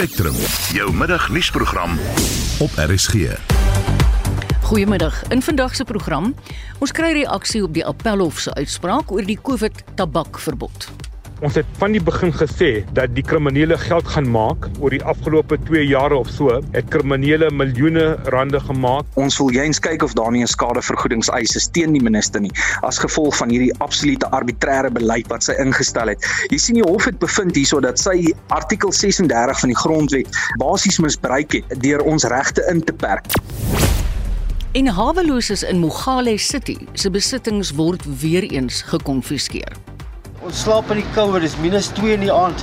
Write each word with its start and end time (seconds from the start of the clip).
Spectrum, 0.00 0.34
jou 0.72 0.92
middagnuusprogram 0.96 1.98
op 2.58 2.70
RSG. 2.76 3.36
Goeiemiddag. 4.62 5.22
In 5.28 5.42
vandag 5.42 5.74
se 5.76 5.84
program, 5.84 6.34
ons 6.78 6.92
kry 6.92 7.12
reaksie 7.12 7.60
op 7.62 7.74
die 7.76 7.84
Appelhof 7.84 8.40
se 8.40 8.54
uitspraak 8.54 9.12
oor 9.12 9.28
die 9.28 9.36
COVID 9.42 9.84
tabakverbod. 10.00 10.88
Ons 11.40 11.54
het 11.56 11.68
van 11.80 11.94
die 11.96 12.02
begin 12.04 12.34
gesê 12.36 12.82
dat 12.92 13.14
die 13.16 13.22
kriminele 13.24 13.78
geld 13.80 14.08
gaan 14.12 14.26
maak 14.28 14.66
oor 14.76 14.92
die 14.92 15.00
afgelope 15.08 15.56
2 15.70 15.86
jare 15.88 16.18
of 16.20 16.28
so, 16.28 16.58
het 16.74 16.90
kriminele 16.92 17.48
miljoene 17.56 18.18
rande 18.34 18.60
gemaak. 18.60 19.08
Ons 19.16 19.38
wil 19.40 19.48
jyens 19.56 19.80
kyk 19.80 20.04
of 20.04 20.12
daar 20.18 20.28
nie 20.34 20.42
'n 20.44 20.52
skadevergoedingseis 20.52 21.56
is 21.56 21.68
teen 21.72 21.96
die 21.96 22.02
minister 22.02 22.40
nie 22.44 22.52
as 22.82 22.98
gevolg 23.00 23.36
van 23.36 23.48
hierdie 23.48 23.72
absolute 23.80 24.28
arbitreëre 24.36 24.90
beleid 24.92 25.28
wat 25.32 25.42
sy 25.42 25.56
ingestel 25.56 26.12
het. 26.12 26.26
Jy 26.50 26.58
sien 26.58 26.74
die 26.74 26.84
hof 26.84 27.04
het 27.04 27.18
bevind 27.18 27.56
hierso 27.56 27.80
dat 27.80 27.98
sy 27.98 28.34
artikel 28.48 28.92
36 28.92 29.60
van 29.60 29.68
die 29.68 29.80
grondwet 29.80 30.28
basies 30.58 31.00
misbruik 31.00 31.52
het 31.52 31.80
deur 31.80 32.02
ons 32.04 32.24
regte 32.24 32.66
in 32.68 32.84
te 32.84 32.92
perk. 32.92 33.24
En 34.72 34.86
haweloses 34.86 35.62
in 35.62 35.78
Mogale 35.78 36.36
City 36.38 36.76
se 36.92 37.10
besittings 37.10 37.72
word 37.72 38.04
weer 38.20 38.42
eens 38.42 38.82
gekonfiskeer. 38.82 39.72
Ons 40.40 40.62
slaap 40.64 40.88
in 40.88 41.02
die 41.02 41.08
koue, 41.12 41.36
dis 41.42 41.52
minus 41.60 41.90
2 41.92 42.14
in 42.16 42.22
die 42.24 42.30
aand. 42.32 42.62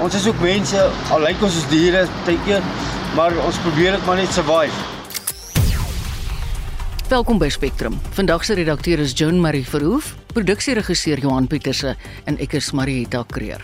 Ons 0.00 0.14
is 0.16 0.24
ook 0.30 0.38
mense, 0.40 0.80
al 1.12 1.20
lyk 1.20 1.42
ons 1.44 1.52
soos 1.52 1.66
diere 1.68 2.06
partykeer, 2.14 2.64
maar 3.12 3.34
ons 3.44 3.58
probeer 3.60 3.98
dit 3.98 4.06
maar 4.08 4.16
net 4.16 4.30
survive. 4.32 4.72
Welkom 7.10 7.36
by 7.42 7.50
Spectrum. 7.52 7.98
Vandag 8.16 8.46
se 8.48 8.56
redakteur 8.56 9.02
is 9.04 9.12
Joan 9.12 9.36
Marie 9.42 9.66
Verhoef, 9.68 10.14
produksieregisseur 10.32 11.20
Johan 11.20 11.48
Pieterse 11.50 11.92
en 12.24 12.38
ek 12.40 12.56
is 12.56 12.70
Marieta 12.72 13.20
Kreer. 13.28 13.60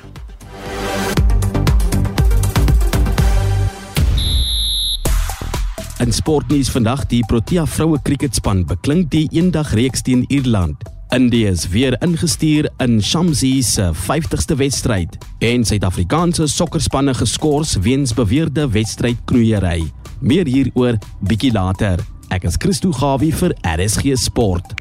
In 6.05 6.13
sportnuus 6.13 6.69
vandag 6.75 7.07
die 7.09 7.23
Protea 7.25 7.65
vroue 7.65 8.03
kriketspan 8.05 8.67
beklink 8.69 9.09
die 9.17 9.25
eendagreeks 9.33 10.05
teen 10.05 10.27
Ierland. 10.29 10.85
India 11.17 11.49
is 11.51 11.69
weer 11.69 11.97
ingestuur 12.05 12.67
in 12.77 13.03
Shamsi 13.03 13.63
se 13.63 13.87
50ste 13.95 14.57
wedstryd 14.57 15.15
en 15.39 15.65
Suid-Afrikaanse 15.65 16.45
sokkerspanne 16.47 17.15
geskort 17.17 17.73
weens 17.81 18.13
beweerde 18.15 18.67
wedstrydknoeiery. 18.75 19.87
Meer 20.21 20.47
hieroor 20.47 20.99
bietjie 21.25 21.55
later. 21.57 22.05
Ek 22.29 22.45
is 22.45 22.61
Christo 22.61 22.93
Gawie 22.93 23.33
vir 23.33 23.57
RSG 23.65 24.13
Sport. 24.21 24.77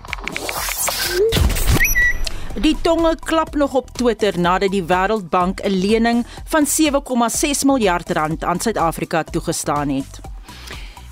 Die 2.59 2.75
tonge 2.83 3.15
klap 3.23 3.55
nog 3.55 3.79
op 3.79 3.95
Twitter 3.95 4.35
nadat 4.35 4.75
die 4.75 4.83
Wêreldbank 4.83 5.63
'n 5.63 5.71
lening 5.71 6.25
van 6.51 6.67
7,6 6.67 7.63
miljard 7.63 8.11
rand 8.11 8.43
aan 8.43 8.59
Suid-Afrika 8.59 9.23
toegestaan 9.23 9.89
het. 9.89 10.34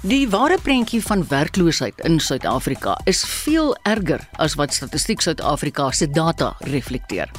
Die 0.04 0.26
ware 0.28 0.58
prentjie 0.60 1.00
van 1.00 1.22
werkloosheid 1.28 2.02
in 2.04 2.20
Suid-Afrika 2.20 2.98
is 3.08 3.24
veel 3.24 3.72
erger 3.88 4.20
as 4.36 4.58
wat 4.60 4.76
Statistiek 4.76 5.24
Suid-Afrika 5.24 5.96
se 5.96 6.12
data 6.12 6.60
reflekteer. 6.68 7.32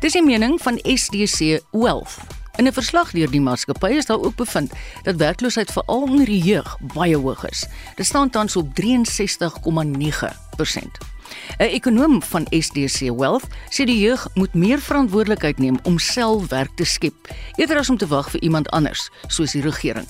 Dis 0.00 0.16
die 0.16 0.24
mening 0.24 0.56
van 0.64 0.80
SDC 0.88 1.60
Wealth. 1.76 2.16
In 2.56 2.64
'n 2.64 2.72
verslag 2.72 3.12
deur 3.12 3.30
die 3.30 3.40
maatskappy 3.40 4.00
is 4.00 4.06
daar 4.06 4.24
ook 4.24 4.36
bevind 4.36 4.72
dat 5.02 5.16
werkloosheid 5.16 5.72
veral 5.72 6.02
onder 6.02 6.24
die 6.24 6.42
jeug 6.42 6.78
baie 6.94 7.16
hoog 7.16 7.48
is. 7.48 7.66
Dit 7.96 8.06
staan 8.06 8.30
tans 8.30 8.56
op 8.56 8.74
63,9%. 8.74 11.17
'n 11.56 11.62
Ekonoom 11.62 12.22
van 12.22 12.46
SDC 12.50 13.00
Wealth 13.16 13.46
sê 13.70 13.84
die 13.84 13.98
jeug 13.98 14.28
moet 14.34 14.54
meer 14.54 14.78
verantwoordelikheid 14.78 15.58
neem 15.58 15.78
om 15.82 15.98
self 15.98 16.48
werk 16.48 16.76
te 16.76 16.84
skep, 16.84 17.14
eerder 17.56 17.78
as 17.78 17.90
om 17.90 17.96
te 17.96 18.06
wag 18.06 18.30
vir 18.30 18.40
iemand 18.40 18.70
anders, 18.70 19.10
soos 19.26 19.52
die 19.52 19.62
regering. 19.62 20.06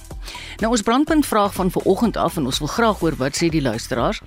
Nou 0.59 0.73
ons 0.73 0.83
brandpunt 0.83 1.27
vraag 1.27 1.55
van 1.55 1.71
vanoggend 1.71 2.17
af 2.17 2.37
en 2.37 2.45
ons 2.45 2.59
wil 2.59 2.69
graag 2.69 2.99
hoor 2.99 3.17
wat 3.17 3.37
sê 3.37 3.49
die 3.49 3.63
luisteraars. 3.63 4.21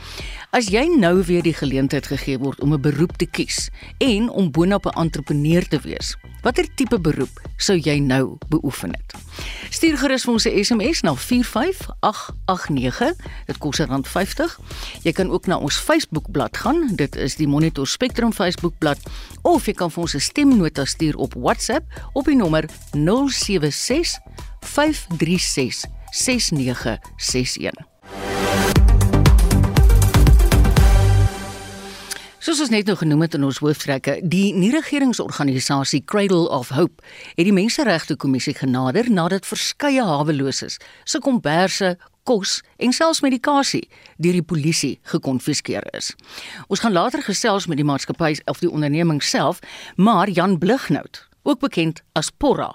As 0.52 0.68
jy 0.68 0.88
nou 0.98 1.24
weer 1.24 1.44
die 1.44 1.54
geleentheid 1.54 2.08
gegee 2.08 2.40
word 2.40 2.62
om 2.62 2.74
'n 2.74 2.82
beroep 2.82 3.18
te 3.18 3.26
kies 3.26 3.70
en 3.98 4.30
om 4.30 4.52
boonop 4.52 4.86
'n 4.86 5.00
entrepreneur 5.00 5.68
te 5.68 5.80
wees, 5.80 6.16
watter 6.42 6.66
tipe 6.76 7.00
beroep 7.00 7.42
sou 7.58 7.78
jy 7.78 8.00
nou 8.00 8.38
beoefen 8.50 8.90
het? 8.90 9.14
Stuur 9.70 9.98
gerus 9.98 10.24
vir 10.24 10.34
ons 10.34 10.46
'n 10.46 10.64
SMS 10.64 11.02
na 11.02 11.16
45889. 11.16 13.16
Dit 13.46 13.58
kos 13.58 13.80
R50. 13.80 14.60
Jy 15.02 15.12
kan 15.12 15.30
ook 15.30 15.48
na 15.48 15.58
ons 15.58 15.78
Facebookblad 15.78 16.58
gaan. 16.58 16.96
Dit 17.02 17.16
is 17.16 17.34
die 17.40 17.48
Monitor 17.50 17.88
Spectrum 17.90 18.30
Facebookblad 18.30 19.00
of 19.42 19.66
jy 19.66 19.74
kan 19.74 19.90
vir 19.90 20.04
ons 20.04 20.14
'n 20.14 20.22
stemnota 20.22 20.86
stuur 20.86 21.16
op 21.18 21.34
WhatsApp 21.34 21.86
op 22.14 22.26
die 22.30 22.36
nommer 22.36 22.70
076 22.94 24.20
536 24.62 25.86
6961. 26.12 27.90
Soos 32.42 32.58
ons 32.60 32.72
net 32.74 32.88
nou 32.90 32.96
genoem 32.98 33.22
het 33.22 33.34
in 33.38 33.44
ons 33.46 33.60
hooftrekke, 33.62 34.16
die 34.26 34.54
nie-regeringsorganisasie 34.54 36.04
Cradle 36.06 36.50
of 36.50 36.70
Hope 36.70 37.04
het 37.36 37.46
die 37.46 37.54
Menseregte 37.54 38.16
Kommissie 38.16 38.54
genader 38.58 39.12
nadat 39.14 39.46
verskeie 39.46 40.02
haweloses 40.02 40.80
se 41.04 41.20
komberse, 41.20 41.98
kos 42.24 42.60
en 42.78 42.94
selfs 42.94 43.22
medikasie 43.26 43.84
deur 44.18 44.38
die 44.38 44.46
polisie 44.46 45.00
gekonfiskeer 45.14 45.88
is. 45.98 46.14
Ons 46.68 46.84
gaan 46.84 46.96
later 46.96 47.24
gesels 47.26 47.68
met 47.68 47.82
die 47.82 47.88
maatskappy 47.88 48.36
of 48.46 48.62
die 48.62 48.72
onderneming 48.72 49.24
self, 49.24 49.60
maar 49.96 50.30
Jan 50.30 50.58
Blighnout, 50.58 51.28
ook 51.44 51.60
bekend 51.60 52.04
as 52.14 52.32
Porra, 52.32 52.72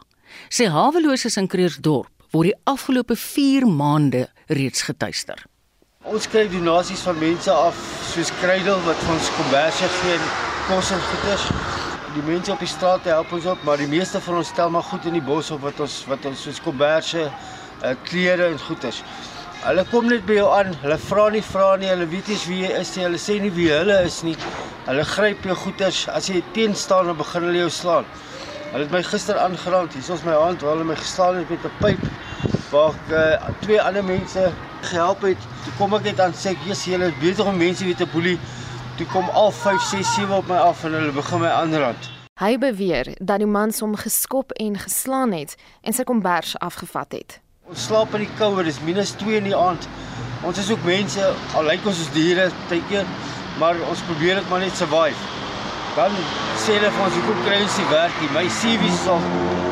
sê 0.51 0.69
haweloses 0.71 1.39
in 1.41 1.49
Kreersdorp 1.49 2.11
word 2.35 2.51
die 2.51 2.59
afgelope 2.69 3.17
4 3.17 3.67
maande 3.67 4.27
reeds 4.49 4.83
getuister. 4.87 5.39
Ons 6.07 6.29
kry 6.31 6.45
donasies 6.47 7.03
van 7.03 7.19
mense 7.19 7.51
af 7.51 7.79
soos 8.13 8.31
Krydel 8.39 8.79
wat 8.87 9.01
vir 9.03 9.15
ons 9.17 9.31
komberse 9.39 9.89
gee 10.01 10.15
en 10.15 10.29
kos 10.69 10.93
en 10.95 11.03
goeders. 11.09 11.47
Die 12.15 12.25
mense 12.29 12.53
op 12.55 12.63
die 12.63 12.71
straat 12.71 13.09
help 13.11 13.33
ons 13.35 13.49
op, 13.51 13.65
maar 13.67 13.81
die 13.83 13.91
meeste 13.91 14.21
van 14.23 14.39
ons 14.39 14.53
stel 14.55 14.71
maar 14.71 14.87
goed 14.87 15.09
in 15.11 15.19
die 15.19 15.25
bos 15.25 15.51
op 15.55 15.65
wat 15.67 15.83
ons 15.83 15.97
wat 16.07 16.29
ons 16.31 16.45
soos 16.47 16.63
komberse, 16.63 17.27
uh, 17.27 17.95
klere 18.07 18.47
en 18.53 18.61
goeders. 18.69 19.03
Hulle 19.67 19.83
kom 19.91 20.05
net 20.07 20.23
by 20.23 20.37
jou 20.37 20.47
aan, 20.55 20.69
hulle 20.79 20.97
vra 21.03 21.23
nie 21.35 21.41
vra 21.43 21.73
nie, 21.81 21.89
hulle 21.91 22.05
weet 22.07 22.29
nie 22.31 22.37
wie 22.47 22.59
jy 22.61 22.69
is 22.79 22.93
nie, 22.95 23.03
hulle 23.03 23.19
sê 23.19 23.35
nie 23.43 23.49
wie 23.57 23.65
hulle 23.73 23.97
is 24.07 24.21
nie. 24.23 24.37
Hulle 24.87 25.03
gryp 25.11 25.47
jou 25.49 25.57
goeders, 25.59 26.05
as 26.15 26.29
jy 26.31 26.39
teen 26.55 26.77
staan 26.79 27.09
dan 27.11 27.17
begin 27.19 27.49
hulle 27.49 27.65
jou 27.65 27.71
slaan. 27.75 28.07
Hulle 28.69 28.85
het 28.85 28.93
my 28.95 29.01
gister 29.09 29.41
aangeraak, 29.43 29.89
hier 29.91 30.13
is 30.15 30.23
my 30.23 30.37
hand 30.39 30.63
waar 30.63 30.77
hulle 30.77 30.87
my 30.87 30.95
geslaan 31.01 31.41
het 31.41 31.51
met 31.51 31.67
'n 31.67 31.73
pyp 31.81 32.05
waar 32.71 32.95
ek 32.95 33.11
uh, 33.11 33.49
twee 33.65 33.81
ander 33.83 34.05
mense 34.05 34.45
gehelp 34.83 35.25
het. 35.27 35.49
Toe 35.65 35.73
kom 35.79 35.97
ek 35.99 36.07
net 36.13 36.21
aan 36.21 36.35
sê 36.35 36.53
ek 36.55 36.63
Jesus, 36.63 36.85
julle 36.87 37.09
is 37.11 37.19
beter 37.19 37.47
om 37.51 37.59
mense 37.59 37.85
weet 37.85 37.99
te 37.99 38.07
boelie. 38.13 38.39
Toe 38.99 39.07
kom 39.07 39.27
al 39.35 39.51
5, 39.51 39.83
6, 39.83 40.15
7 40.15 40.37
op 40.37 40.47
my 40.47 40.61
af 40.63 40.85
en 40.85 40.95
hulle 40.95 41.13
begin 41.13 41.43
my 41.43 41.51
aanrand. 41.51 42.07
Hy 42.39 42.55
beweer 42.59 43.11
dat 43.19 43.43
die 43.43 43.51
man 43.51 43.75
hom 43.81 43.97
geskop 43.97 44.53
en 44.63 44.79
geslaan 44.79 45.33
het 45.33 45.57
en 45.83 45.93
sy 45.93 46.05
kombers 46.05 46.55
afgevat 46.59 47.13
het. 47.19 47.46
Ons 47.67 47.89
slaap 47.89 48.13
in 48.15 48.23
die 48.23 48.35
koue, 48.39 48.63
dis 48.63 48.77
minus 48.87 49.11
2 49.19 49.41
in 49.41 49.49
die 49.49 49.57
aand. 49.59 49.89
Ons 50.47 50.61
is 50.63 50.69
ook 50.71 50.85
mense, 50.87 51.23
al 51.59 51.65
lyk 51.67 51.87
ons 51.91 51.97
soos 51.99 52.13
diere 52.15 52.45
partykeer, 52.61 53.09
maar 53.59 53.81
ons 53.91 54.03
probeer 54.07 54.39
dit 54.39 54.53
maar 54.53 54.63
net 54.63 54.77
survive. 54.79 55.33
Dan 55.97 56.15
sê 56.63 56.77
hulle 56.77 56.93
vir 56.95 57.03
ons 57.03 57.17
hoekom 57.17 57.41
kry 57.43 57.57
ons 57.65 57.79
nie 57.81 57.87
werk 57.91 58.21
nie. 58.23 58.29
My 58.37 58.45
CV 58.61 58.87
is 58.87 59.07
al 59.11 59.27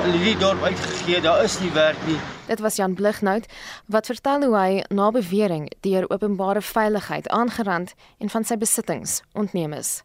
in 0.09 0.16
hierdie 0.16 0.41
dorp 0.41 0.65
uitgegee, 0.66 1.21
daar 1.22 1.44
is 1.47 1.54
nie 1.62 1.71
werk 1.77 2.00
nie. 2.09 2.16
Dit 2.49 2.65
was 2.65 2.81
Jan 2.81 2.97
Blighnout 2.99 3.47
wat 3.87 4.10
vertel 4.10 4.49
hoe 4.49 4.56
hy 4.59 4.83
na 4.91 5.12
bewering 5.15 5.69
deur 5.87 6.09
openbare 6.10 6.65
veiligheid 6.66 7.31
aangerand 7.31 7.94
en 8.19 8.34
van 8.34 8.49
sy 8.49 8.59
besittings 8.59 9.21
ontneem 9.38 9.78
is. 9.78 10.00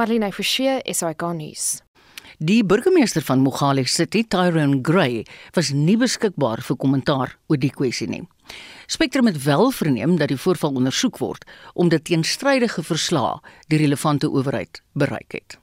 Marlene 0.00 0.32
Forsie 0.32 0.78
is 0.88 1.04
hy 1.04 1.12
garnis. 1.12 1.82
Die 2.38 2.62
burgemeester 2.62 3.22
van 3.26 3.40
Mogale 3.42 3.82
City, 3.90 4.20
Tyrone 4.22 4.78
Gray, 4.82 5.24
was 5.56 5.72
nie 5.74 5.96
beskikbaar 5.98 6.60
vir 6.62 6.76
kommentaar 6.78 7.32
oor 7.50 7.58
die 7.58 7.72
kwessie 7.74 8.06
nie. 8.06 8.20
Spectrum 8.86 9.26
het 9.26 9.40
wel 9.42 9.72
verneem 9.74 10.14
dat 10.20 10.30
die 10.30 10.38
voorval 10.38 10.78
ondersoek 10.78 11.18
word 11.18 11.42
omdat 11.74 12.06
teenstrydige 12.06 12.84
verslae 12.86 13.40
die 13.66 13.80
relevante 13.82 14.30
owerheid 14.30 14.78
bereik 14.94 15.34
het. 15.34 15.58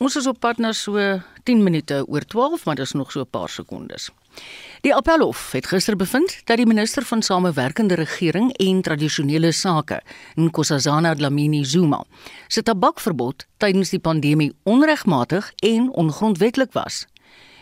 Ons 0.00 0.16
is 0.16 0.26
op 0.26 0.40
pad 0.40 0.56
na 0.64 0.72
so 0.72 0.96
10 1.44 1.60
minute 1.60 2.00
oor 2.08 2.24
12, 2.24 2.64
maar 2.64 2.80
dis 2.80 2.96
nog 2.96 3.12
so 3.12 3.20
'n 3.20 3.30
paar 3.30 3.52
sekondes. 3.52 4.08
Die 4.80 4.94
Appelhof 4.94 5.52
het 5.52 5.66
gister 5.66 5.96
bevind 5.96 6.32
dat 6.48 6.56
die 6.56 6.66
minister 6.66 7.04
van 7.04 7.22
Samewerkende 7.22 7.94
Regering 7.94 8.52
en 8.56 8.82
Tradisionele 8.82 9.52
Sake, 9.52 10.00
Nkosazana 10.34 11.14
Dlamini 11.14 11.64
Zuma, 11.64 12.04
se 12.48 12.62
tabakverbod 12.62 13.46
tydens 13.56 13.92
die 13.92 14.00
pandemie 14.00 14.54
onregmatig 14.62 15.52
en 15.62 15.90
ongrondwetlik 15.92 16.72
was. 16.72 17.06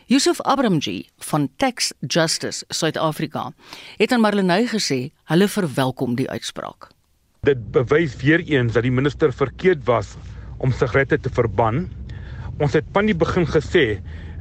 Yusuf 0.07 0.41
Abramji 0.41 1.09
van 1.19 1.49
Tax 1.57 1.93
Justice 2.01 2.65
Suid-Afrika 2.69 3.53
het 3.97 4.13
aan 4.13 4.23
Marlenae 4.25 4.69
gesê 4.71 5.11
hulle 5.29 5.49
verwelkom 5.49 6.15
die 6.15 6.31
uitspraak. 6.31 6.91
Dit 7.43 7.71
bewys 7.73 8.17
weer 8.23 8.41
eens 8.47 8.73
dat 8.73 8.87
die 8.87 8.95
minister 8.95 9.33
verkeerd 9.33 9.85
was 9.85 10.15
om 10.59 10.73
sigarette 10.73 11.21
te 11.21 11.31
verban 11.31 11.87
Ons 12.59 12.75
het 12.75 12.87
van 12.95 13.07
die 13.07 13.15
begin 13.15 13.47
gesê 13.47 14.01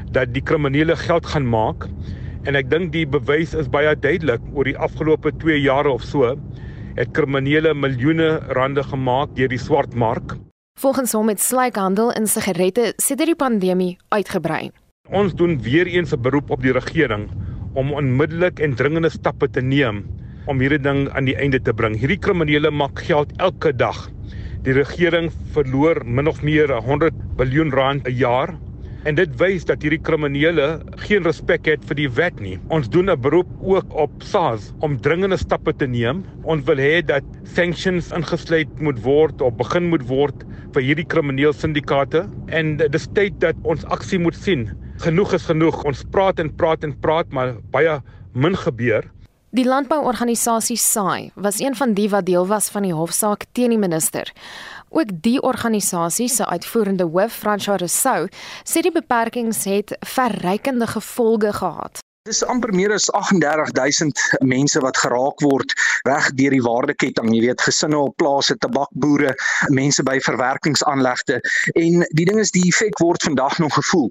dat 0.10 0.32
die 0.34 0.42
kriminele 0.42 0.96
geld 0.98 1.28
gaan 1.30 1.46
maak 1.46 1.86
en 2.48 2.56
ek 2.56 2.70
dink 2.72 2.94
die 2.94 3.04
bewys 3.04 3.52
is 3.60 3.68
baie 3.68 3.92
duidelik 4.00 4.44
oor 4.56 4.68
die 4.70 4.78
afgelope 4.80 5.34
2 5.44 5.60
jare 5.60 5.92
of 5.92 6.06
so 6.08 6.30
het 6.98 7.12
kriminele 7.14 7.74
miljoene 7.76 8.38
rande 8.56 8.84
gemaak 8.88 9.34
deur 9.38 9.52
die 9.52 9.60
swart 9.62 9.94
mark. 9.94 10.38
Volgens 10.80 11.14
hom 11.18 11.30
het 11.30 11.42
slykhandel 11.44 12.14
in 12.16 12.30
sigarette 12.30 12.94
sedert 13.04 13.34
die 13.34 13.38
pandemie 13.38 13.98
uitgebrei. 14.16 14.70
Ons 15.12 15.36
doen 15.36 15.58
weer 15.62 15.88
eens 15.88 16.14
'n 16.14 16.22
beroep 16.22 16.50
op 16.50 16.62
die 16.62 16.72
regering 16.72 17.28
om 17.74 17.92
onmiddellik 17.94 18.60
en 18.60 18.76
dringende 18.76 19.10
stappe 19.10 19.50
te 19.50 19.62
neem 19.62 20.06
om 20.46 20.60
hierdie 20.60 20.82
ding 20.82 21.10
aan 21.10 21.26
die 21.26 21.36
einde 21.36 21.60
te 21.60 21.74
bring. 21.74 21.98
Hierdie 22.00 22.20
kriminele 22.20 22.72
maak 22.72 23.00
geld 23.00 23.32
elke 23.38 23.76
dag. 23.76 24.10
Die 24.64 24.74
regering 24.74 25.32
verloor 25.52 26.06
min 26.06 26.28
of 26.28 26.42
meer 26.42 26.72
100 26.72 27.14
miljard 27.38 27.74
rand 27.74 28.08
'n 28.08 28.16
jaar 28.16 28.58
en 29.08 29.16
dit 29.16 29.36
wys 29.40 29.64
dat 29.68 29.84
hierdie 29.86 30.02
kriminele 30.04 30.66
geen 31.06 31.24
respek 31.24 31.70
het 31.70 31.84
vir 31.88 32.00
die 32.02 32.10
wet 32.18 32.42
nie. 32.44 32.58
Ons 32.74 32.90
doen 32.92 33.10
'n 33.10 33.22
beroep 33.22 33.48
ook 33.64 33.94
op 33.96 34.12
SARS 34.20 34.74
om 34.84 35.00
dringende 35.00 35.38
stappe 35.38 35.74
te 35.74 35.88
neem. 35.88 36.26
Ons 36.44 36.66
wil 36.68 36.76
hê 36.76 37.02
dat 37.06 37.24
sanctions 37.44 38.12
ingesluit 38.12 38.68
moet 38.80 39.00
word 39.04 39.42
of 39.42 39.56
begin 39.56 39.90
moet 39.90 40.04
word 40.08 40.44
vir 40.74 40.82
hierdie 40.84 41.08
kriminele 41.08 41.54
syndikaate 41.54 42.28
en 42.48 42.78
dis 42.78 43.08
tyd 43.14 43.40
dat 43.40 43.56
ons 43.64 43.86
aksie 43.86 44.20
moet 44.20 44.36
sien. 44.36 44.70
Genoeg 45.00 45.34
is 45.34 45.46
genoeg. 45.46 45.84
Ons 45.86 46.04
praat 46.12 46.40
en 46.40 46.56
praat 46.56 46.84
en 46.84 47.00
praat 47.00 47.32
maar 47.32 47.56
baie 47.72 48.02
min 48.34 48.56
gebeur. 48.56 49.04
Die 49.56 49.64
landbouorganisasie 49.66 50.76
SAI 50.78 51.32
was 51.36 51.60
een 51.60 51.76
van 51.76 51.94
die 51.94 52.10
wat 52.10 52.26
deel 52.26 52.48
was 52.48 52.70
van 52.70 52.84
die 52.84 52.94
hofsaak 52.94 53.46
teen 53.56 53.70
die 53.70 53.80
minister. 53.80 54.28
Ook 54.98 55.12
die 55.22 55.42
organisasie 55.42 56.28
se 56.28 56.46
uitvoerende 56.46 57.04
hoof, 57.04 57.34
François 57.44 57.78
Rousseau, 57.78 58.26
sê 58.66 58.82
die 58.82 58.92
beperkings 58.92 59.62
het 59.70 59.94
verrykende 60.02 60.88
gevolge 60.90 61.54
gehad. 61.54 62.02
Dis 62.28 62.42
amper 62.44 62.74
meer 62.76 62.92
as 62.92 63.06
38000 63.16 64.20
mense 64.44 64.82
wat 64.84 64.98
geraak 65.00 65.40
word 65.46 65.72
reg 66.04 66.26
deur 66.36 66.52
die 66.52 66.64
waardeketting, 66.66 67.30
jy 67.32 67.46
weet, 67.46 67.62
gesinne 67.64 67.96
op 68.02 68.18
plase, 68.20 68.58
tabakboere, 68.60 69.32
mense 69.72 70.04
by 70.04 70.18
verwerkingsaanlegte 70.26 71.38
en 71.80 72.04
die 72.20 72.26
ding 72.28 72.42
is 72.44 72.52
die 72.52 72.66
effek 72.68 73.00
word 73.00 73.24
vandag 73.24 73.56
nog 73.64 73.78
gevoel. 73.78 74.10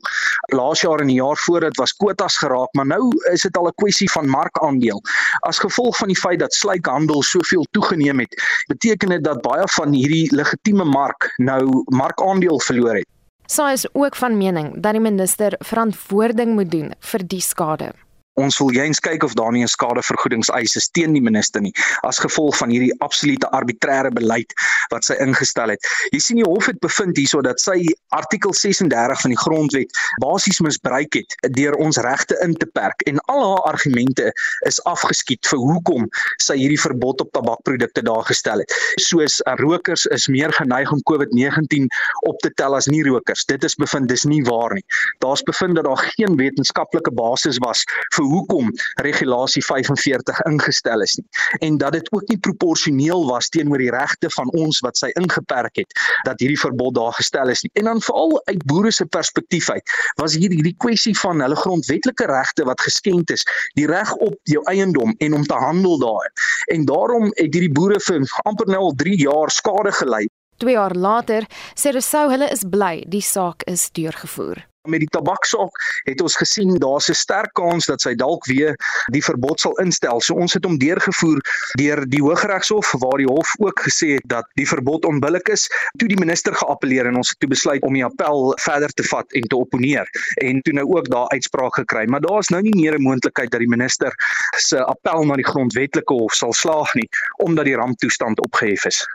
Laas 0.57 0.81
jaar 0.87 1.05
en 1.05 1.13
die 1.13 1.19
jaar 1.19 1.37
voor 1.43 1.67
dit 1.67 1.77
was 1.83 1.93
kwotas 1.93 2.39
geraak, 2.41 2.73
maar 2.73 2.89
nou 2.95 3.11
is 3.35 3.45
dit 3.45 3.61
al 3.61 3.69
'n 3.69 3.77
kwessie 3.85 4.09
van 4.15 4.33
markandeel. 4.33 5.03
As 5.45 5.61
gevolg 5.61 6.01
van 6.01 6.09
die 6.09 6.17
feit 6.17 6.41
dat 6.41 6.57
slykhandel 6.57 7.23
soveel 7.23 7.67
toegeneem 7.77 8.25
het, 8.25 8.33
beteken 8.73 9.13
dit 9.13 9.25
dat 9.25 9.43
baie 9.43 9.69
van 9.77 9.93
hierdie 9.93 10.33
legitieme 10.33 10.85
mark 10.85 11.35
nou 11.37 11.85
markandeel 11.93 12.61
verloor 12.61 12.97
het. 12.97 13.09
Sy 13.47 13.73
is 13.73 13.87
ook 13.93 14.17
van 14.17 14.37
mening 14.37 14.81
dat 14.81 14.93
die 14.93 15.05
minister 15.05 15.55
verantwoording 15.59 16.55
moet 16.55 16.71
doen 16.71 16.93
vir 16.99 17.27
die 17.27 17.41
skade 17.41 17.93
ons 18.41 18.59
wil 18.61 18.71
eens 18.77 19.01
kyk 19.01 19.25
of 19.25 19.35
daar 19.35 19.53
nie 19.53 19.63
'n 19.65 19.69
skadevergoedingseis 19.69 20.77
is 20.77 20.89
teen 20.89 21.13
die 21.13 21.23
minister 21.23 21.61
nie 21.61 21.73
as 22.03 22.19
gevolg 22.19 22.57
van 22.57 22.71
hierdie 22.71 22.95
absolute 23.01 23.49
arbitreëre 23.51 24.11
beleid 24.13 24.53
wat 24.91 25.05
sy 25.05 25.15
ingestel 25.15 25.73
het. 25.73 25.81
Jy 26.13 26.21
sien 26.21 26.37
die 26.37 26.49
hof 26.49 26.67
het 26.67 26.79
bevind 26.81 27.17
hierso 27.17 27.41
dat 27.43 27.61
sy 27.61 27.87
artikel 28.09 28.55
36 28.55 29.21
van 29.21 29.31
die 29.31 29.41
grondwet 29.41 29.91
basies 30.23 30.61
misbruik 30.61 31.15
het 31.15 31.37
deur 31.57 31.75
ons 31.75 31.97
regte 31.97 32.37
in 32.45 32.55
te 32.55 32.67
perk 32.67 33.03
en 33.07 33.19
al 33.33 33.43
haar 33.43 33.73
argumente 33.73 34.33
is 34.67 34.81
afgeskiet 34.85 35.47
vir 35.47 35.59
hoekom 35.59 36.09
sy 36.43 36.57
hierdie 36.61 36.81
verbod 36.81 37.21
op 37.21 37.33
tabakprodukte 37.33 38.03
daar 38.03 38.25
gestel 38.25 38.59
het. 38.59 38.73
Soos 39.01 39.41
uh, 39.47 39.57
rokers 39.57 40.07
is 40.17 40.29
meer 40.29 40.53
geneig 40.53 40.93
om 40.93 41.03
COVID-19 41.11 41.89
op 42.29 42.39
te 42.45 42.53
tel 42.55 42.77
as 42.77 42.87
nie 42.87 43.03
rokers. 43.03 43.45
Dit 43.45 43.65
is 43.65 43.75
bevind 43.75 44.09
dis 44.09 44.25
nie 44.25 44.43
waar 44.45 44.75
nie. 44.75 44.85
Daar's 45.25 45.43
bevind 45.43 45.77
dat 45.77 45.85
daar 45.89 46.05
geen 46.17 46.37
wetenskaplike 46.37 47.13
basis 47.17 47.59
was 47.65 47.85
vir 48.15 48.26
hoekom 48.27 48.71
regulasie 49.03 49.65
45 49.65 50.43
ingestel 50.51 51.05
is 51.07 51.17
nie. 51.21 51.27
En 51.69 51.79
dat 51.79 51.93
dit 51.99 52.13
ook 52.13 52.29
nie 52.29 52.39
proporsioneel 52.39 53.27
was 53.31 53.49
teenoor 53.49 53.83
die 53.83 53.93
regte 53.95 54.31
van 54.37 54.51
ons 54.59 54.81
wat 54.87 54.99
sy 55.01 55.11
ingeperk 55.21 55.83
het 55.83 56.01
dat 56.29 56.41
hierdie 56.43 56.61
verbod 56.61 56.95
daar 56.99 57.15
gestel 57.17 57.53
is 57.53 57.63
nie. 57.67 57.73
En 57.81 57.91
dan 57.91 58.03
veral 58.05 58.41
uit 58.45 58.65
boere 58.67 58.93
se 58.93 59.07
perspektief 59.07 59.71
uit 59.71 59.97
was 60.21 60.35
hier 60.35 60.51
hierdie 60.51 60.77
kwessie 60.79 61.15
van 61.19 61.41
hulle 61.41 61.57
grondwetlike 61.57 62.27
regte 62.31 62.65
wat 62.69 62.81
geskend 62.81 63.31
is 63.31 63.45
die 63.79 63.87
reg 63.91 64.13
op 64.25 64.37
jou 64.51 64.63
eiendom 64.71 65.15
en 65.19 65.35
om 65.35 65.45
te 65.45 65.59
handel 65.67 65.99
daar 65.99 66.33
en 66.73 66.87
daarom 66.89 67.31
het 67.35 67.53
hierdie 67.53 67.73
boere 67.73 68.01
vir 68.09 68.27
amper 68.45 68.71
nou 68.73 68.83
al 68.89 68.97
3 69.03 69.19
jaar 69.23 69.53
skade 69.53 69.93
gely 70.01 70.25
2 70.65 70.77
jaar 70.77 70.97
later 70.97 71.47
sê 71.75 71.93
Rousseau 71.97 72.31
hulle 72.33 72.49
is 72.53 72.65
bly 72.77 72.95
die 73.13 73.25
saak 73.25 73.67
is 73.73 73.91
deurgevoer 73.99 74.65
met 74.87 75.01
die 75.01 75.11
tabaksaak 75.11 75.81
het 76.05 76.21
ons 76.21 76.37
gesien 76.37 76.75
daar's 76.79 77.09
'n 77.11 77.15
sterk 77.15 77.53
kans 77.53 77.87
dat 77.87 78.01
sy 78.01 78.15
dalk 78.15 78.47
weer 78.47 78.77
die 79.13 79.23
verbod 79.23 79.61
sal 79.61 79.75
instel. 79.83 80.21
So 80.21 80.35
ons 80.35 80.53
het 80.53 80.65
hom 80.65 80.79
deurgevoer 80.79 81.41
deur 81.79 82.05
die 82.09 82.23
Hooggeregshof 82.23 82.93
waar 82.99 83.19
die 83.19 83.31
hof 83.31 83.55
ook 83.59 83.81
gesê 83.81 84.15
het 84.15 84.27
dat 84.27 84.47
die 84.55 84.69
verbod 84.69 85.05
onbillik 85.05 85.49
is. 85.49 85.69
Toe 85.99 86.09
die 86.09 86.19
minister 86.19 86.55
geappeleer 86.55 87.07
en 87.07 87.17
ons 87.17 87.29
het 87.29 87.41
toe 87.41 87.49
besluit 87.49 87.83
om 87.83 87.93
die 87.93 88.05
appel 88.05 88.53
verder 88.61 88.93
te 88.93 89.03
vat 89.03 89.33
en 89.33 89.43
te 89.43 89.57
opponeer 89.57 90.07
en 90.35 90.63
toe 90.63 90.73
nou 90.73 90.87
ook 90.97 91.11
daar 91.11 91.29
uitspraak 91.29 91.75
gekry. 91.75 92.07
Maar 92.07 92.21
daar's 92.21 92.49
nou 92.49 92.63
nie 92.63 92.75
meer 92.75 92.99
'n 92.99 93.03
moontlikheid 93.03 93.51
dat 93.51 93.61
die 93.61 93.69
minister 93.69 94.13
se 94.57 94.85
appel 94.85 95.25
na 95.25 95.35
die 95.35 95.47
grondwetlike 95.47 96.13
hof 96.13 96.33
sal 96.33 96.53
slaag 96.53 96.95
nie 96.95 97.09
omdat 97.37 97.65
die 97.65 97.77
ramptoestand 97.77 98.41
opgehef 98.41 98.85
is. 98.85 99.07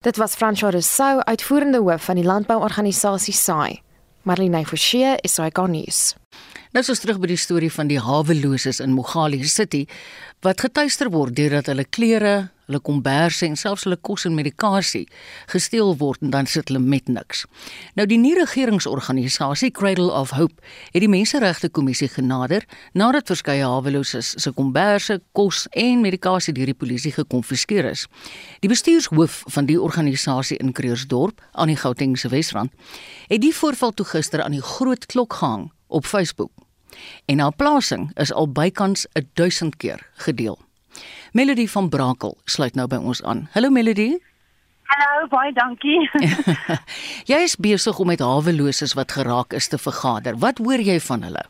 Dit 0.00 0.16
was 0.16 0.36
François 0.36 0.70
Rousseau, 0.70 1.20
uitvoerende 1.20 1.78
hoof 1.78 2.04
van 2.04 2.14
die 2.14 2.24
landbouorganisasie 2.24 3.34
SAI. 3.34 3.82
Marlene 4.28 4.60
Forsie 4.68 5.16
gaan 5.56 5.72
nuus. 5.72 6.12
Nou 6.78 6.84
is 6.86 6.92
ons 6.92 7.00
terug 7.02 7.16
by 7.18 7.26
die 7.26 7.40
storie 7.42 7.72
van 7.74 7.88
die 7.90 7.98
haweloses 7.98 8.78
in 8.78 8.92
Mogali 8.94 9.40
City 9.50 9.80
wat 10.46 10.60
getuister 10.62 11.08
word 11.10 11.34
deurdat 11.34 11.66
hulle 11.72 11.82
klere, 11.82 12.34
hulle 12.68 12.78
komberse 12.86 13.48
en 13.48 13.56
selfs 13.58 13.82
hulle 13.82 13.96
kos 13.98 14.28
en 14.28 14.36
medikasie 14.38 15.08
gesteel 15.50 15.90
word 15.98 16.22
en 16.22 16.30
dan 16.30 16.46
sit 16.46 16.70
hulle 16.70 16.78
met 16.78 17.10
niks. 17.10 17.40
Nou 17.98 18.06
die 18.06 18.20
nuwe 18.22 18.44
regeringsorganisasie 18.44 19.72
Cradle 19.74 20.12
of 20.14 20.36
Hope 20.38 20.62
het 20.92 21.02
die 21.02 21.08
Menseregte 21.10 21.66
Kommissie 21.66 22.06
genader 22.12 22.62
nadat 22.94 23.26
verskeie 23.34 23.66
haweloses 23.66 24.36
se 24.38 24.54
komberse, 24.54 25.18
kos 25.34 25.64
en 25.74 26.06
medikasie 26.06 26.54
deur 26.54 26.70
die 26.70 26.78
polisie 26.78 27.10
gekonfiskeer 27.18 27.90
is. 27.90 28.06
Die 28.62 28.70
bestuurshoof 28.70 29.40
van 29.56 29.66
die 29.66 29.80
organisasie 29.82 30.60
in 30.62 30.70
Kreursdorp 30.78 31.42
aan 31.58 31.74
die 31.74 31.80
Gautengse 31.82 32.30
Wesrand 32.30 32.70
het 33.26 33.42
die 33.42 33.52
voorval 33.64 33.98
toe 33.98 34.06
gister 34.14 34.46
aan 34.46 34.54
die 34.54 34.62
groot 34.62 35.10
klok 35.10 35.40
gehang 35.42 35.72
op 35.88 36.06
Facebook. 36.06 36.54
En 37.26 37.38
haar 37.38 37.52
plasing 37.56 38.10
is 38.16 38.32
al 38.32 38.52
bykans 38.52 39.06
1000 39.34 39.76
keer 39.76 40.06
gedeel. 40.14 40.58
Melody 41.32 41.66
van 41.68 41.88
Brakel 41.88 42.38
sluit 42.44 42.74
nou 42.74 42.86
by 42.88 42.96
ons 42.96 43.22
aan. 43.22 43.48
Hallo 43.52 43.70
Melody. 43.70 44.16
Hallo, 44.88 45.26
baie 45.28 45.52
dankie. 45.52 46.10
jy 47.32 47.42
is 47.44 47.56
besig 47.56 47.98
om 47.98 48.08
met 48.08 48.24
haweloses 48.24 48.96
wat 48.96 49.12
geraak 49.12 49.52
is 49.52 49.68
te 49.68 49.78
vergader. 49.78 50.38
Wat 50.40 50.58
hoor 50.58 50.80
jy 50.80 51.00
van 51.00 51.22
hulle? 51.28 51.44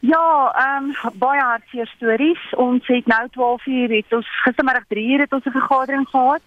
Ja, 0.00 0.52
ehm 0.56 0.92
um, 0.92 1.18
baie 1.20 1.40
hartseer 1.40 1.88
stories. 1.96 2.44
Ons 2.56 2.86
het 2.88 3.06
nou 3.06 3.24
12 3.30 3.66
uur 3.66 3.96
het 3.96 4.14
ons 4.16 4.28
gistermiddag 4.44 4.86
3 4.88 5.08
uur 5.12 5.20
het 5.26 5.32
ons 5.32 5.44
'n 5.44 5.56
vergadering 5.56 6.08
gehad. 6.08 6.42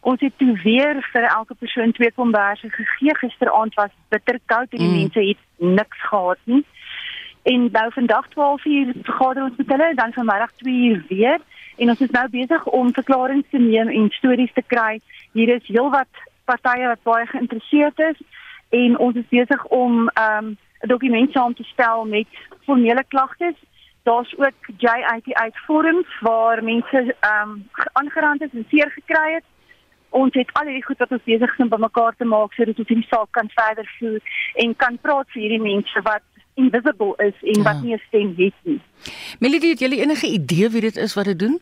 Ons 0.00 0.20
het 0.20 0.32
toe 0.36 0.56
weer 0.62 1.08
vir 1.12 1.22
elke 1.22 1.54
persoon 1.54 1.92
twee 1.92 2.12
komberse 2.12 2.70
gegee. 2.70 3.14
Gisteraand 3.16 3.74
was 3.74 3.90
bitter 4.08 4.38
koud 4.46 4.68
en 4.70 4.78
die 4.78 4.88
mm. 4.88 4.98
mense 5.00 5.20
het 5.20 5.38
niks 5.56 6.00
gehad 6.08 6.38
nie. 6.44 6.64
En 7.42 7.68
nou 7.72 7.92
vandag 7.92 8.28
12 8.28 8.64
uur 8.64 8.92
vergader 9.02 9.42
ons 9.42 9.56
met 9.56 9.68
hulle 9.68 9.84
en 9.84 9.96
dan 9.96 10.12
vanmiddag 10.12 10.52
2 10.52 10.74
uur 10.74 11.04
weer 11.08 11.38
en 11.76 11.88
ons 11.88 12.00
is 12.00 12.10
nou 12.10 12.28
besig 12.28 12.64
om 12.64 12.92
verklaringe 12.92 13.44
te 13.50 13.58
neem 13.58 13.88
en 13.88 14.10
stories 14.10 14.52
te 14.52 14.62
kry. 14.66 15.00
Hier 15.32 15.48
is 15.48 15.66
heelwat 15.66 16.22
partye 16.44 16.86
wat 16.86 17.02
baie 17.02 17.26
geïnteresseerd 17.26 17.98
is 17.98 18.20
en 18.68 18.98
ons 18.98 19.16
is 19.16 19.28
besig 19.28 19.64
om 19.64 20.08
ehm, 20.08 20.46
'n 20.46 20.46
um, 20.46 20.56
dokument 20.88 21.32
saam 21.32 21.54
te 21.54 21.62
stel 21.62 22.04
met 22.04 22.26
formele 22.64 23.04
klagtes. 23.08 23.58
Daar's 24.02 24.34
ook 24.38 24.58
JIT 24.76 25.56
forums 25.66 26.20
waar 26.20 26.64
mense 26.64 27.16
ehm 27.20 27.50
um, 27.50 27.68
aangerand 27.92 28.42
is 28.42 28.52
en 28.52 28.66
seer 28.68 28.90
gekry 28.90 29.32
het. 29.32 29.44
Ons 30.08 30.34
het 30.34 30.52
al 30.52 30.66
hierdie 30.66 30.84
goed 30.84 30.98
wat 30.98 31.10
ons 31.10 31.24
besig 31.24 31.52
is 31.52 31.58
om 31.58 31.68
bymekaar 31.68 32.14
te 32.16 32.24
maak 32.24 32.52
sodat 32.52 32.78
ons 32.78 32.88
hierdie 32.88 33.08
saak 33.08 33.30
kan 33.30 33.48
verder 33.54 33.94
voer 33.98 34.20
en 34.54 34.76
kan 34.76 34.98
praat 35.00 35.28
vir 35.30 35.42
hierdie 35.42 35.66
mense 35.72 36.00
wat 36.02 36.22
invisible 36.54 37.14
is 37.16 37.36
en 37.42 37.62
ja. 37.62 37.62
wat 37.62 37.82
nie 37.82 37.94
'n 37.94 38.02
stem 38.06 38.34
het 38.36 38.54
nie. 38.62 38.80
Melody, 39.38 39.68
het 39.68 39.80
jy 39.80 39.88
enige 39.88 40.26
idee 40.26 40.68
wie 40.68 40.80
dit 40.80 40.96
is 40.96 41.14
wat 41.14 41.24
dit 41.24 41.38
doen? 41.38 41.60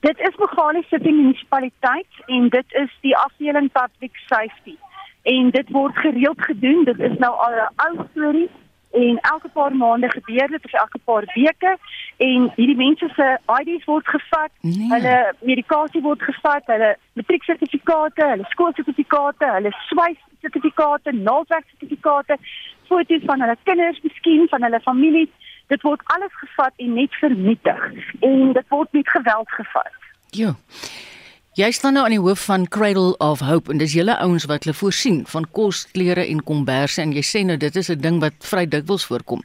Dit 0.00 0.18
is 0.18 0.36
Mogale 0.36 0.82
City 0.88 1.10
munisipaliteit 1.10 2.12
en 2.26 2.48
dit 2.48 2.64
is 2.68 2.90
die 3.00 3.16
afdeling 3.16 3.72
public 3.72 4.16
safety. 4.26 4.76
En 5.22 5.50
dit 5.50 5.70
word 5.70 5.96
gereeld 5.96 6.40
gedoen. 6.40 6.84
Dit 6.84 6.98
is 6.98 7.18
nou 7.18 7.32
al 7.36 7.52
'n 7.52 7.72
ou 7.76 8.06
storie 8.10 8.50
en 8.94 9.18
elke 9.20 9.48
paar 9.48 9.76
maande 9.76 10.10
gebeur 10.10 10.48
dit 10.48 10.64
of 10.64 10.72
elke 10.72 10.98
paar 11.04 11.24
weke 11.34 11.78
en 12.16 12.52
hierdie 12.56 12.76
mense 12.76 13.08
se 13.16 13.38
ID's 13.60 13.84
word 13.84 14.06
gevat, 14.06 14.50
nee. 14.60 14.88
hulle 14.92 15.16
medikasie 15.40 16.02
word 16.02 16.22
gevat, 16.22 16.62
hulle 16.66 16.96
matrieksertifikate, 17.12 18.24
hulle 18.24 18.46
skoolsertifikate, 18.52 19.50
hulle 19.56 19.72
swys 19.88 20.20
sertifikate, 20.40 21.12
naaldwerk 21.12 21.66
sertifikate 21.72 22.38
foto's 22.88 23.24
van 23.24 23.40
hulle 23.40 23.56
kinders, 23.62 24.00
miskien 24.02 24.48
van 24.48 24.62
hulle 24.62 24.80
families. 24.80 25.32
Dit 25.72 25.82
word 25.82 26.00
alles 26.12 26.32
gevat 26.42 26.72
en 26.76 26.94
net 26.94 27.14
vernietig 27.20 27.82
en 28.20 28.52
dit 28.52 28.68
word 28.68 28.92
met 28.92 29.08
geweld 29.08 29.50
gevat. 29.50 29.94
Ja. 30.30 30.54
Jy 31.54 31.70
staan 31.70 31.94
nou 31.94 32.02
aan 32.04 32.16
die 32.16 32.20
hoof 32.20 32.44
van 32.48 32.68
Cradle 32.68 33.14
of 33.22 33.40
Hope 33.40 33.70
en 33.70 33.78
dis 33.78 33.92
julle 33.94 34.16
ouens 34.18 34.44
wat 34.50 34.64
hulle 34.64 34.74
voorsien 34.74 35.20
van 35.30 35.44
kos, 35.54 35.84
klere 35.94 36.24
en 36.26 36.42
komberse 36.42 36.98
en 37.02 37.12
jy 37.14 37.22
sê 37.22 37.44
nou 37.46 37.56
dit 37.56 37.76
is 37.76 37.90
'n 37.90 38.00
ding 38.00 38.18
wat 38.20 38.34
vry 38.42 38.66
dikwels 38.66 39.06
voorkom. 39.06 39.42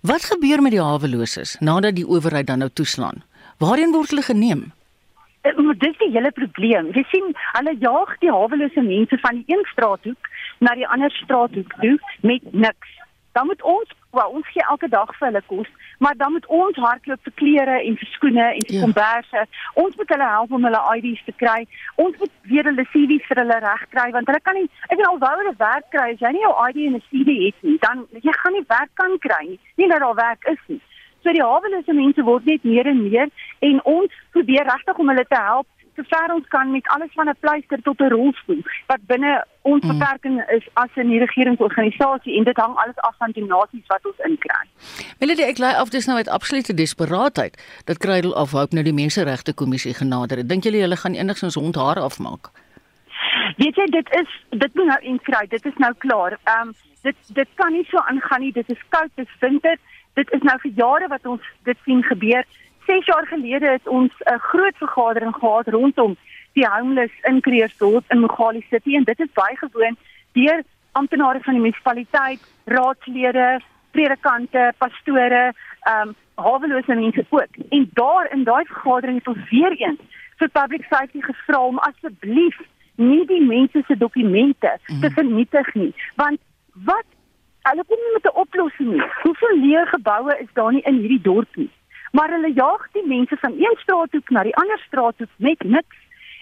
Wat 0.00 0.24
gebeur 0.24 0.62
met 0.62 0.72
die 0.72 0.80
haweloses 0.80 1.56
nadat 1.60 1.94
die 1.94 2.08
owerheid 2.08 2.46
dan 2.46 2.58
nou 2.58 2.70
toeslaan? 2.72 3.22
Waarheen 3.58 3.92
word 3.92 4.10
hulle 4.10 4.22
geneem? 4.22 4.72
Eh, 5.42 5.56
Maar 5.56 5.76
dis 5.78 5.96
die 5.98 6.10
hele 6.12 6.30
probleem. 6.30 6.90
Jy 6.94 7.02
sien, 7.10 7.32
hulle 7.58 7.74
jaag 7.78 8.18
die 8.22 8.30
hawelose 8.30 8.82
mense 8.82 9.18
van 9.18 9.34
die 9.42 9.54
een 9.56 9.64
straathoek 9.72 10.28
na 10.58 10.74
die 10.78 10.86
ander 10.88 11.10
straathoek 11.10 11.72
toe 11.80 11.98
met 12.22 12.52
niks. 12.52 12.90
Dan 13.32 13.46
moet 13.46 13.62
ons, 13.62 13.88
wel, 14.10 14.28
ons 14.28 14.48
gee 14.52 14.62
elke 14.68 14.88
dag 14.92 15.08
vir 15.16 15.26
hulle 15.28 15.42
kos, 15.46 15.68
maar 15.98 16.14
dan 16.20 16.32
moet 16.32 16.46
ons 16.46 16.76
hardloop 16.76 17.22
vir 17.26 17.32
klere 17.40 17.76
en 17.88 17.96
vir 17.96 18.08
skoene 18.12 18.44
en 18.52 18.60
vir 18.68 18.76
Ja. 18.76 18.80
komberse. 18.84 19.44
Ons 19.74 19.96
moet 19.96 20.08
hulle 20.14 20.28
help 20.28 20.52
om 20.52 20.64
hulle 20.68 20.82
ID's 20.96 21.24
te 21.24 21.32
kry. 21.42 21.66
Ons 21.96 22.18
moet 22.18 22.30
weer 22.42 22.64
hulle 22.70 22.84
CV's 22.92 23.26
vir 23.30 23.40
hulle 23.42 23.58
regkry 23.66 24.10
want 24.12 24.26
hulle 24.26 24.40
kan 24.40 24.54
nie 24.54 24.68
ek 24.90 24.96
bedoel 24.96 25.06
alhoewel 25.14 25.38
hulle 25.42 25.54
werk 25.58 25.90
kry, 25.90 26.12
as 26.12 26.20
jy 26.20 26.32
nie 26.32 26.44
jou 26.46 26.54
ID 26.68 26.78
en 26.86 26.94
'n 27.00 27.02
CV 27.08 27.28
het 27.46 27.62
nie, 27.62 27.78
dan 27.80 28.06
jy 28.22 28.32
gaan 28.42 28.52
nie 28.52 28.64
werk 28.68 28.90
kan 28.94 29.18
kry 29.18 29.42
nie. 29.48 29.60
Nie 29.76 29.88
dat 29.88 30.00
daar 30.00 30.14
werk 30.14 30.44
is 30.44 30.62
nie. 30.68 30.80
So 31.22 31.32
die 31.32 31.42
hawelose 31.42 31.92
mense 31.92 32.22
word 32.22 32.44
net 32.44 32.64
meer 32.64 32.86
en 32.86 33.02
meer 33.02 33.28
en 33.60 33.84
ons 33.84 34.12
probeer 34.30 34.64
regtig 34.64 34.98
om 34.98 35.08
hulle 35.08 35.26
te 35.28 35.38
help 35.38 35.66
sover 35.96 36.34
ons 36.34 36.48
kan 36.48 36.70
met 36.70 36.88
alles 36.88 37.12
van 37.14 37.28
'n 37.28 37.36
pleister 37.40 37.82
tot 37.82 38.00
'n 38.00 38.08
rolstoel 38.08 38.62
wat 38.86 39.06
binne 39.06 39.44
ons 39.62 39.84
Mm. 39.84 39.88
beperking 39.98 40.36
is 40.50 40.64
as 40.72 40.88
'n 40.96 41.18
regeringsorganisasie 41.18 42.38
en 42.38 42.44
dit 42.44 42.56
hang 42.56 42.76
alles 42.76 42.96
af 42.96 43.14
van 43.18 43.30
die 43.30 43.44
nasies 43.44 43.86
wat 43.86 44.06
ons 44.06 44.18
inkry. 44.18 44.66
Melody, 45.18 45.42
ek 45.42 45.58
lei 45.58 45.74
af 45.74 45.90
dis 45.90 46.06
nou 46.06 46.16
uit 46.16 46.28
absolute 46.28 46.74
desperaatheid 46.74 47.82
dat 47.84 48.34
of 48.34 48.50
Hope 48.50 48.74
nou 48.74 48.84
die 48.84 48.92
Menseregte 48.92 49.54
Kommissie 49.54 49.94
genader 49.94 50.36
het. 50.36 50.48
Dink 50.48 50.64
julle 50.64 50.80
hulle 50.80 50.96
gaan 50.96 51.14
enigsins 51.14 51.54
hond 51.54 51.74
hare 51.74 52.00
afmaak? 52.00 52.50
Weet 53.56 53.76
jy 53.76 53.86
dit 53.86 54.08
is 54.20 54.30
dit 54.50 54.74
moet 54.74 54.86
nou 54.86 55.00
inkry. 55.00 55.46
Dit 55.48 55.64
is 55.66 55.76
nou 55.76 55.92
klaar. 55.98 56.38
Ehm 56.44 56.68
um, 56.68 56.74
dit 57.02 57.16
dit 57.34 57.48
kan 57.54 57.72
nie 57.72 57.84
so 57.90 57.98
aangaan 57.98 58.40
nie. 58.40 58.52
Dit 58.52 58.68
is 58.70 58.82
koud, 58.88 59.10
dit 59.14 59.26
is 59.26 59.40
winter. 59.40 59.76
Dit 60.14 60.32
is 60.32 60.42
nou 60.42 60.58
vir 60.62 60.72
jare 60.76 61.08
wat 61.08 61.26
ons 61.26 61.40
dit 61.64 61.78
sien 61.84 62.02
gebeur. 62.02 62.44
6 62.86 63.06
jaar 63.06 63.26
gelede 63.26 63.66
het 63.70 63.88
ons 63.88 64.12
'n 64.26 64.38
groot 64.38 64.76
vergadering 64.76 65.34
gehad 65.34 65.68
rondom 65.68 66.16
die 66.52 66.66
homeless 66.66 67.12
in 67.22 67.40
Creersdorp 67.40 68.04
in 68.08 68.20
Mogale 68.20 68.62
City 68.70 68.96
en 68.96 69.04
dit 69.04 69.20
is 69.20 69.32
baie 69.32 69.56
gewoon 69.56 69.96
deur 70.32 70.62
amptenare 70.92 71.40
van 71.40 71.52
die 71.52 71.62
munisipaliteit, 71.62 72.40
raadslede, 72.64 73.60
predikante, 73.90 74.72
pastore, 74.78 75.52
ehm 75.80 76.08
um, 76.08 76.14
hawelose 76.34 76.94
mense 76.94 77.24
ook. 77.28 77.56
En 77.68 77.90
daar 77.92 78.32
in 78.32 78.44
daai 78.44 78.64
vergadering 78.64 79.18
het 79.18 79.28
ons 79.28 79.50
weer 79.50 79.72
eens 79.72 80.00
vir 80.36 80.48
public 80.48 80.84
safety 80.90 81.20
gevra 81.20 81.60
om 81.60 81.78
asseblief 81.78 82.60
nie 82.94 83.26
die 83.26 83.42
mense 83.44 83.82
se 83.86 83.96
dokumente 83.96 84.78
te 85.00 85.10
vernietig 85.10 85.74
nie, 85.74 85.94
want 86.16 86.40
wat 86.72 87.04
hulle 87.68 87.84
kom 87.88 87.98
nie 88.04 88.12
met 88.12 88.26
'n 88.30 88.38
oplossing 88.44 88.90
nie. 88.92 89.02
Hoeveel 89.22 89.56
leë 89.64 89.86
geboue 89.94 90.38
is 90.38 90.52
daar 90.52 90.72
nie 90.72 90.82
in 90.90 90.98
hierdie 91.02 91.20
dorp 91.20 91.56
nie? 91.56 91.70
Maar 92.12 92.30
hulle 92.30 92.52
jaag 92.52 92.88
die 92.92 93.06
mense 93.06 93.36
van 93.36 93.52
een 93.52 93.76
straathoek 93.82 94.30
na 94.30 94.42
die 94.42 94.56
ander 94.56 94.78
straathoek 94.78 95.28
met 95.36 95.62
niks 95.62 95.96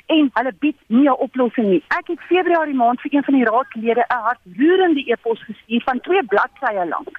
en 0.07 0.31
hulle 0.33 0.53
bied 0.59 0.77
nie 0.87 1.09
'n 1.09 1.23
oplossing 1.27 1.69
nie. 1.69 1.83
Ek 1.99 2.07
het 2.07 2.21
Februarie 2.21 2.75
maand 2.75 3.01
vir 3.01 3.15
een 3.15 3.25
van 3.25 3.35
die 3.35 3.45
raadslede 3.45 4.05
'n 4.09 4.25
hartroerende 4.29 5.03
e-pos 5.13 5.45
gestuur 5.45 5.83
van 5.83 6.01
twee 6.01 6.25
bladsye 6.25 6.87
lank. 6.89 7.15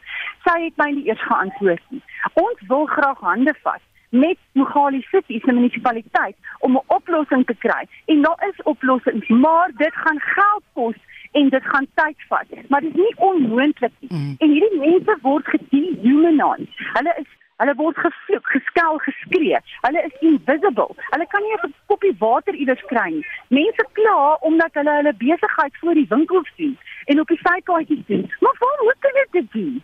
Sy 0.46 0.64
het 0.64 0.78
my 0.78 0.90
nie 0.92 1.08
eers 1.08 1.24
geantwoord 1.24 1.84
nie. 1.90 2.02
Ons 2.34 2.60
wil 2.68 2.86
graag 2.86 3.20
hande 3.20 3.56
vat 3.64 3.82
met 4.10 4.38
Mogale 4.52 5.02
City 5.02 5.40
se 5.40 5.52
munisipaliteit 5.52 6.36
om 6.60 6.76
'n 6.76 6.84
oplossing 6.88 7.46
te 7.46 7.56
kry. 7.56 7.88
En 8.06 8.22
daar 8.22 8.44
is 8.50 8.64
oplossings, 8.64 9.28
maar 9.28 9.72
dit 9.76 9.94
gaan 9.94 10.20
geld 10.20 10.64
kos 10.74 10.96
en 11.32 11.50
dit 11.50 11.64
gaan 11.64 11.88
tyd 11.94 12.24
vat. 12.28 12.48
Maar 12.68 12.82
dit 12.82 12.96
is 12.96 13.02
nie 13.02 13.16
onmoontlik 13.18 13.92
nie. 14.00 14.10
Mm. 14.20 14.36
En 14.38 14.50
hierdie 14.50 14.80
mense 14.80 15.18
word 15.22 15.48
gedehumanized. 15.48 16.82
Hulle 16.94 17.16
is 17.20 17.30
hulle 17.62 17.74
word 17.78 17.98
gevloek, 17.98 18.48
geskel, 18.56 18.98
geskree. 19.06 19.60
Hulle 19.86 20.02
is 20.08 20.16
invisible. 20.20 20.96
Hulle 21.14 21.28
kan 21.34 21.44
nie 21.46 21.58
'n 21.58 21.74
koppie 21.86 22.16
water 22.18 22.54
iewers 22.54 22.84
kry 22.92 23.10
nie. 23.12 23.26
Mense 23.48 23.86
kla 23.94 24.38
omdat 24.42 24.74
hulle 24.74 24.94
hulle 25.00 25.14
besigheid 25.14 25.78
voor 25.80 25.94
die 25.94 26.10
winkels 26.10 26.52
doen 26.56 26.78
en 27.06 27.20
op 27.20 27.28
die 27.28 27.38
sykaartjies 27.38 28.06
doen. 28.06 28.32
Maar 28.40 28.56
waarom 28.60 28.86
moet 28.86 29.08
hulle 29.08 29.28
dit 29.32 29.52
doen? 29.52 29.84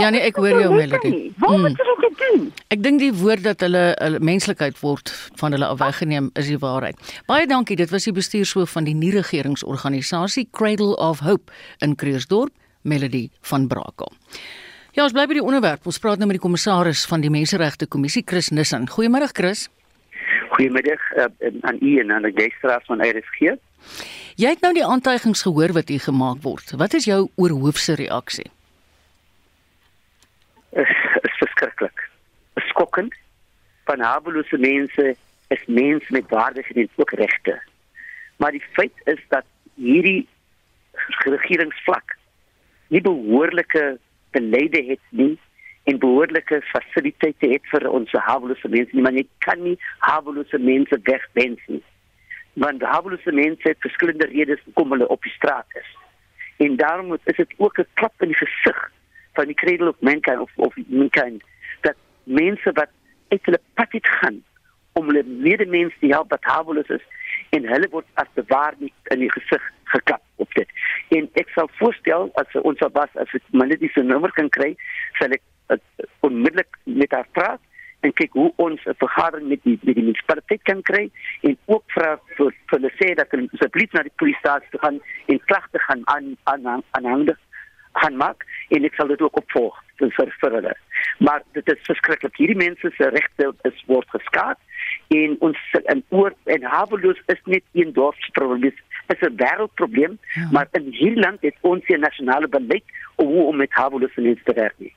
Ja, 0.00 0.08
nee, 0.10 0.20
ek 0.20 0.36
hoor 0.36 0.48
jou, 0.48 0.74
Melody. 0.74 1.32
Waarom 1.38 1.60
Mm. 1.60 1.68
moet 1.68 1.76
hulle 1.82 1.96
dit 2.00 2.18
doen? 2.18 2.52
Ek 2.68 2.82
dink 2.82 2.98
die 3.00 3.12
woord 3.12 3.42
dat 3.42 3.60
hulle 3.60 3.94
hulle 3.98 4.18
menslikheid 4.20 4.78
word 4.80 5.10
van 5.36 5.52
hulle 5.52 5.66
afweggeneem 5.66 6.30
is 6.34 6.46
die 6.48 6.58
waarheid. 6.58 6.96
Baie 7.26 7.46
dankie. 7.46 7.76
Dit 7.76 7.90
was 7.90 8.04
die 8.04 8.12
bestuurshoof 8.12 8.70
van 8.70 8.84
die 8.84 8.94
nie-regeringsorganisasie 8.94 10.48
Cradle 10.50 10.96
of 10.96 11.20
Hope 11.20 11.52
in 11.80 11.94
Creersdorp, 11.96 12.50
Melody 12.82 13.28
van 13.40 13.66
Brakel. 13.68 14.12
Ja, 14.92 15.04
ons 15.04 15.12
bly 15.12 15.26
by 15.26 15.34
die 15.38 15.42
onderwerp. 15.44 15.86
Ons 15.86 15.98
praat 15.98 16.18
nou 16.18 16.26
met 16.28 16.36
die 16.36 16.42
kommissaris 16.42 17.04
van 17.08 17.20
die 17.20 17.30
Menseregte 17.30 17.86
Kommissie, 17.86 18.22
Chris 18.26 18.50
Nissen. 18.50 18.88
Goeiemôre, 18.88 19.28
Chris. 19.32 19.68
Goeiemiddag 20.52 21.00
uh, 21.16 21.24
aan 21.62 21.78
u 21.80 21.98
en 22.00 22.10
aan 22.12 22.22
die 22.28 22.50
gestraat 22.50 22.84
van 22.84 23.00
RSG. 23.00 23.54
Jy 24.36 24.48
het 24.52 24.60
nou 24.60 24.72
die 24.76 24.84
aantuigings 24.84 25.42
gehoor 25.42 25.72
wat 25.72 25.88
hier 25.88 26.00
gemaak 26.00 26.42
word. 26.44 26.74
Wat 26.76 26.94
is 26.94 27.04
jou 27.08 27.28
oorhoofse 27.36 27.94
reaksie? 27.94 28.50
Is, 30.72 30.88
is 31.20 31.36
verskriklik. 31.36 32.08
Skokkend. 32.54 33.14
Van 33.84 34.00
hawelose 34.00 34.58
mense 34.58 35.16
is 35.48 35.64
mens 35.66 36.08
met 36.08 36.28
waardigheid 36.28 36.76
en 36.76 36.88
ook 36.96 37.10
regte. 37.10 37.62
Maar 38.36 38.50
die 38.50 38.64
feit 38.72 38.92
is 39.04 39.20
dat 39.28 39.44
hierdie 39.74 40.28
regeringsvlak 41.18 42.16
nie 42.88 43.00
behoorlike 43.00 43.98
beleide 44.30 44.84
het 44.84 45.00
nie 45.10 45.38
en 45.84 45.98
behoorlike 45.98 46.60
fasiliteite 46.70 47.48
het 47.52 47.68
vir 47.72 47.88
ons 47.90 48.12
hawelose 48.12 48.68
mense 48.68 48.96
nie. 48.96 49.04
Maar 49.04 49.18
jy 49.20 49.26
kan 49.44 49.62
nie 49.62 49.76
hawelose 49.98 50.58
mense 50.58 51.00
wegwens 51.02 51.60
nie. 51.66 51.82
Want 52.64 52.82
hawelose 52.82 53.32
mense 53.32 53.68
het 53.68 53.84
verskillende 53.84 54.30
redes 54.32 54.64
hoekom 54.64 54.96
hulle 54.96 55.08
op 55.08 55.22
die 55.22 55.36
straat 55.36 55.80
is. 55.80 55.92
En 56.64 56.76
daarom 56.76 57.12
is 57.12 57.36
dit 57.36 57.54
ook 57.56 57.78
'n 57.78 57.88
klap 57.94 58.22
in 58.22 58.32
die 58.32 58.40
gesig 58.40 58.92
van 59.38 59.46
die 59.50 59.58
cradle 59.62 59.88
of 59.88 60.00
mankind 60.00 60.40
of 60.40 60.50
of 60.56 60.74
mankind 60.86 61.42
dat 61.80 61.96
mense 62.24 62.72
wat 62.72 62.90
uit 63.28 63.44
hulle 63.44 63.60
pad 63.74 63.92
het 63.98 64.08
gaan 64.08 64.42
om 64.92 65.06
hulle 65.06 65.24
medemens 65.24 65.94
te 66.00 66.06
help 66.06 66.30
wat 66.30 66.44
haweloos 66.44 66.88
is 66.88 67.04
en 67.56 67.68
hulle 67.68 67.88
word 67.90 68.06
as 68.20 68.28
bewaar 68.34 68.74
nie 68.78 68.92
in 69.14 69.24
die 69.24 69.32
gesig 69.32 69.64
geklap 69.92 70.22
op 70.36 70.54
dit. 70.54 70.68
En 71.16 71.28
ek 71.40 71.50
sal 71.56 71.68
voorstel 71.80 72.30
as 72.40 72.56
ons 72.62 72.80
sal 72.80 72.92
was 72.96 73.12
as 73.20 73.34
ek 73.36 73.76
die 73.80 73.90
se 73.94 74.04
nommer 74.04 74.32
kan 74.36 74.48
kry, 74.56 74.72
sal 75.18 75.34
ek 75.36 75.42
uh, 75.72 75.78
onmiddellik 76.28 76.80
met 76.84 77.12
haar 77.16 77.28
praat 77.36 77.60
en 78.02 78.14
kyk 78.18 78.34
hoe 78.38 78.50
ons 78.64 78.80
'n 78.84 78.98
vergadering 78.98 79.48
met 79.48 79.62
die 79.62 79.78
met 79.82 79.94
die 79.94 80.04
munisipaliteit 80.04 80.62
kan 80.62 80.82
kry 80.82 81.04
en 81.48 81.56
ook 81.66 81.84
vra 81.94 82.16
vir 82.36 82.50
vir 82.50 82.78
hulle 82.78 82.92
sê 83.00 83.14
dat 83.14 83.30
hulle 83.30 83.48
asseblief 83.52 83.92
na 83.92 84.02
die 84.02 84.18
polisiestasie 84.22 84.70
toe 84.70 84.82
gaan 84.84 84.98
en 85.26 85.44
klagte 85.50 85.78
gaan 85.86 86.02
aan 86.14 86.36
aan 86.52 86.66
aan 86.68 86.82
aanhandig 86.98 87.38
gaan 87.92 88.16
maak 88.16 88.46
en 88.68 88.84
ek 88.84 88.94
sal 88.94 89.10
dit 89.12 89.20
ook 89.20 89.36
opvolg 89.36 89.78
vir 90.02 90.32
vir 90.40 90.56
hulle. 90.58 90.74
Maar 91.18 91.42
dit 91.52 91.68
is 91.68 91.84
verskriklik. 91.86 92.36
Hierdie 92.36 92.58
mense 92.58 92.90
se 92.96 93.08
regte 93.14 93.52
is 93.68 93.84
word 93.86 94.08
geskaad 94.14 94.58
en 95.14 95.36
ons 95.40 95.58
en 95.92 96.02
oor 96.08 96.34
en 96.44 96.64
haweloos 96.74 97.20
is 97.34 97.42
net 97.44 97.64
een 97.72 97.92
dorpsprobleem. 97.92 98.74
Dit 99.06 99.22
is 99.22 99.28
'n 99.28 99.36
wêreldprobleem, 99.36 100.18
ja. 100.34 100.48
maar 100.52 100.68
in 100.72 100.90
hierdie 100.90 101.20
land 101.20 101.40
het 101.40 101.56
ons 101.60 101.84
'n 101.86 102.00
nasionale 102.00 102.48
beleid 102.48 102.84
hoe 103.16 103.46
om 103.46 103.56
met 103.56 103.72
haweloos 103.72 104.14
mense 104.16 104.42
te 104.44 104.54
werk. 104.54 104.74
Nie. 104.76 104.94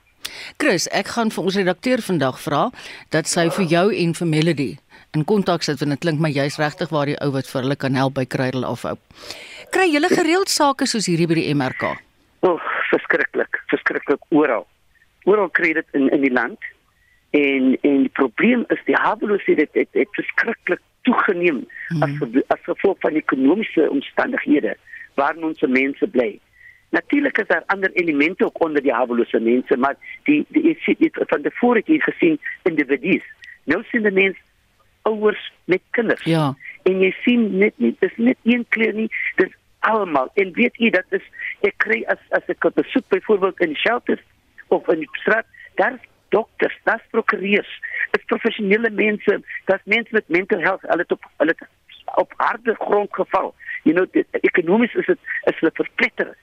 Chris, 0.57 0.87
ek 0.87 1.07
gaan 1.07 1.31
vir 1.31 1.43
ons 1.43 1.55
redakteur 1.55 2.01
vandag 2.01 2.39
vra 2.41 2.69
dat 3.09 3.27
sy 3.27 3.49
vir 3.49 3.65
jou 3.65 3.95
en 3.95 4.13
vir 4.13 4.27
Melody 4.27 4.77
in 5.15 5.23
kontak 5.23 5.63
sit 5.63 5.79
want 5.79 5.95
dit 5.95 5.99
klink 5.99 6.19
my 6.19 6.29
jy's 6.29 6.59
regtig 6.59 6.91
waar 6.91 7.05
die 7.05 7.17
ou 7.23 7.31
wat 7.31 7.47
vir 7.47 7.61
hulle 7.61 7.75
kan 7.75 7.95
help 7.95 8.15
by 8.19 8.25
Krydel 8.25 8.65
afhou. 8.67 8.97
Kry 9.71 9.87
julle 9.91 10.11
gereeld 10.11 10.51
sake 10.51 10.87
soos 10.87 11.07
hierdie 11.09 11.27
by 11.27 11.39
die 11.39 11.53
MRK? 11.55 11.95
O, 12.45 12.53
oh, 12.53 12.74
verskriklik, 12.95 13.61
verskriklik 13.73 14.23
oral. 14.29 14.65
Oral 15.25 15.49
kry 15.49 15.73
dit 15.77 15.97
in 15.97 16.09
in 16.15 16.25
die 16.25 16.33
land. 16.33 16.71
En 17.35 17.75
en 17.81 18.01
die 18.07 18.15
probleem 18.21 18.65
is 18.73 18.81
die 18.87 18.95
haweloosheid 18.95 19.59
het, 19.65 19.73
het, 19.73 19.91
het 19.91 20.17
verskriklik 20.19 20.83
toegeneem 21.05 21.65
hmm. 21.87 22.03
as 22.03 22.43
as 22.47 22.65
gevolg 22.65 22.99
van 23.05 23.19
ekonomiese 23.21 23.89
omstandighede 23.91 24.75
waarin 25.19 25.47
ons 25.51 25.61
mense 25.61 26.07
bly. 26.07 26.33
Natuurlik 26.95 27.37
is 27.37 27.47
daar 27.47 27.63
ander 27.73 27.91
elemente 27.91 28.45
ook 28.45 28.63
onder 28.63 28.81
die 28.81 28.93
hawelose 28.93 29.39
mense, 29.39 29.77
maar 29.77 29.95
die 30.23 30.45
die 30.49 30.63
is 30.71 30.97
dit 30.99 31.19
van 31.31 31.41
tevore 31.41 31.81
het 31.81 31.91
jy 31.91 31.99
gesien 31.99 32.39
individues. 32.63 33.25
Nou 33.63 33.81
sien 33.89 34.05
die 34.05 34.11
mense 34.11 34.39
ouers 35.09 35.51
met 35.65 35.81
kinders. 35.97 36.23
Ja. 36.23 36.53
En 36.83 37.01
jy 37.01 37.11
sien 37.23 37.57
net 37.57 37.73
nie 37.77 37.95
dis 37.99 38.15
net 38.15 38.37
een 38.43 38.65
kleur 38.69 38.93
nie, 38.93 39.09
dis 39.41 39.51
almal. 39.91 40.29
En 40.33 40.53
weet 40.53 40.79
u 40.79 40.89
dat 40.89 41.05
is 41.09 41.25
ek 41.67 41.77
kry 41.83 42.01
as 42.13 42.21
as 42.37 42.51
ek 42.53 42.67
besoek 42.73 43.07
byvoorbeeld 43.13 43.61
in 43.65 43.75
shelters 43.75 44.23
of 44.73 44.87
in 44.93 45.03
die 45.03 45.09
straat, 45.21 45.45
daar's 45.81 46.01
dokters, 46.33 46.77
daar's 46.83 47.05
prokureurs, 47.13 47.71
dit's 48.11 48.25
professionele 48.31 48.89
mense, 48.89 49.39
daar's 49.69 49.85
mense 49.85 50.11
met 50.11 50.27
mental 50.27 50.59
health, 50.59 50.81
hulle 50.89 51.05
het 51.05 51.11
op 51.11 51.29
hulle 51.37 51.55
het 51.57 51.67
op 52.15 52.33
harde 52.37 52.75
grond 52.79 53.13
geval. 53.13 53.53
You 53.83 53.95
know, 53.95 54.23
ekonomies 54.41 54.93
is 54.93 55.05
dit 55.05 55.19
is 55.51 55.59
hulle 55.59 55.73
verpletter 55.73 56.33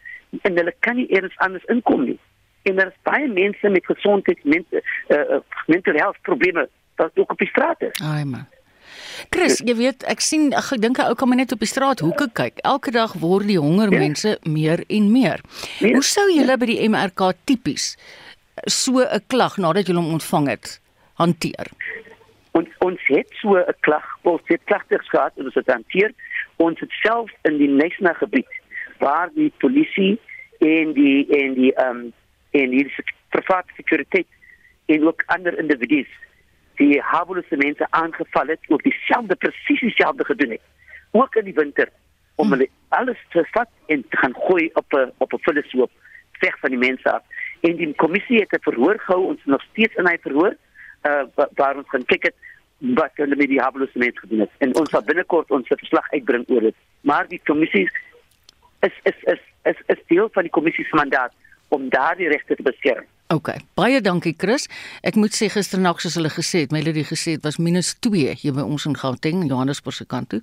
en 0.43 0.57
hulle 0.57 0.75
kan 0.81 0.97
nie 0.97 1.09
eers 1.13 1.37
anders 1.45 1.65
inkom 1.75 2.05
nie. 2.05 2.19
En 2.63 2.79
daar 2.79 2.93
is 2.93 3.03
baie 3.03 3.29
mense 3.29 3.69
met 3.69 3.87
gesondheid, 3.87 4.45
mense 4.45 4.83
uh, 5.09 5.41
mental 5.67 5.95
health 5.95 6.21
probleme 6.23 6.69
wat 6.97 7.11
ook 7.15 7.31
op 7.31 7.39
die 7.39 7.49
straat 7.49 7.83
is. 7.83 8.01
Ai 8.01 8.25
man. 8.25 8.47
Chris, 9.31 9.61
jy 9.65 9.75
weet, 9.77 10.05
ek 10.05 10.21
sien 10.21 10.53
ag 10.55 10.73
ek 10.73 10.81
dink 10.81 10.99
'n 10.99 11.09
ou 11.11 11.15
kan 11.15 11.29
maar 11.29 11.37
net 11.37 11.53
op 11.53 11.59
die 11.59 11.69
straat 11.69 12.01
hoeke 12.01 12.29
kyk. 12.33 12.59
Elke 12.65 12.91
dag 12.91 13.13
word 13.13 13.47
die 13.47 13.59
honger 13.59 13.93
ja. 13.93 13.99
mense 13.99 14.39
meer 14.45 14.85
en 14.89 15.13
meer. 15.13 15.41
Ja. 15.79 15.93
Hoe 15.93 16.03
sou 16.03 16.29
julle 16.33 16.57
by 16.59 16.67
die 16.67 16.89
MRK 16.89 17.33
tipies 17.45 17.97
so 18.67 19.01
'n 19.01 19.21
klag 19.29 19.57
nadat 19.59 19.87
julle 19.87 20.01
hom 20.01 20.13
ontvang 20.13 20.49
het 20.49 20.81
hanteer? 21.15 21.67
Ons 22.53 22.69
ons 22.79 23.01
het 23.07 23.29
so 23.41 23.57
'n 23.57 23.75
klag, 23.81 24.05
ons 24.23 24.43
het 24.47 24.61
klagtes 24.65 25.09
gehad 25.09 25.33
en 25.37 25.45
ons 25.45 25.55
het 25.55 25.67
hanteer 25.67 26.13
ons 26.57 26.81
het 26.81 26.91
self 27.03 27.31
in 27.49 27.57
die 27.59 27.69
Nesna 27.69 28.13
gebied 28.13 28.49
waar 28.99 29.31
die 29.35 29.53
polisie 29.59 30.19
en 30.59 30.93
die 30.99 31.27
en 31.39 31.55
die 31.59 31.73
ehm 31.75 31.97
um, 31.97 32.13
en 32.53 32.71
die 32.71 32.85
private 33.33 33.73
sekuriteit 33.77 34.29
en 34.93 35.07
ook 35.07 35.23
ander 35.27 35.59
individue 35.59 36.07
die 36.77 37.01
Habulese 37.01 37.57
mense 37.57 37.87
aangeval 37.91 38.47
het 38.47 38.61
ook 38.69 38.83
dieselfde 38.83 39.37
presies 39.37 39.81
dieselfde 39.81 40.25
gedoen 40.25 40.51
het. 40.51 40.61
Ook 41.11 41.35
in 41.35 41.45
die 41.45 41.55
winter 41.55 41.89
om 42.35 42.51
hulle 42.51 42.69
alles 42.89 43.19
te 43.31 43.45
vat 43.51 43.69
en 43.87 44.05
te 44.09 44.17
gaan 44.17 44.35
gooi 44.35 44.71
op 44.75 44.93
'n 44.93 45.13
op 45.19 45.33
'n 45.33 45.43
vullesloop 45.43 45.91
weg 46.41 46.59
van 46.59 46.71
die 46.71 46.79
mense 46.79 47.13
af. 47.13 47.23
En 47.61 47.77
die 47.77 47.95
kommissie 47.95 48.41
het 48.41 48.53
'n 48.53 48.63
verhoor 48.63 48.99
gehou 48.99 49.27
ons 49.27 49.41
nog 49.45 49.63
steeds 49.63 49.95
in 49.95 50.07
hy 50.07 50.17
verhoor 50.21 50.57
uh, 51.03 51.23
waar 51.55 51.77
ons 51.77 51.89
gaan 51.89 52.05
kyk 52.05 52.23
het 52.23 52.35
wat 52.79 53.11
hulle 53.15 53.37
met 53.37 53.49
die 53.49 53.61
Habulese 53.61 53.99
mense 53.99 54.19
gedoen 54.19 54.41
het. 54.41 54.51
En 54.59 54.75
ons 54.75 54.91
sal 54.91 55.05
binnekort 55.05 55.51
ons 55.51 55.67
verslag 55.67 56.11
uitbring 56.11 56.45
oor 56.49 56.61
dit. 56.61 56.75
Maar 57.01 57.29
die 57.29 57.41
kommissie 57.45 57.91
is 58.81 58.93
is 59.03 59.19
is 59.23 59.41
is 59.63 59.79
is 59.87 60.03
deel 60.07 60.29
van 60.33 60.43
die 60.43 60.51
kommissie 60.51 60.85
se 60.85 60.97
mandaat 60.97 61.33
om 61.69 61.89
daardie 61.89 62.29
regte 62.29 62.55
te 62.55 62.63
beskerm 62.63 63.05
OK. 63.33 63.49
Baie 63.75 64.01
dankie 64.05 64.35
Chris. 64.37 64.67
Ek 65.01 65.17
moet 65.17 65.33
sê 65.33 65.49
gisternag 65.49 66.03
soos 66.03 66.19
hulle 66.19 66.29
gesê 66.33 66.67
het, 66.67 66.73
Melody 66.75 67.05
gesê 67.09 67.37
het 67.39 67.47
was 67.47 67.57
-2 67.57 68.35
hier 68.43 68.53
by 68.53 68.61
ons 68.61 68.85
in 68.85 68.97
Gauteng, 68.97 69.47
Johannesburg 69.49 69.97
se 69.97 70.05
kant 70.05 70.29
toe. 70.29 70.41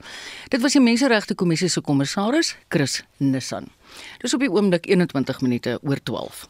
Dit 0.50 0.62
was 0.62 0.74
die 0.74 0.82
Menseregte 0.82 1.36
Kommissie 1.36 1.70
se 1.70 1.82
kommissaris, 1.82 2.56
Chris 2.70 3.04
Nissan. 3.18 3.68
Dis 4.22 4.34
op 4.34 4.40
die 4.40 4.50
oomblik 4.50 4.86
21 4.86 5.42
minute 5.42 5.80
oor 5.84 6.04
12. 6.04 6.48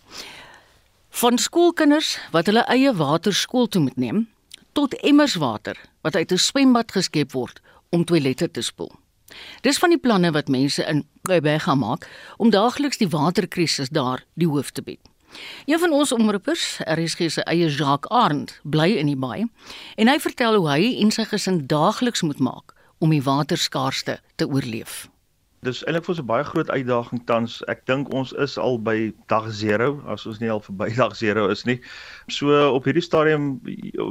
Van 1.10 1.38
skoolkinders 1.38 2.18
wat 2.32 2.46
hulle 2.46 2.64
eie 2.68 2.94
water 2.94 3.34
skool 3.34 3.68
toe 3.68 3.82
moet 3.82 3.98
neem, 3.98 4.28
tot 4.74 4.94
emmers 5.04 5.36
water 5.36 5.76
wat 6.02 6.16
uit 6.16 6.32
'n 6.32 6.38
swembad 6.38 6.92
geskep 6.92 7.32
word 7.32 7.62
om 7.90 8.06
toilette 8.06 8.52
te 8.52 8.62
spoel. 8.62 8.92
Dis 9.62 9.78
van 9.78 9.90
die 9.90 10.00
planne 10.00 10.32
wat 10.32 10.48
mense 10.48 10.86
in 10.86 11.06
Kruiberg 11.22 11.64
gaan 11.64 11.80
maak 11.80 12.08
om 12.38 12.50
daagliks 12.50 12.98
die 12.98 13.10
waterkrisis 13.10 13.90
daar 13.90 14.24
die 14.34 14.48
hoof 14.48 14.72
te 14.72 14.82
bied. 14.82 15.00
Een 15.66 15.80
van 15.80 15.92
ons 15.94 16.12
omroepers, 16.12 16.80
RSG 16.86 17.30
se 17.32 17.44
eie 17.44 17.70
Jacques 17.70 18.12
Arend, 18.12 18.60
bly 18.64 18.90
in 18.98 19.12
die 19.12 19.20
baai 19.20 19.46
en 19.96 20.08
hy 20.08 20.18
vertel 20.20 20.60
hoe 20.60 20.70
hy 20.70 20.96
en 21.04 21.12
sy 21.12 21.28
gesin 21.30 21.64
daagliks 21.68 22.26
moet 22.26 22.40
maak 22.40 22.76
om 23.00 23.14
die 23.14 23.24
waterskaarste 23.24 24.20
te 24.36 24.48
oorleef. 24.48 25.08
Dis 25.68 25.82
eintlik 25.84 26.06
vir 26.06 26.14
ons 26.14 26.20
'n 26.22 26.28
baie 26.28 26.44
groot 26.48 26.70
uitdaging 26.72 27.22
tans. 27.28 27.62
Ek 27.68 27.86
dink 27.86 28.14
ons 28.16 28.32
is 28.32 28.58
al 28.58 28.78
by 28.80 29.14
dag 29.28 29.50
0 29.52 30.00
as 30.08 30.26
ons 30.26 30.40
nie 30.40 30.52
al 30.52 30.62
verby 30.64 30.88
dag 31.04 31.16
0 31.20 31.50
is 31.52 31.66
nie. 31.66 31.82
So 32.28 32.72
op 32.72 32.86
hierdie 32.88 33.04
stadium 33.04 33.60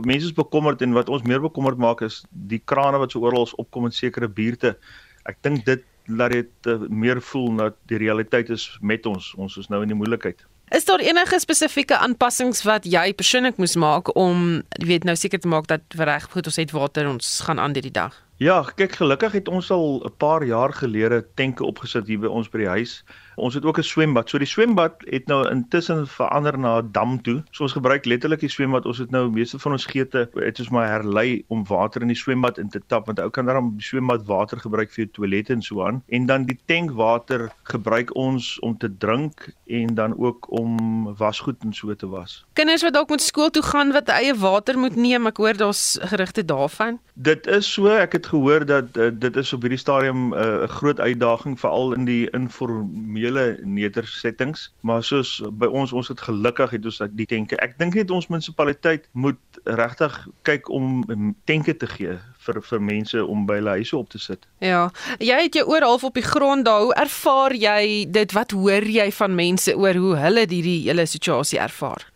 mense 0.05 0.27
is 0.27 0.37
bekommerd 0.37 0.83
en 0.83 0.93
wat 0.93 1.09
ons 1.09 1.23
meer 1.23 1.41
bekommerd 1.41 1.79
maak 1.79 2.03
is 2.03 2.25
die 2.31 2.61
krane 2.61 2.99
wat 2.99 3.13
so 3.13 3.25
oral 3.25 3.49
opkom 3.57 3.89
in 3.89 3.97
sekere 3.97 4.29
buurte. 4.29 4.77
Ek 5.25 5.41
dink 5.43 5.65
dit 5.65 5.85
laat 6.09 6.33
dit 6.33 6.67
uh, 6.67 6.79
meer 6.89 7.21
voel 7.21 7.57
dat 7.57 7.77
die 7.89 8.01
realiteit 8.01 8.51
is 8.51 8.79
met 8.81 9.07
ons. 9.07 9.35
Ons 9.37 9.57
is 9.57 9.69
nou 9.69 9.83
in 9.83 9.89
die 9.89 9.97
moeilikheid. 9.97 10.45
Is 10.69 10.85
daar 10.85 11.01
enige 11.01 11.39
spesifieke 11.41 11.97
aanpassings 11.97 12.63
wat 12.63 12.85
jy 12.85 13.13
persoonlik 13.17 13.57
moes 13.57 13.77
maak 13.77 14.11
om 14.17 14.63
weet 14.85 15.05
nou 15.09 15.17
seker 15.17 15.41
te 15.41 15.49
maak 15.49 15.67
dat 15.67 15.81
reg 15.97 16.29
goed 16.31 16.47
ons 16.51 16.57
het 16.61 16.75
water 16.77 17.09
ons 17.09 17.41
gaan 17.47 17.59
aan 17.59 17.73
hierdie 17.73 17.95
dag? 17.95 18.28
Ja, 18.39 18.63
kyk 18.63 18.93
gelukkig 19.01 19.33
het 19.33 19.49
ons 19.49 19.71
al 19.75 20.03
'n 20.07 20.15
paar 20.17 20.45
jaar 20.45 20.73
gelede 20.73 21.27
tenke 21.35 21.65
opgesit 21.65 22.07
hier 22.07 22.21
by 22.21 22.27
ons 22.27 22.49
by 22.49 22.59
die 22.59 22.69
huis 22.69 23.03
Ons 23.39 23.55
het 23.55 23.65
ook 23.65 23.79
'n 23.79 23.83
swembad. 23.83 24.29
So 24.29 24.39
die 24.39 24.47
swembad 24.47 24.95
het 24.99 25.27
nou 25.27 25.49
intussen 25.51 26.07
verander 26.07 26.59
na 26.59 26.79
'n 26.79 26.89
dam 26.93 27.23
toe. 27.23 27.43
So 27.51 27.63
ons 27.63 27.73
gebruik 27.73 28.05
letterlik 28.05 28.41
die 28.41 28.49
swembad. 28.49 28.87
Ons 28.87 28.99
het 28.99 29.11
nou 29.11 29.31
meeste 29.31 29.59
van 29.59 29.73
ons 29.73 29.87
geete 29.87 30.31
het 30.35 30.59
ons 30.59 30.69
maar 30.69 30.89
herlei 30.89 31.45
om 31.47 31.65
water 31.67 32.01
in 32.01 32.07
die 32.07 32.17
swembad 32.17 32.59
in 32.59 32.69
te 32.69 32.81
tap 32.87 33.07
want 33.07 33.21
ou 33.21 33.31
kan 33.31 33.47
dan 33.47 33.71
die 33.77 33.87
swembad 33.87 34.27
water 34.27 34.59
gebruik 34.59 34.91
vir 34.91 35.11
toilette 35.11 35.53
en 35.53 35.63
so 35.63 35.87
aan. 35.87 36.03
En 36.09 36.27
dan 36.27 36.45
die 36.45 36.59
tankwater 36.65 37.53
gebruik 37.63 38.15
ons 38.15 38.59
om 38.59 38.79
te 38.79 38.97
drink 38.97 39.55
en 39.67 39.95
dan 39.95 40.19
ook 40.19 40.51
om 40.51 41.05
wasgoed 41.17 41.63
en 41.63 41.73
so 41.73 41.95
te 41.95 42.09
was. 42.09 42.45
Kinders 42.53 42.83
wat 42.83 42.93
dalk 42.93 43.09
moet 43.09 43.23
skool 43.23 43.51
toe 43.51 43.63
gaan 43.63 43.93
wat 43.93 44.09
eie 44.09 44.35
water 44.35 44.79
moet 44.79 44.97
neem, 44.97 45.27
ek 45.27 45.37
hoor 45.37 45.57
daar's 45.57 45.99
gerugte 46.01 46.45
daarvan. 46.45 46.99
Dit 47.15 47.47
is 47.47 47.73
so, 47.73 47.87
ek 47.87 48.13
het 48.13 48.27
gehoor 48.29 48.65
dat 48.67 48.97
uh, 48.97 49.09
dit 49.13 49.37
is 49.37 49.53
op 49.53 49.65
hierdie 49.65 49.81
stadium 49.81 50.33
eh, 50.35 50.41
'n 50.41 50.63
uh, 50.63 50.69
groot 50.69 51.01
uitdaging 51.01 51.59
veral 51.61 51.93
in 51.93 52.05
die 52.05 52.31
informele 52.31 53.59
nedersettings, 53.63 54.73
maar 54.81 55.03
soos 55.03 55.43
by 55.53 55.67
ons 55.67 55.93
ons 55.93 56.09
het 56.09 56.21
gelukkig 56.21 56.71
het 56.71 56.85
ons 56.85 57.03
die 57.11 57.27
tenke. 57.27 57.57
Ek 57.57 57.79
dink 57.79 57.95
net 57.95 58.11
ons 58.11 58.29
munisipaliteit 58.29 59.09
moet 59.13 59.41
regtig 59.65 60.27
kyk 60.43 60.69
om 60.69 61.05
tenke 61.45 61.77
te 61.77 61.87
gee 61.87 62.19
vir 62.39 62.63
vir 62.63 62.81
mense 62.81 63.25
om 63.27 63.47
by 63.47 63.59
hulle 63.61 63.77
huise 63.81 63.97
op 63.97 64.09
te 64.09 64.19
sit. 64.19 64.47
Ja. 64.59 64.91
Jy 65.19 65.41
het 65.43 65.55
jou 65.55 65.67
oor 65.69 65.83
half 65.83 66.05
op 66.05 66.15
die 66.15 66.23
grond 66.27 66.65
daar. 66.65 66.83
Hoe 66.83 66.95
ervaar 66.95 67.55
jy 67.55 68.07
dit? 68.11 68.33
Wat 68.33 68.51
hoor 68.51 68.85
jy 68.85 69.13
van 69.13 69.35
mense 69.35 69.77
oor 69.77 69.95
hoe 69.95 70.15
hulle 70.17 70.47
hierdie 70.49 70.83
hele 70.89 71.07
situasie 71.07 71.59
ervaar? 71.59 72.07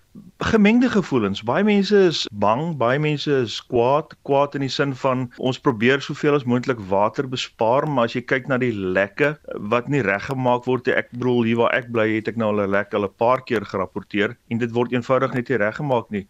Gemengde 0.45 0.89
gevoelens. 0.91 1.43
Baie 1.43 1.65
mense 1.65 1.97
is 2.09 2.27
bang, 2.33 2.77
baie 2.77 2.99
mense 2.99 3.31
is 3.45 3.59
kwaad, 3.71 4.15
kwaad 4.29 4.57
in 4.59 4.65
die 4.65 4.71
sin 4.73 4.95
van 5.03 5.27
ons 5.39 5.61
probeer 5.61 6.03
soveel 6.03 6.35
as 6.39 6.47
moontlik 6.49 6.81
water 6.91 7.29
bespaar, 7.29 7.87
maar 7.89 8.11
as 8.11 8.17
jy 8.17 8.23
kyk 8.27 8.49
na 8.51 8.59
die 8.59 8.73
lekke 8.73 9.35
wat 9.73 9.89
nie 9.93 10.03
reggemaak 10.07 10.67
word 10.67 10.87
nie. 10.87 10.97
Ek 10.99 11.13
bedoel 11.15 11.51
hier 11.51 11.61
waar 11.63 11.77
ek 11.77 11.93
bly, 11.95 12.09
het 12.17 12.33
ek 12.33 12.41
nou 12.41 12.53
al 12.53 12.65
'n 12.67 12.75
lek 12.75 12.95
al 12.95 13.05
'n 13.05 13.15
paar 13.19 13.45
keer 13.45 13.65
gerapporteer 13.65 14.37
en 14.51 14.59
dit 14.59 14.73
word 14.73 14.93
eenvoudig 14.93 15.35
net 15.35 15.49
nie 15.49 15.59
reggemaak 15.59 16.11
nie. 16.11 16.27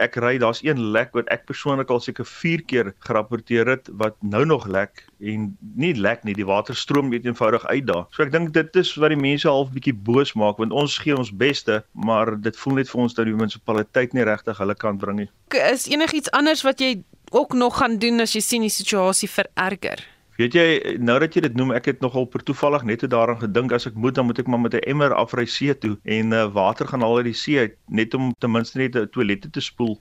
Ek 0.00 0.16
ry, 0.20 0.36
daar's 0.42 0.62
een 0.64 0.80
lek 0.94 1.14
wat 1.16 1.28
ek 1.34 1.46
persoonlik 1.48 1.90
al 1.90 2.00
seker 2.02 2.26
4 2.26 2.64
keer 2.70 2.92
gerapporteer 3.06 3.68
het 3.74 3.90
wat 4.00 4.16
nou 4.20 4.44
nog 4.48 4.66
lek 4.66 5.04
en 5.20 5.50
nie 5.74 5.94
lek 5.94 6.24
nie, 6.26 6.34
die 6.34 6.46
water 6.48 6.76
stroom 6.76 7.10
net 7.12 7.26
eenvoudig 7.26 7.64
uit 7.66 7.86
daar. 7.86 8.06
So 8.14 8.24
ek 8.26 8.32
dink 8.34 8.52
dit 8.56 8.76
is 8.80 8.94
wat 8.98 9.14
die 9.14 9.20
mense 9.20 9.48
half 9.48 9.72
bietjie 9.74 9.94
boos 9.94 10.34
maak 10.38 10.60
want 10.62 10.74
ons 10.74 10.98
gee 11.02 11.16
ons 11.16 11.30
beste, 11.30 11.82
maar 11.92 12.34
dit 12.40 12.56
voel 12.62 12.80
net 12.80 12.92
vir 12.92 13.04
ons 13.06 13.16
dat 13.16 13.28
die 13.28 13.36
munisipaliteit 13.36 14.16
nie 14.16 14.26
regtig 14.28 14.58
hulle 14.58 14.78
kant 14.78 15.02
bring 15.02 15.22
nie. 15.24 15.30
Is 15.68 15.88
enigiets 15.90 16.30
anders 16.36 16.64
wat 16.66 16.82
jy 16.82 16.98
ook 17.30 17.54
nog 17.54 17.78
gaan 17.78 17.98
doen 17.98 18.24
as 18.24 18.34
jy 18.34 18.42
sien 18.44 18.64
die 18.64 18.72
situasie 18.72 19.28
vererger? 19.30 20.04
Weet 20.38 20.54
jy, 20.54 20.66
nou 21.02 21.16
dat 21.18 21.34
jy 21.34 21.40
dit 21.42 21.56
noem, 21.58 21.72
ek 21.74 21.88
het 21.90 22.04
nogal 22.04 22.28
per 22.30 22.44
toevallig 22.46 22.84
net 22.86 23.00
toe 23.02 23.08
daaraan 23.10 23.40
gedink 23.40 23.72
as 23.74 23.88
ek 23.88 23.96
moet 23.98 24.14
dan 24.14 24.28
moet 24.28 24.38
ek 24.38 24.46
maar 24.46 24.60
met 24.62 24.76
'n 24.78 24.84
emmer 24.92 25.14
afry 25.22 25.44
see 25.50 25.74
toe 25.84 25.96
en 26.16 26.30
uh, 26.30 26.44
water 26.58 26.86
gaan 26.86 27.02
haal 27.02 27.16
uit 27.18 27.26
die 27.26 27.40
see 27.40 27.58
uit 27.58 27.74
net 27.90 28.14
om 28.14 28.30
ten 28.38 28.52
minste 28.54 28.78
net 28.78 28.94
'n 28.94 29.10
toilette 29.10 29.50
te 29.50 29.60
spoel. 29.60 29.98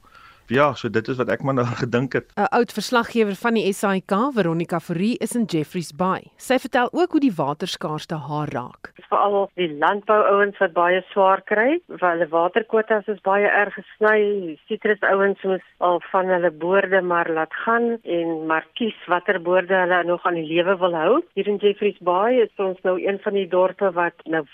Ja, 0.48 0.74
so 0.74 0.88
dit 0.88 1.08
is 1.12 1.18
wat 1.20 1.28
ek 1.28 1.42
maar 1.44 1.58
nou 1.58 1.66
gedink 1.84 2.14
het. 2.16 2.32
'n 2.40 2.48
Oud 2.56 2.72
verslaggewer 2.72 3.36
van 3.36 3.54
die 3.60 3.74
SAIK, 3.74 4.14
Veronica 4.34 4.80
Fourie, 4.80 5.18
is 5.20 5.36
in 5.36 5.44
Jeffreys 5.44 5.92
Bay. 5.92 6.32
Sy 6.38 6.58
vertel 6.60 6.88
ook 6.92 7.12
hoe 7.12 7.20
die 7.20 7.34
waterskaarste 7.36 8.16
haar 8.16 8.48
raak. 8.56 8.92
Veral 9.10 9.50
die 9.60 9.78
landbououens 9.78 10.58
wat 10.58 10.74
baie 10.74 11.04
swaar 11.12 11.42
kry, 11.42 11.80
want 11.88 12.02
hulle 12.02 12.28
waterkwotas 12.32 13.08
is 13.08 13.20
baie 13.28 13.48
erg 13.48 13.76
gesny. 13.76 14.56
Sitrusouens 14.68 15.44
moet 15.44 15.64
al 15.78 16.02
van 16.12 16.32
hulle 16.32 16.52
boorde 16.52 17.02
maar 17.02 17.30
laat 17.30 17.54
gaan 17.66 17.98
en 18.04 18.46
maar 18.48 18.66
kies 18.74 18.96
watter 19.08 19.42
boorde 19.42 19.76
hulle 19.76 20.04
nog 20.04 20.26
aan 20.26 20.40
die 20.40 20.48
lewe 20.48 20.78
wil 20.78 20.96
hou. 20.96 21.22
Hier 21.36 21.48
in 21.48 21.60
Jeffreys 21.60 22.00
Bay 22.00 22.40
is 22.48 22.56
ons 22.56 22.80
nou 22.88 22.96
een 23.04 23.20
van 23.20 23.34
die 23.34 23.48
dorpe 23.48 23.92
wat 23.92 24.16
nou 24.24 24.46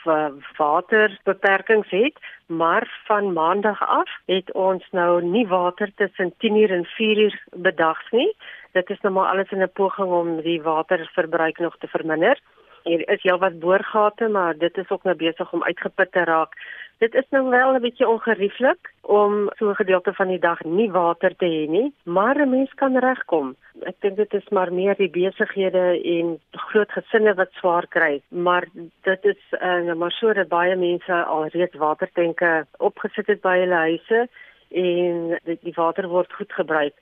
waterbeperkings 0.57 1.89
het 1.89 2.17
maar 2.47 3.01
van 3.05 3.33
maandag 3.33 3.87
af 3.87 4.09
het 4.25 4.53
ons 4.53 4.87
nou 4.91 5.23
nie 5.23 5.47
water 5.47 5.91
tussen 5.95 6.33
10:00 6.37 6.71
en 6.71 6.85
4:00 6.85 7.43
bedags 7.51 8.11
nie. 8.11 8.35
Dit 8.71 8.89
is 8.89 8.99
nou 9.01 9.13
maar 9.13 9.31
alles 9.31 9.51
in 9.51 9.61
'n 9.61 9.71
poging 9.73 10.11
om 10.11 10.41
die 10.41 10.61
waterverbruik 10.61 11.57
nog 11.59 11.77
te 11.77 11.87
verminder. 11.87 12.39
Hier 12.83 13.09
is 13.09 13.21
heelwat 13.23 13.59
boorgate, 13.59 14.27
maar 14.27 14.57
dit 14.57 14.77
is 14.77 14.89
ook 14.89 15.03
nou 15.03 15.15
besig 15.15 15.53
om 15.53 15.63
uitgeput 15.63 16.11
te 16.11 16.23
raak. 16.23 16.57
Dit 17.03 17.15
is 17.15 17.25
nou 17.29 17.49
wel 17.49 17.73
'n 17.75 17.81
bietjie 17.81 18.07
ongerieflik 18.07 18.91
om 19.01 19.49
so 19.57 19.69
'n 19.69 19.75
gedeelte 19.75 20.13
van 20.13 20.27
die 20.27 20.39
dag 20.39 20.63
nie 20.63 20.91
water 20.91 21.35
te 21.35 21.45
hê 21.45 21.69
nie, 21.69 21.93
maar 22.03 22.35
'n 22.35 22.49
mens 22.49 22.73
kan 22.73 22.97
regkom. 22.97 23.55
Ek 23.81 23.95
dink 23.99 24.15
dit 24.15 24.33
is 24.33 24.49
maar 24.49 24.73
meer 24.73 24.95
die 24.95 25.09
besighede 25.09 26.01
en 26.03 26.39
groot 26.51 26.91
gesinne 26.91 27.33
wat 27.33 27.51
swaar 27.51 27.87
kry, 27.87 28.21
maar 28.27 28.65
dit 29.01 29.25
is 29.25 29.41
uh, 29.51 29.93
maar 29.93 30.11
so 30.11 30.33
dat 30.33 30.47
baie 30.47 30.75
mense 30.75 31.23
al 31.23 31.45
reeds 31.47 31.75
watertenke 31.75 32.65
opgesit 32.77 33.27
het 33.27 33.41
by 33.41 33.57
hulle 33.59 33.75
huise 33.75 34.27
en 34.71 35.39
die 35.43 35.73
water 35.75 36.07
word 36.07 36.33
goed 36.33 36.53
gebruik. 36.53 36.93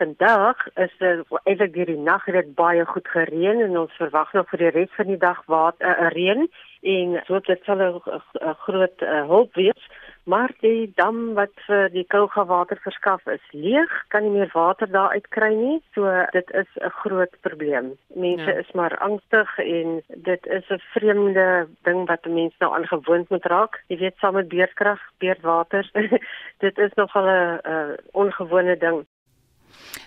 Vandag 0.00 0.56
is 0.80 0.92
dit 0.98 1.32
eintlik 1.44 1.74
deur 1.74 1.90
die 1.92 2.00
nag 2.00 2.22
het 2.24 2.36
dit 2.38 2.54
baie 2.56 2.84
goed 2.88 3.08
gereën 3.12 3.58
en 3.66 3.74
ons 3.82 3.96
verwag 4.00 4.30
nog 4.32 4.46
vir 4.48 4.62
die 4.62 4.70
res 4.76 4.94
van 4.96 5.10
die 5.12 5.18
dag 5.20 5.42
water 5.52 5.90
uh, 5.92 6.06
reën. 6.14 6.46
En 6.92 7.18
so 7.26 7.40
dit 7.48 7.68
sal 7.68 7.82
'n 7.84 8.54
groot 8.64 9.04
uh, 9.04 9.26
hulp 9.32 9.60
wees. 9.60 9.90
Maar 10.24 10.54
die 10.64 10.92
dam 10.96 11.34
wat 11.34 11.52
vir 11.66 11.92
die 11.92 12.06
Kouga 12.14 12.46
water 12.48 12.80
verskaf 12.86 13.26
is 13.26 13.44
leeg. 13.52 13.92
Kan 14.08 14.24
nie 14.24 14.38
meer 14.38 14.50
water 14.54 14.88
daar 14.88 15.12
uitkry 15.12 15.52
nie. 15.54 15.82
So 15.92 16.08
dit 16.32 16.50
is 16.62 16.70
'n 16.80 16.94
groot 17.02 17.36
probleem. 17.40 17.92
Mense 18.14 18.52
ja. 18.52 18.58
is 18.64 18.72
maar 18.72 18.96
angstig 18.98 19.58
en 19.58 20.02
dit 20.08 20.46
is 20.46 20.64
'n 20.70 20.82
vreemde 20.96 21.68
ding 21.82 22.06
wat 22.08 22.24
mense 22.24 22.56
nou 22.58 22.72
aangewoond 22.72 23.28
moet 23.28 23.44
raak. 23.44 23.82
Jy 23.86 23.98
weet 23.98 24.16
saam 24.16 24.34
met 24.34 24.48
beerdkrag 24.48 25.00
beerdwater 25.18 25.90
dit 26.64 26.78
is 26.78 26.92
nogal 26.94 27.26
'n 27.28 27.96
ongewone 28.12 28.76
ding 28.78 29.04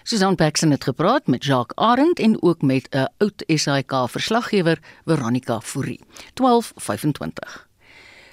Susan 0.04 0.36
Paxson 0.36 0.72
het 0.72 0.84
gepraat 0.84 1.28
met 1.28 1.46
Jacques 1.46 1.88
Arend 1.88 2.20
en 2.20 2.42
ook 2.42 2.62
met 2.62 2.88
'n 2.96 3.08
oud 3.18 3.44
SAK 3.48 4.10
verslaggewer 4.10 4.78
Veronica 5.06 5.60
Fourie. 5.60 6.00
12:25. 6.34 7.68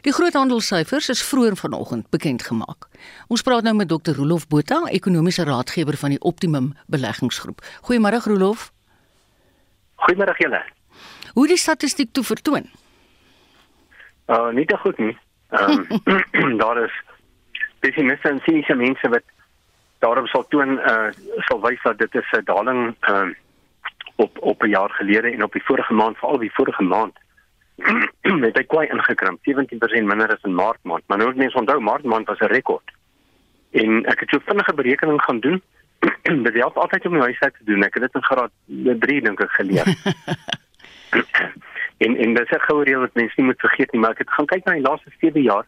Die 0.01 0.13
groothandelssyfers 0.13 1.09
is 1.09 1.23
vroeër 1.23 1.57
vanoggend 1.57 2.11
bekend 2.11 2.43
gemaak. 2.43 2.89
Ons 3.27 3.43
praat 3.43 3.63
nou 3.63 3.75
met 3.77 3.89
Dr. 3.89 4.11
Rolof 4.11 4.49
Botha, 4.49 4.87
ekonomiese 4.87 5.45
raadgewer 5.45 5.97
van 5.97 6.09
die 6.09 6.21
Optimum 6.21 6.77
Beleggingsgroep. 6.87 7.61
Goeiemôre 7.83 8.23
Rolof. 8.25 8.73
Goeiemôre 9.95 10.37
julle. 10.37 10.63
Hoe 11.33 11.47
die 11.47 11.57
statistiek 11.57 12.13
toe 12.13 12.25
vertoon? 12.25 12.71
Uh 14.27 14.49
nie 14.49 14.65
te 14.65 14.77
goed 14.77 14.99
nie. 14.99 15.19
Ehm 15.49 15.87
um, 16.35 16.57
daar 16.63 16.85
is 16.85 17.03
pessimiste 17.79 18.29
en 18.29 18.41
siniese 18.43 18.75
mense 18.75 19.09
wat 19.09 19.23
daarom 20.01 20.27
sal 20.27 20.47
toon 20.49 20.79
uh 20.79 21.11
sal 21.49 21.61
wys 21.61 21.83
dat 21.83 21.99
dit 21.99 22.15
is 22.15 22.31
'n 22.33 22.45
daling 22.45 22.95
uh 23.09 23.29
op 24.17 24.39
op 24.41 24.63
'n 24.63 24.69
jaar 24.69 24.91
gelede 24.91 25.31
en 25.31 25.43
op 25.43 25.53
die 25.53 25.65
vorige 25.65 25.93
maand 25.93 26.19
veral 26.19 26.39
die 26.39 26.55
vorige 26.55 26.83
maand 26.83 27.19
het 28.47 28.57
hy 28.57 28.65
kwai 28.69 28.89
ingekrimp. 28.89 29.39
17% 29.49 30.05
minder 30.05 30.33
as 30.33 30.43
in 30.43 30.55
maart 30.55 30.79
maand. 30.83 31.03
Maar 31.07 31.19
nou 31.19 31.35
mense 31.35 31.59
onthou 31.59 31.81
maart 31.81 32.05
maand 32.05 32.27
was 32.27 32.39
'n 32.39 32.53
rekord. 32.53 32.91
En 33.71 34.05
ek 34.05 34.21
het 34.21 34.29
so 34.29 34.39
vinnige 34.45 34.75
berekening 34.75 35.23
gaan 35.23 35.41
doen. 35.41 35.63
Dit 36.47 36.55
help 36.55 36.77
altyd 36.77 37.07
om 37.07 37.13
my 37.13 37.21
huiswerk 37.21 37.57
te 37.57 37.65
doen. 37.65 37.83
Ek 37.83 37.95
het 37.95 38.03
dit 38.03 38.15
in 38.15 38.23
graad 38.23 38.51
3 38.67 39.21
dink 39.21 39.41
ek 39.41 39.51
geleer. 39.51 39.89
En 42.01 42.17
en 42.17 42.35
dit 42.35 42.51
is 42.51 42.57
'n 42.57 42.61
goue 42.61 42.85
reël 42.85 43.01
wat 43.01 43.15
mense 43.15 43.35
nie 43.37 43.47
moet 43.47 43.61
vergeet 43.61 43.93
nie 43.93 44.01
maar 44.01 44.11
ek 44.11 44.19
het 44.19 44.31
gaan 44.31 44.47
kyk 44.47 44.65
na 44.65 44.73
die 44.73 44.89
laaste 44.89 45.11
7 45.21 45.43
jaar 45.43 45.67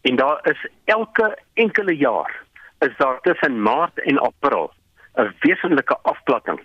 en 0.00 0.16
daar 0.16 0.38
is 0.42 0.66
elke 0.84 1.38
enkele 1.54 1.96
jaar 1.96 2.43
is 2.86 2.96
daar 2.96 3.20
tussen 3.20 3.62
Maart 3.62 3.98
en 3.98 4.18
April 4.18 4.72
'n 5.14 5.34
wesenlike 5.40 5.98
afplatting 6.02 6.60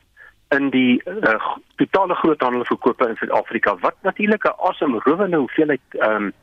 in 0.50 0.70
die 0.70 1.02
uh, 1.06 1.56
totale 1.76 2.16
groothandelverkope 2.16 3.08
in 3.08 3.16
Suid-Afrika 3.16 3.76
wat 3.78 3.96
natuurlik 4.02 4.44
'n 4.44 4.60
asemrowende 4.70 5.38
hoeveelheid 5.38 5.82
ehm 5.90 6.24
um, 6.24 6.34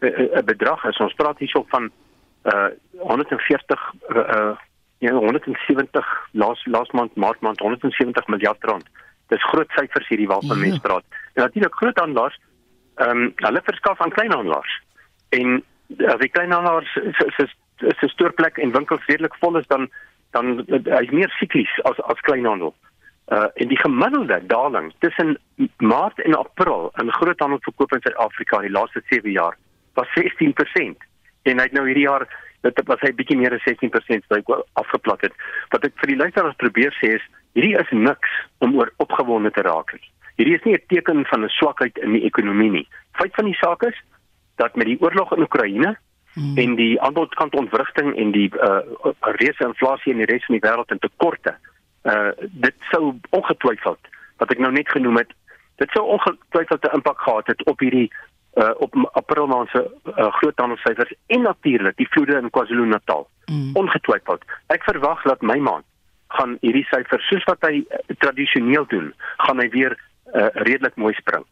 'n 0.00 0.44
bedrag 0.44 0.84
is. 0.84 0.96
Ons 0.96 1.14
praat 1.14 1.38
hierso 1.38 1.64
van 1.68 1.90
uh 2.44 2.66
140 2.98 3.92
uh 4.08 4.56
ja 4.98 5.12
170 5.12 6.28
laas 6.32 6.64
laas 6.64 6.90
maand 6.90 7.14
maart 7.14 7.40
maand 7.40 7.58
170 7.58 8.26
miljard 8.26 8.64
rand. 8.64 8.86
Dis 9.26 9.44
groot 9.44 9.70
syfers 9.70 10.08
hierdie 10.08 10.26
waarvan 10.26 10.56
ja. 10.56 10.64
mense 10.66 10.80
praat. 10.80 11.04
En 11.34 11.42
natuurlik 11.42 11.74
groothandelaars 11.74 12.40
ehm 12.94 13.10
um, 13.10 13.32
hulle 13.36 13.60
verskaf 13.64 14.00
aan 14.00 14.10
kleinhandelaars. 14.10 14.82
En 15.28 15.64
as 15.98 16.20
die 16.20 16.28
kleinhandelaars 16.28 16.92
se 16.92 17.48
is 17.80 18.02
'n 18.02 18.08
stoorplek 18.08 18.58
en 18.58 18.72
winkels 18.72 19.06
redelik 19.06 19.34
vol 19.40 19.56
is 19.56 19.66
dan 19.66 19.90
dan 20.30 20.64
hy's 20.68 21.10
meer 21.10 21.30
siklies 21.38 21.72
as 21.82 22.00
as 22.00 22.20
kleinhandel. 22.20 22.74
Uh 23.32 23.48
en 23.54 23.68
die 23.68 23.78
gemiddelde 23.78 24.46
daling 24.46 24.92
tussen 24.98 25.38
Maart 25.78 26.18
en 26.20 26.34
April 26.34 26.92
in 27.00 27.12
groothandelverkoop 27.12 27.92
in 27.92 28.00
Suid-Afrika 28.00 28.56
in 28.56 28.68
die 28.68 28.78
laaste 28.78 29.02
7 29.08 29.30
jaar 29.30 29.56
was 29.94 30.08
16% 30.18 30.96
en 31.42 31.58
hy 31.58 31.62
het 31.62 31.72
nou 31.72 31.86
hierdie 31.86 32.08
jaar 32.08 32.28
dit 32.60 32.80
was 32.86 33.00
hy 33.00 33.12
bietjie 33.16 33.38
meer 33.40 33.54
as 33.56 33.64
16% 33.64 34.26
wat 34.28 34.38
hy 34.38 34.56
afgeplat 34.72 35.20
het. 35.20 35.32
Wat 35.72 35.84
ek 35.84 35.96
vir 36.02 36.12
die 36.12 36.20
luisteraars 36.20 36.58
probeer 36.60 36.92
sê 37.00 37.14
is 37.16 37.28
hierdie 37.56 37.76
is 37.80 37.90
niks 37.90 38.34
om 38.58 38.76
oor 38.76 38.92
opgewonde 38.98 39.50
te 39.50 39.64
raak 39.66 39.94
nie. 39.96 40.10
Hierdie 40.36 40.56
is 40.58 40.64
nie 40.64 40.74
'n 40.74 40.86
teken 40.88 41.24
van 41.26 41.44
'n 41.44 41.48
swakheid 41.48 41.98
in 41.98 42.12
die 42.12 42.24
ekonomie 42.24 42.70
nie. 42.70 42.88
Feit 43.12 43.34
van 43.34 43.44
die 43.44 43.60
saak 43.62 43.82
is 43.82 43.96
dat 44.60 44.76
met 44.76 44.88
die 44.90 45.00
oorlog 45.00 45.32
in 45.36 45.42
Oekraïne 45.46 45.96
hmm. 46.36 46.56
en 46.62 46.76
die 46.78 46.94
aanbodkant 47.00 47.56
ontwrigting 47.56 48.14
en 48.16 48.32
die 48.36 48.48
uh, 48.60 48.80
reuse 49.40 49.66
inflasie 49.66 50.12
in 50.12 50.22
die 50.22 50.30
res 50.30 50.46
van 50.46 50.58
die 50.58 50.64
wêreld 50.68 50.94
en 50.94 51.02
tekorte 51.04 51.56
uh 52.08 52.30
dit 52.66 52.76
sou 52.88 53.12
ongetwyfeld 53.36 54.10
wat 54.40 54.52
ek 54.54 54.60
nou 54.64 54.72
net 54.72 54.88
genoem 54.88 55.20
het 55.20 55.34
dit 55.82 55.90
sou 55.96 56.04
ongetwyfeld 56.16 56.84
'n 56.88 56.96
impak 56.96 57.20
gehad 57.20 57.46
het 57.52 57.64
op 57.72 57.80
hierdie 57.84 58.08
uh 58.62 58.72
op 58.86 58.96
April 59.12 59.46
maand 59.46 59.68
se 59.68 59.82
uh, 59.84 60.32
groothandelssyfers 60.38 61.12
en 61.26 61.42
natuurlik 61.42 61.96
die 61.96 62.08
vloede 62.10 62.38
in 62.40 62.50
KwaZulu-Natal 62.50 63.28
mm. 63.46 63.76
ongetwyfeld 63.76 64.44
ek 64.66 64.84
verwag 64.88 65.22
dat 65.22 65.42
my 65.42 65.58
maand 65.58 65.84
gaan 66.38 66.56
hierdie 66.60 66.86
syfers 66.88 67.28
soos 67.28 67.44
wat 67.44 67.68
hy 67.68 67.84
uh, 67.84 68.16
tradisioneel 68.24 68.86
doen 68.86 69.12
gaan 69.44 69.60
hy 69.60 69.68
weer 69.76 69.96
uh, 70.34 70.48
redelik 70.66 70.96
mooi 70.96 71.14
spring 71.20 71.44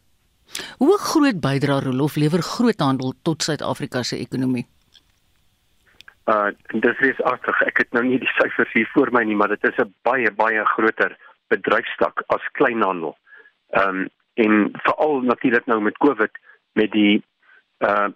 Hoe 0.77 0.97
groot 0.97 1.39
bydra 1.41 1.79
Rolof 1.79 2.15
lewer 2.15 2.41
groothandel 2.41 3.13
tot 3.23 3.43
Suid-Afrika 3.43 4.03
se 4.03 4.17
ekonomie? 4.17 4.65
Uh 6.29 6.51
dis 6.85 6.99
is 7.09 7.21
agter 7.25 7.55
ek 7.65 7.81
het 7.83 7.91
nou 7.97 8.03
nie 8.05 8.19
die 8.21 8.33
syfers 8.37 8.71
hier 8.73 8.89
voor 8.93 9.09
my 9.11 9.23
nie, 9.25 9.35
maar 9.35 9.49
dit 9.49 9.63
is 9.63 9.77
'n 9.81 9.93
baie 10.03 10.31
baie 10.31 10.65
groter 10.75 11.17
bedryfstak 11.49 12.23
as 12.27 12.49
kleinhandel. 12.51 13.17
Ehm 13.69 13.89
um, 13.89 14.09
en 14.33 14.69
veral 14.83 15.21
natuurlik 15.21 15.65
nou 15.65 15.81
met 15.81 15.97
Covid 15.97 16.31
met 16.73 16.91
die 16.91 17.23
uh 17.79 18.09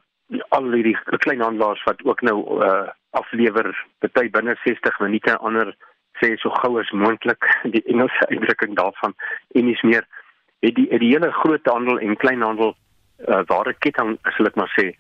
al 0.50 0.70
die 0.72 0.98
kleinhandelaars 1.26 1.84
wat 1.84 2.04
ook 2.04 2.22
nou 2.22 2.38
uh 2.66 2.90
aflewer 3.10 3.70
bety 4.00 4.30
binne 4.30 4.56
60 4.64 5.00
minute 5.00 5.38
ander 5.38 5.76
sê 6.22 6.34
so 6.42 6.50
gou 6.50 6.80
as 6.80 6.92
moontlik 6.92 7.46
die 7.76 7.84
Engelse 7.86 8.28
uitdrukking 8.30 8.76
daarvan 8.76 9.14
en 9.60 9.68
is 9.68 9.82
meer 9.82 10.08
het 10.64 10.76
die 10.76 10.88
die 11.00 11.12
hele 11.12 11.32
groot 11.32 11.66
handel 11.68 12.00
en 12.00 12.18
kleinhandel 12.18 12.76
uh, 13.28 13.42
ware 13.52 13.74
ketting 13.84 14.18
sal 14.36 14.50
ek 14.50 14.60
maar 14.60 14.72
sê 14.80 14.94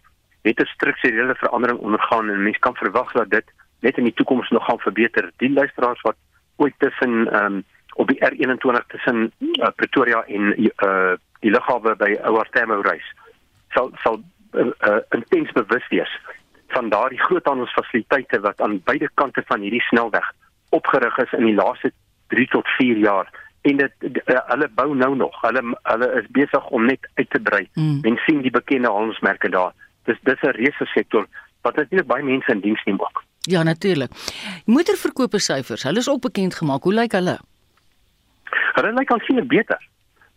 het 0.43 0.60
'n 0.60 0.73
strukturele 0.76 1.36
verandering 1.36 1.80
ondergaan 1.80 2.30
en 2.30 2.43
mense 2.43 2.60
kan 2.60 2.76
verwag 2.76 3.12
dat 3.12 3.30
dit 3.30 3.47
net 3.80 3.97
in 3.97 4.04
die 4.04 4.13
toekoms 4.13 4.49
nog 4.49 4.65
gaan 4.65 4.80
verbeter. 4.80 5.32
Die 5.38 5.52
luisteraars 5.52 6.02
wat 6.02 6.15
ooit 6.56 6.73
tussen 6.78 7.32
ehm 7.32 7.45
um, 7.45 7.63
op 7.95 8.08
die 8.08 8.19
R21 8.26 8.86
tussen 8.88 9.32
uh, 9.39 9.67
Pretoria 9.76 10.23
en 10.28 10.43
uh 10.60 11.13
die 11.39 11.52
lughawe 11.52 11.95
by 11.95 12.15
Ouartemo 12.23 12.82
reis 12.82 13.08
sal 13.76 13.91
sal 14.04 14.21
uh, 14.54 14.99
intens 15.10 15.52
bewus 15.52 15.88
wees 15.89 16.19
van 16.67 16.89
daardie 16.89 17.19
groothandelsfasiliteite 17.19 18.39
wat 18.39 18.62
aan 18.62 18.82
beide 18.84 19.10
kante 19.13 19.43
van 19.45 19.62
hierdie 19.62 19.82
snelweg 19.82 20.32
opgerig 20.69 21.17
is 21.17 21.34
in 21.34 21.45
die 21.45 21.56
laaste 21.56 21.91
3 22.28 22.47
tot 22.47 22.67
4 22.78 22.97
jaar 22.97 23.30
en 23.63 23.80
dit 23.80 24.08
uh, 24.26 24.39
hulle 24.52 24.69
bou 24.76 24.89
nou 24.95 25.15
nog. 25.15 25.36
Hulle 25.41 25.63
hulle 25.91 26.10
is 26.21 26.28
besig 26.36 26.69
om 26.69 26.86
net 26.86 27.08
uit 27.19 27.30
te 27.30 27.39
brei. 27.39 27.63
Mm. 27.73 27.99
Men 28.06 28.19
sien 28.26 28.41
die 28.43 28.52
bekende 28.52 28.91
handelsmerke 28.91 29.49
daar. 29.49 29.73
Dis 30.10 30.19
dis 30.28 30.41
'n 30.41 30.56
reuse 30.58 30.86
sektor 30.95 31.28
wat 31.62 31.76
natuurlik 31.76 32.08
baie 32.08 32.23
mense 32.23 32.52
in 32.52 32.60
diens 32.60 32.84
neem 32.84 32.99
ook. 32.99 33.23
Ja, 33.39 33.63
natuurlik. 33.63 34.12
Motorverkope 34.65 35.39
syfers, 35.39 35.84
hulle 35.84 35.99
is 35.99 36.10
ook 36.10 36.21
bekend 36.21 36.56
gemaak. 36.56 36.84
Hoe 36.84 36.93
lyk 36.93 37.12
hulle? 37.12 37.38
Hulle 38.73 38.93
lyk 38.93 39.12
aansienlik 39.12 39.47
beter. 39.47 39.89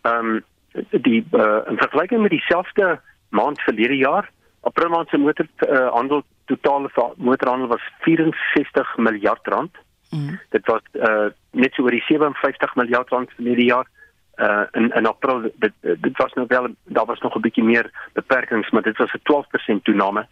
Ehm 0.02 0.36
um, 0.36 0.44
die 0.90 1.24
uh, 1.32 1.62
in 1.70 1.78
vergelyking 1.78 2.20
met 2.22 2.30
dieselfde 2.30 3.00
maand 3.28 3.60
verlede 3.60 3.96
jaar, 3.96 4.30
April 4.60 4.88
maand 4.88 5.08
se 5.08 5.18
motorhandel 5.18 6.16
uh, 6.16 6.24
totale 6.44 6.90
motorhandel 7.16 7.68
was 7.68 7.82
64 8.00 8.96
miljard 8.96 9.46
rand. 9.46 9.70
Mm. 10.16 10.40
Dit 10.50 10.66
was 10.66 10.82
uh, 10.92 11.28
net 11.50 11.74
so 11.74 11.82
oor 11.82 11.90
die 11.90 12.04
57 12.08 12.74
miljard 12.74 13.10
rand 13.14 13.30
vir 13.36 13.44
die 13.44 13.70
jaar 13.70 13.86
uh 14.36 14.64
in 14.72 14.90
in 14.92 15.06
April 15.06 15.50
dit 15.54 15.72
dit 15.80 16.16
was 16.16 16.32
nou 16.32 16.46
wel 16.48 16.66
daar 16.84 17.06
was 17.06 17.20
nog 17.20 17.36
'n 17.36 17.40
bietjie 17.40 17.64
meer 17.64 17.90
beperkings 18.12 18.70
maar 18.70 18.82
dit 18.82 18.96
was 18.96 19.12
'n 19.12 19.22
12% 19.22 19.84
toename 19.84 20.26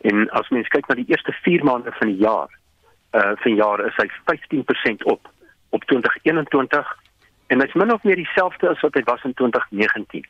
en 0.00 0.30
as 0.30 0.48
mens 0.48 0.68
kyk 0.68 0.86
na 0.86 0.94
die 0.94 1.08
eerste 1.08 1.32
4 1.32 1.64
maande 1.64 1.92
van 1.92 2.06
die 2.06 2.16
jaar 2.16 2.48
uh 3.12 3.32
van 3.34 3.54
jaar 3.54 3.80
is 3.86 3.96
hy 3.96 4.08
15% 4.24 5.02
op 5.04 5.32
op 5.70 5.84
2021 5.84 6.96
en 7.46 7.58
dit 7.58 7.68
is 7.68 7.74
min 7.74 7.92
of 7.92 8.02
meer 8.02 8.16
dieselfde 8.16 8.68
as 8.68 8.80
wat 8.80 8.94
hy 8.94 9.02
was 9.04 9.22
in 9.24 9.34
2019. 9.34 10.26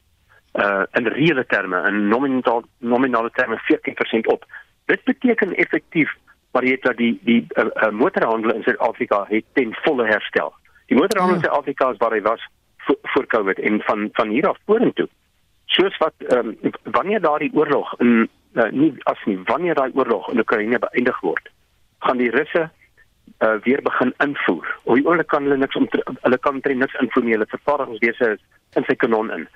uh 0.53 0.83
in 0.93 1.07
reële 1.07 1.47
terme 1.47 1.83
in 1.89 2.09
nominaal 2.09 2.65
nominale 2.79 3.31
terme 3.31 3.59
14% 3.61 4.27
op. 4.27 4.45
Dit 4.85 5.05
beteken 5.05 5.55
effektief 5.55 6.15
maar 6.57 6.65
jy 6.65 6.71
weet 6.73 6.87
dat 6.89 6.97
die 6.97 7.19
die 7.29 7.43
uh, 7.61 7.67
uh, 7.69 7.91
motorhandel 7.93 8.55
in 8.55 8.63
Suid-Afrika 8.65 9.25
het 9.29 9.45
ten 9.53 9.75
volle 9.85 10.07
herstel. 10.09 10.55
Die 10.89 10.97
motorhandel 10.97 11.37
in 11.37 11.43
ja. 11.43 11.49
Suid-Afrika 11.49 11.91
is 11.93 12.01
waar 12.01 12.17
hy 12.17 12.23
was 12.25 12.47
voor, 12.87 12.97
voor 13.03 13.27
Covid 13.27 13.59
en 13.59 13.81
van 13.85 14.09
van 14.13 14.33
hier 14.33 14.49
af 14.49 14.59
vorentoe. 14.65 15.09
Soos 15.67 15.97
wat 16.01 16.15
um, 16.33 16.57
wanneer 16.97 17.21
daardie 17.21 17.53
oorlog 17.53 17.93
in 18.01 18.29
uh, 18.55 18.71
nie 18.71 18.95
as 19.13 19.21
nie 19.29 19.37
wanneer 19.45 19.77
daai 19.77 19.93
oorlog 19.93 20.33
in 20.33 20.41
Oekraïne 20.41 20.81
beëindig 20.81 21.21
word, 21.21 21.53
gaan 21.99 22.25
die 22.25 22.31
Russe 22.31 22.63
uh, 22.65 23.55
weer 23.69 23.83
begin 23.83 24.15
invoer. 24.25 24.77
Op 24.85 24.95
die 24.97 25.05
oomblik 25.05 25.29
kan 25.29 25.45
hulle 25.45 25.61
niks 25.61 25.77
om 25.77 25.89
hulle 25.93 26.39
kan 26.39 26.61
tree 26.65 26.81
niks 26.81 26.97
invoer 27.05 27.25
nie. 27.25 27.37
Hulle 27.37 27.53
vervaardigingswese 27.53 28.37
is 28.39 28.81
in 28.81 28.89
sy 28.89 28.97
kanon 28.97 29.35
in. 29.37 29.49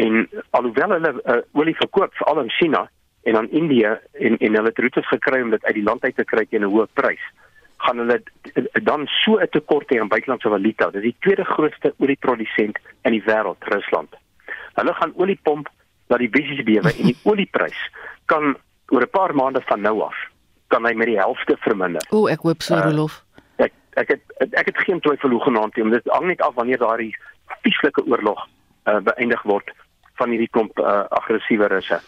En 0.00 0.24
alhoewel 0.56 0.96
hulle 0.96 1.12
uh, 1.18 1.42
olie 1.52 1.76
verkoop 1.76 2.16
veral 2.22 2.46
in 2.46 2.54
China 2.56 2.88
en 3.28 3.36
aan 3.36 3.50
Indië 3.50 3.92
en 4.12 4.38
en 4.38 4.54
hulle 4.56 4.72
het 4.72 4.78
roetes 4.78 5.08
gekry 5.08 5.42
om 5.42 5.50
dit 5.50 5.64
uit 5.64 5.74
die 5.74 5.84
land 5.84 6.04
uit 6.04 6.16
te 6.16 6.24
kry 6.24 6.46
teen 6.46 6.64
'n 6.64 6.72
hoë 6.72 6.86
prys, 6.92 7.24
gaan 7.84 7.98
hulle 7.98 8.22
dan 8.82 9.06
so 9.06 9.36
'n 9.38 9.48
tekort 9.50 9.92
hê 9.92 10.00
aan 10.00 10.08
buitelandse 10.14 10.48
valuta. 10.48 10.90
Dit 10.90 11.02
is 11.02 11.10
die 11.10 11.16
tweede 11.20 11.44
grootste 11.44 11.94
olieprodusent 11.98 12.78
in 13.02 13.12
die 13.12 13.22
wêreld, 13.22 13.68
Rusland. 13.74 14.16
Hulle 14.74 14.94
gaan 14.94 15.12
olie 15.16 15.38
pomp 15.42 15.68
dat 16.06 16.18
die 16.18 16.30
besies 16.30 16.62
bewe 16.62 16.90
en 16.98 17.06
die 17.12 17.18
olieprys 17.30 17.80
kan 18.24 18.56
oor 18.88 19.02
'n 19.02 19.10
paar 19.10 19.34
maande 19.34 19.60
van 19.60 19.80
nou 19.80 20.00
af 20.02 20.16
kan 20.66 20.84
hy 20.86 20.94
met 20.94 21.06
die 21.06 21.18
helfte 21.18 21.56
verminder. 21.60 22.02
O, 22.10 22.26
ek 22.28 22.40
hoop 22.40 22.62
so, 22.62 22.76
Rolof. 22.76 23.22
Uh, 23.58 23.64
ek 23.64 23.72
ek 23.92 24.08
het 24.08 24.54
ek 24.54 24.66
het 24.66 24.78
geen 24.78 25.00
twyfel 25.00 25.30
hoe 25.30 25.42
genaamd 25.42 25.76
nie, 25.76 25.90
dit 25.90 26.08
hang 26.08 26.26
net 26.26 26.40
af 26.40 26.54
wanneer 26.54 26.78
daardie 26.78 27.16
vieslike 27.62 28.04
oorlog 28.06 28.46
uh, 28.86 29.00
beëindig 29.00 29.42
word 29.42 29.72
van 30.18 30.30
hierdie 30.30 30.50
klomp 30.50 30.78
uh, 30.78 31.04
aggressiewe 31.20 31.66
russe. 31.66 32.00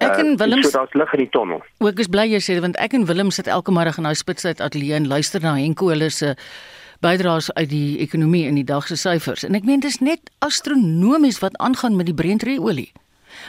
Ek 0.00 0.16
en 0.18 0.36
Willem 0.36 0.62
so 0.62 0.70
daar's 0.70 0.94
lig 0.94 1.12
in 1.12 1.18
die 1.18 1.28
tonnel. 1.28 1.62
Ook 1.78 1.98
is 1.98 2.08
bly 2.08 2.26
jy 2.32 2.40
sê 2.40 2.60
want 2.60 2.76
ek 2.76 2.94
en 2.96 3.06
Willem 3.06 3.30
sit 3.30 3.46
elke 3.46 3.72
môre 3.72 3.92
in 3.96 4.08
daai 4.08 4.16
spitsheid 4.16 4.60
ateljee 4.60 4.96
en 4.96 5.08
luister 5.08 5.40
na 5.40 5.54
Henko 5.54 5.88
hulle 5.92 6.10
se 6.10 6.34
bydraes 7.02 7.52
uit 7.54 7.68
die 7.68 7.98
ekonomie 7.98 8.46
in 8.46 8.54
die 8.54 8.64
dag 8.64 8.86
se 8.86 8.96
syfers. 8.96 9.44
En 9.44 9.54
ek 9.54 9.64
meen 9.64 9.80
dis 9.80 10.00
net 10.00 10.30
astronomies 10.38 11.40
wat 11.42 11.58
aangaan 11.58 11.96
met 11.96 12.06
die 12.06 12.14
Brent 12.14 12.46
olie. 12.58 12.92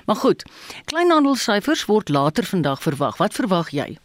Maar 0.05 0.15
goed, 0.15 0.43
kleinhandelsyfers 0.85 1.85
word 1.85 2.09
later 2.09 2.43
vandag 2.43 2.81
verwag. 2.81 3.17
Wat 3.17 3.33
verwag 3.33 3.69
jy? 3.69 3.97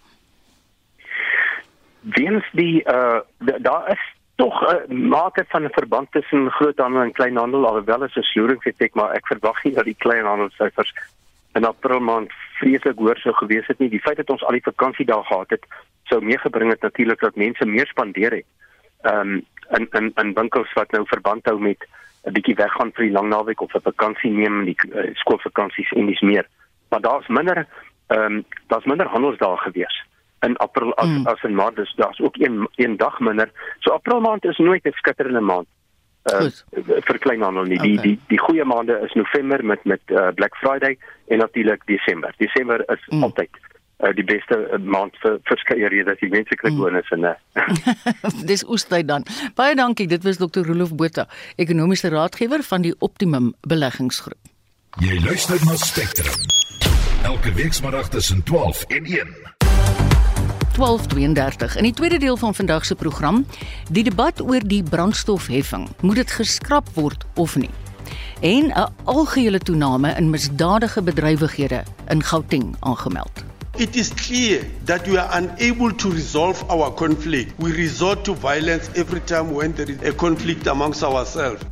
weens 2.03 2.45
die 2.53 2.83
uh 2.85 3.21
daar 3.39 3.91
is 3.91 4.03
tog 4.35 4.63
'n 4.63 4.93
uh, 4.93 5.11
mate 5.11 5.45
van 5.49 5.63
'n 5.65 5.71
verband 5.71 6.13
tussen 6.13 6.51
groothandel 6.51 7.03
en 7.03 7.13
kleinhandel 7.13 7.67
alhoewel 7.67 8.05
is 8.05 8.17
'n 8.17 8.23
sloering 8.23 8.65
effek 8.65 8.95
maar 8.95 9.13
ek 9.13 9.27
verwag 9.27 9.65
nie 9.65 9.75
dat 9.75 9.85
die 9.85 9.97
kleinhandelsyfers 9.99 10.95
in 11.59 11.69
april 11.69 12.01
maand 12.01 12.33
vreeslik 12.61 12.99
hoër 13.03 13.21
sou 13.23 13.35
gewees 13.41 13.69
het 13.71 13.79
nie 13.83 13.91
die 13.93 14.03
feit 14.07 14.21
dat 14.21 14.31
ons 14.35 14.45
al 14.47 14.59
die 14.59 14.67
vakansiedae 14.67 15.23
gehad 15.31 15.55
het 15.57 15.69
sou 16.11 16.21
meegebring 16.25 16.73
het 16.75 16.87
natuurlik 16.87 17.21
dat 17.27 17.41
mense 17.45 17.67
meer 17.67 17.91
spandeer 17.93 18.41
het 18.41 19.13
um 19.13 19.41
in 19.79 19.89
in 20.01 20.13
in 20.23 20.35
winkels 20.41 20.73
wat 20.81 20.93
nou 20.97 21.05
verband 21.07 21.51
hou 21.51 21.59
met 21.61 21.89
'n 22.27 22.35
bietjie 22.37 22.59
weggaan 22.61 22.93
vir 22.95 23.05
die 23.05 23.17
lang 23.17 23.29
naweek 23.29 23.61
of 23.61 23.75
'n 23.75 23.89
vakansie 23.91 24.31
neem 24.31 24.65
die 24.65 24.77
uh, 24.93 25.11
skoolvakansies 25.15 25.93
en 25.93 26.07
dis 26.07 26.21
meer 26.21 26.47
maar 26.91 27.01
daar's 27.01 27.29
minder 27.29 27.67
um 28.09 28.45
daar's 28.67 28.85
minder 28.85 29.07
handelsdae 29.07 29.57
gewees 29.57 30.05
in 30.41 30.57
april 30.57 30.95
as 30.95 31.09
mm. 31.09 31.27
as 31.27 31.43
in 31.43 31.55
maart 31.55 31.77
dus 31.77 31.95
daar's 31.97 32.21
ook 32.21 32.37
een 32.37 32.69
een 32.75 32.97
dag 32.97 33.21
minder. 33.21 33.51
So 33.79 33.91
april 33.91 34.21
maand 34.21 34.45
is 34.45 34.59
nooit 34.59 34.85
'n 34.85 34.93
skitterende 34.93 35.41
maand. 35.41 35.67
Uh, 36.29 37.01
vir 37.07 37.19
kleinhandel 37.25 37.71
nie. 37.71 37.79
Okay. 37.79 37.97
Die 37.97 37.99
die 38.03 38.19
die 38.33 38.41
goeie 38.43 38.65
maande 38.65 38.99
is 39.07 39.15
November 39.19 39.65
met 39.65 39.85
met 39.85 40.01
uh, 40.13 40.29
Black 40.35 40.57
Friday 40.63 40.99
en 41.29 41.39
natuurlik 41.39 41.87
Desember. 41.87 42.35
Desember 42.39 42.85
is 42.93 43.05
mm. 43.09 43.23
altyd 43.23 43.51
uh, 43.99 44.13
die 44.15 44.25
beste 44.25 44.59
uh, 44.59 44.81
maand 44.83 45.17
vir 45.23 45.39
verskeie 45.51 45.89
redes. 45.89 46.21
Die 46.21 46.31
mense 46.33 46.59
kry 46.61 46.73
bonus 46.77 47.11
en 47.17 47.29
Dis 48.51 48.65
oestyd 48.69 49.09
dan. 49.09 49.27
Baie 49.59 49.75
dankie. 49.79 50.09
Dit 50.11 50.25
was 50.25 50.41
Dr. 50.43 50.67
Rolof 50.67 50.95
Botha, 50.95 51.29
ekonomiese 51.57 52.13
raadgewer 52.15 52.63
van 52.63 52.87
die 52.87 52.95
Optimum 52.99 53.55
Beleggingsgroep. 53.69 54.55
Jy 55.05 55.21
luister 55.25 55.61
na 55.67 55.77
Spectrum. 55.77 56.35
Elke 57.29 57.53
week 57.55 57.73
saterdag 57.73 58.09
tussen 58.09 58.43
12 58.43 58.85
en 58.89 59.05
1. 59.05 59.58
12:32. 60.79 61.77
In 61.77 61.83
die 61.83 61.93
tweede 61.93 62.19
deel 62.19 62.37
van 62.37 62.55
vandag 62.55 62.85
se 62.85 62.95
program, 62.95 63.47
die 63.91 64.05
debat 64.05 64.41
oor 64.41 64.63
die 64.63 64.83
brandstofheffing. 64.83 65.89
Moet 66.01 66.15
dit 66.15 66.31
geskraap 66.31 66.89
word 66.95 67.25
of 67.35 67.57
nie? 67.57 67.71
En 68.41 68.71
'n 68.71 68.93
algehele 69.05 69.59
toename 69.59 70.15
in 70.15 70.31
misdadige 70.31 71.03
bedrywighede 71.03 71.83
in 72.09 72.23
Gauteng 72.23 72.77
aangemeld. 72.81 73.45
It 73.77 73.97
is 73.97 74.15
clear 74.15 74.63
that 74.85 75.07
we 75.07 75.21
are 75.21 75.41
unable 75.41 75.95
to 75.95 76.11
resolve 76.11 76.65
our 76.67 76.95
conflict. 76.95 77.53
We 77.57 77.73
resort 77.73 78.25
to 78.25 78.35
violence 78.35 78.91
every 78.95 79.21
time 79.25 79.53
when 79.55 79.75
there 79.75 79.93
is 79.93 80.09
a 80.09 80.15
conflict 80.15 80.67
amongst 80.67 81.03
ourselves. 81.03 81.63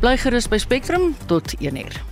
Bly 0.00 0.16
gerus 0.16 0.48
by 0.48 0.58
Spectrum 0.58 1.16
tot 1.26 1.54
1uur. 1.58 2.11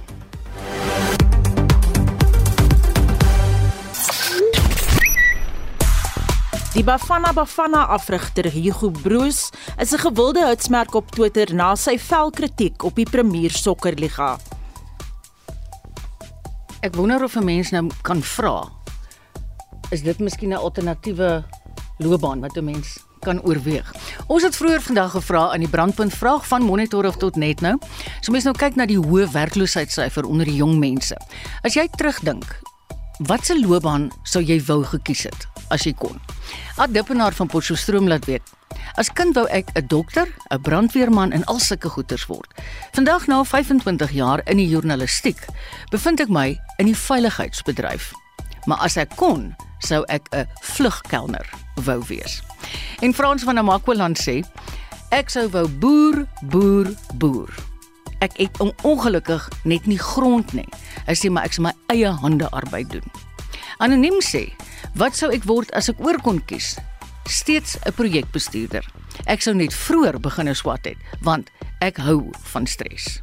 Die 6.71 6.85
Bafana 6.85 7.33
Bafana 7.33 7.89
afrigter 7.91 8.47
Hugo 8.47 8.91
Broos 8.91 9.51
is 9.79 9.93
'n 9.93 9.99
gewilde 9.99 10.47
hitsmerk 10.47 10.95
op 10.95 11.11
Twitter 11.11 11.55
na 11.55 11.75
sy 11.75 11.99
velkritiek 11.99 12.85
op 12.85 12.95
die 12.95 13.11
Premier 13.11 13.51
Sokkerliga. 13.51 14.39
Ek 16.81 16.95
wonder 16.95 17.25
of 17.25 17.35
'n 17.37 17.45
mens 17.45 17.71
nou 17.71 17.91
kan 18.03 18.23
vra 18.23 18.69
is 19.91 20.03
dit 20.03 20.19
miskien 20.19 20.51
'n 20.51 20.63
alternatiewe 20.63 21.45
loopbaan 21.99 22.41
wat 22.41 22.57
'n 22.57 22.65
mens 22.65 22.99
kan 23.21 23.43
oorweeg. 23.43 23.95
Ons 24.27 24.43
het 24.43 24.57
vroeër 24.57 24.81
vandag 24.81 25.11
gevra 25.11 25.53
aan 25.53 25.61
die 25.61 25.69
brandpunt 25.69 26.15
vraag 26.15 26.47
van 26.47 26.63
Monitor 26.63 27.07
of 27.07 27.17
tot 27.17 27.37
net 27.37 27.61
nou. 27.61 27.79
So 28.21 28.33
mense 28.33 28.47
nou 28.47 28.57
kyk 28.57 28.77
na 28.77 28.87
die 28.87 28.99
hoë 28.99 29.31
werkloosheidssyfer 29.31 30.25
onder 30.25 30.47
die 30.47 30.57
jong 30.57 30.79
mense. 30.79 31.17
As 31.63 31.75
jy 31.75 31.89
terugdink, 31.89 32.61
watse 33.19 33.61
loopbaan 33.61 34.11
sou 34.23 34.45
jy 34.45 34.65
wou 34.65 34.85
gekies 34.85 35.23
het 35.23 35.50
as 35.71 35.87
jy 35.87 35.95
kon? 35.95 36.21
Ad 36.77 36.93
Dippenaar 36.95 37.33
van 37.33 37.47
Potchefstroom 37.47 38.09
laat 38.09 38.25
weet. 38.25 38.43
As 38.99 39.11
kind 39.13 39.35
wou 39.35 39.47
ek 39.49 39.71
'n 39.75 39.87
dokter, 39.87 40.29
'n 40.51 40.61
brandweerman 40.61 41.33
en 41.33 41.45
al 41.45 41.59
sulke 41.59 41.89
goeters 41.89 42.27
word. 42.27 42.51
Vandag 42.93 43.27
na 43.27 43.45
25 43.45 44.11
jaar 44.11 44.41
in 44.45 44.57
die 44.57 44.69
journalistiek, 44.69 45.47
bevind 45.91 46.21
ek 46.21 46.29
my 46.29 46.59
in 46.79 46.87
die 46.87 46.97
veiligheidsbedryf. 46.97 48.13
Maar 48.67 48.79
as 48.79 48.97
ek 48.97 49.17
kon, 49.17 49.57
sou 49.79 50.05
ek 50.09 50.29
'n 50.33 50.47
vlugkelner 50.61 51.47
wou 51.75 52.03
wees. 52.07 52.43
En 53.01 53.15
Frans 53.15 53.43
van 53.43 53.55
Namakwaland 53.55 54.19
sê, 54.19 54.45
ek 55.11 55.31
sou 55.31 55.49
wou 55.49 55.69
boer, 55.69 56.27
boer, 56.43 56.93
boer. 57.15 57.49
Ek 58.21 58.37
het 58.37 58.59
ongelukkig 58.83 59.49
net 59.65 59.87
nie 59.87 59.99
grond 59.99 60.53
nie. 60.53 60.69
Hy 61.07 61.15
sê 61.15 61.31
maar 61.31 61.45
ek 61.45 61.53
sal 61.53 61.65
my 61.65 61.73
eie 61.89 62.11
hande 62.13 62.51
arbeid 62.51 62.91
doen. 62.91 63.07
Anoniem 63.79 64.21
sê, 64.21 64.53
Wat 64.99 65.15
sou 65.15 65.31
ek 65.31 65.45
word 65.47 65.71
as 65.79 65.87
ek 65.93 66.01
oor 66.03 66.19
kon 66.19 66.41
kies? 66.51 66.75
Steeds 67.31 67.79
'n 67.87 67.95
projekbestuurder. 67.95 68.83
Ek 69.27 69.43
sou 69.43 69.55
net 69.55 69.73
vroeër 69.73 70.19
begine 70.19 70.55
swat 70.55 70.85
het, 70.85 70.99
want 71.23 71.51
ek 71.81 71.97
hou 71.97 72.33
van 72.53 72.67
stres. 72.67 73.23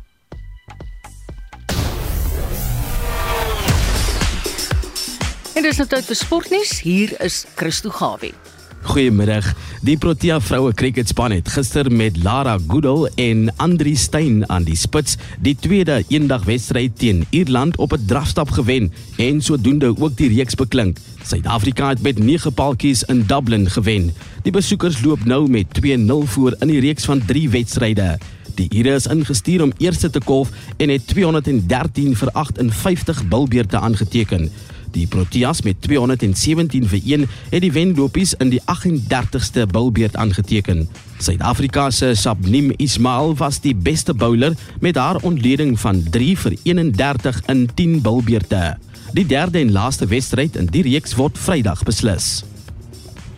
En 5.55 5.63
dis 5.63 5.77
nou 5.77 5.87
tyd 5.87 6.05
vir 6.05 6.15
sportnuus. 6.15 6.79
Hier 6.79 7.21
is 7.21 7.45
Christo 7.55 7.89
Gawie. 7.89 8.33
Goeiemiddag. 8.81 9.53
Die 9.81 9.97
Protea 9.97 10.39
vroue 10.41 10.73
cricketspan 10.73 11.31
het 11.31 11.49
gister 11.49 11.89
met 11.91 12.17
Lara 12.23 12.57
Goodall 12.67 13.09
en 13.15 13.47
Andri 13.55 13.95
Steyn 13.95 14.43
aan 14.49 14.63
die 14.67 14.77
spits 14.77 15.17
die 15.41 15.55
tweede 15.59 16.03
eendagwedstryd 16.07 16.97
teen 16.99 17.25
Ierland 17.29 17.77
op 17.77 17.93
'n 17.93 18.05
drafstap 18.05 18.49
gewen 18.49 18.91
en 19.17 19.41
sodoende 19.41 19.97
ook 19.97 20.17
die 20.17 20.29
reeks 20.35 20.55
beklink. 20.55 20.97
Suid-Afrika 21.23 21.89
het 21.89 22.01
met 22.01 22.19
9 22.19 22.53
paaltjies 22.53 23.03
in 23.03 23.23
Dublin 23.27 23.69
gewen. 23.69 24.13
Die 24.43 24.51
besoekers 24.51 25.03
loop 25.03 25.25
nou 25.25 25.49
met 25.49 25.65
2-0 25.73 26.25
voor 26.25 26.55
in 26.59 26.67
die 26.67 26.79
reeks 26.79 27.05
van 27.05 27.25
3 27.25 27.49
wedstryde. 27.49 28.17
Die 28.55 28.69
Ire 28.69 28.95
is 28.95 29.05
ingestuur 29.07 29.61
om 29.63 29.71
eerste 29.77 30.09
te 30.09 30.19
kolf 30.19 30.49
en 30.77 30.89
het 30.89 31.07
213 31.07 32.15
vir 32.15 32.31
58 32.31 33.27
bilbeerte 33.27 33.79
aangeteken. 33.79 34.51
Die 34.91 35.07
Proteas 35.07 35.61
met 35.61 35.81
217 35.81 36.87
vir 36.87 37.01
1 37.03 37.27
het 37.49 37.61
die 37.61 37.71
wenlopies 37.71 38.33
in 38.41 38.51
die 38.53 38.61
38ste 38.65 39.67
bilbeerd 39.71 40.15
aangeteken. 40.15 40.87
Suid-Afrika 41.17 41.89
se 41.91 42.13
Sabnim 42.15 42.71
Ismail 42.77 43.35
was 43.37 43.61
die 43.61 43.75
beste 43.75 44.13
bowler 44.13 44.53
met 44.79 44.95
haar 44.95 45.21
ontleding 45.21 45.79
van 45.79 46.03
3 46.09 46.37
vir 46.37 46.57
31 46.63 47.41
in 47.45 47.69
10 47.73 48.01
bilbeerte. 48.01 48.77
Die 49.13 49.25
derde 49.25 49.59
en 49.59 49.71
laaste 49.71 50.05
wedstryd 50.05 50.55
in 50.55 50.67
die 50.71 50.83
reeks 50.83 51.15
word 51.15 51.37
Vrydag 51.37 51.83
beslis. 51.83 52.43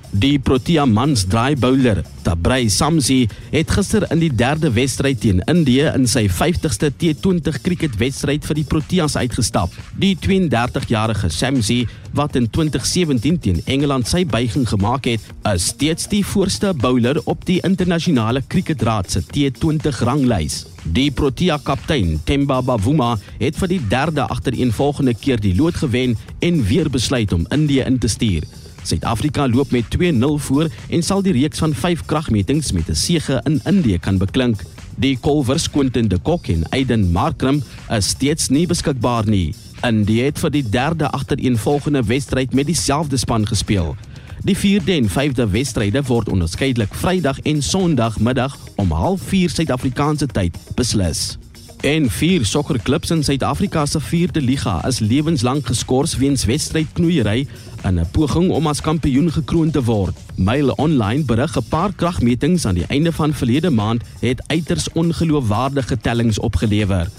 Die 0.10 0.40
Protea 0.42 0.88
mans 0.90 1.28
draai 1.30 1.54
bowler, 1.54 2.00
Tabray 2.26 2.66
Samsi, 2.74 3.28
het 3.54 3.70
gister 3.70 4.08
in 4.10 4.18
die 4.24 4.32
derde 4.34 4.72
wedstryd 4.74 5.20
teen 5.22 5.44
Indië 5.46 5.92
in 5.92 6.08
sy 6.10 6.24
50ste 6.34 6.88
T20 6.90 7.60
cricketwedstryd 7.62 8.48
vir 8.50 8.58
die 8.58 8.64
Proteas 8.66 9.14
uitgestap. 9.22 9.76
Die 10.02 10.16
32-jarige 10.18 11.30
Samsi, 11.30 11.84
wat 12.18 12.40
in 12.40 12.48
2017 12.50 13.38
teen 13.44 13.60
Engeland 13.70 14.10
sy 14.10 14.24
buiging 14.26 14.66
gemaak 14.72 15.06
het, 15.12 15.28
is 15.52 15.68
steeds 15.76 16.10
die 16.10 16.24
voorste 16.26 16.74
bowler 16.74 17.22
op 17.30 17.46
die 17.46 17.60
internasionale 17.62 18.42
cricketraad 18.50 19.12
se 19.14 19.22
T20 19.30 20.02
ranglys. 20.10 20.64
Die 20.90 21.12
Protea 21.14 21.60
kaptein, 21.62 22.18
Themba 22.26 22.64
Bavuma, 22.66 23.12
het 23.38 23.62
vir 23.62 23.76
die 23.76 23.84
derde 23.94 24.26
agtereenvolgende 24.26 25.14
keer 25.14 25.38
die 25.38 25.54
lood 25.54 25.78
gewen 25.78 26.18
en 26.42 26.64
weer 26.66 26.90
besluit 26.90 27.30
om 27.38 27.46
Indië 27.54 27.86
in 27.86 28.02
te 28.02 28.10
stuur. 28.10 28.50
Suid-Afrika 28.84 29.48
loop 29.48 29.72
met 29.72 29.86
2-0 29.98 30.26
voor 30.36 30.70
en 30.90 31.04
sal 31.04 31.22
die 31.22 31.34
reeks 31.34 31.60
van 31.60 31.74
5 31.74 32.06
kragmetings 32.06 32.72
met 32.72 32.90
'n 32.90 32.96
sege 32.96 33.42
in 33.44 33.62
Indië 33.64 34.00
kan 34.00 34.18
beklink. 34.18 34.64
Die 34.96 35.18
Kolvers 35.18 35.70
Quentin 35.70 36.08
de 36.08 36.18
Kok 36.18 36.48
en 36.48 36.70
Aiden 36.70 37.12
Markram 37.12 37.64
is 37.90 38.08
steeds 38.08 38.50
nie 38.50 38.68
beskikbaar 38.68 39.28
nie. 39.28 39.56
Indië 39.82 40.22
het 40.22 40.40
vir 40.40 40.52
die 40.52 40.70
derde 40.70 41.10
agtereenvolgende 41.10 42.04
wedstryd 42.04 42.54
met 42.54 42.66
dieselfde 42.66 43.18
span 43.18 43.48
gespeel. 43.48 43.96
Die 44.44 44.56
4de 44.58 44.92
en 44.92 45.10
5de 45.10 45.50
wedstryde 45.52 46.04
word 46.04 46.30
onderskeidelik 46.30 46.94
Vrydag 46.94 47.40
en 47.40 47.64
Sondagmiddag 47.64 48.58
om 48.76 48.92
04:30 48.92 49.52
Suid-Afrikaanse 49.52 50.28
tyd 50.28 50.58
beslis. 50.76 51.38
En 51.80 52.10
vier 52.10 52.46
sokkerklubs 52.46 53.10
in 53.10 53.24
Suid-Afrika 53.24 53.86
se 53.86 54.00
4de 54.02 54.42
liga 54.42 54.86
is 54.88 55.00
lewenslank 55.00 55.66
geskort 55.66 56.18
weens 56.18 56.44
wedstrydknoeiery 56.46 57.48
in 57.84 58.00
'n 58.00 58.08
poging 58.12 58.52
om 58.52 58.68
as 58.68 58.82
kampioen 58.82 59.32
gekroon 59.32 59.72
te 59.72 59.84
word. 59.84 60.18
Mail 60.36 60.70
Online 60.70 61.24
berig 61.24 61.58
'n 61.58 61.64
paar 61.70 61.94
kragmetings 61.96 62.66
aan 62.66 62.76
die 62.76 62.86
einde 62.88 63.12
van 63.12 63.34
verlede 63.34 63.70
maand 63.70 64.04
het 64.20 64.44
uiters 64.48 64.92
ongeloofwaardige 64.92 65.98
tellings 65.98 66.40
opgelewer. 66.40 67.10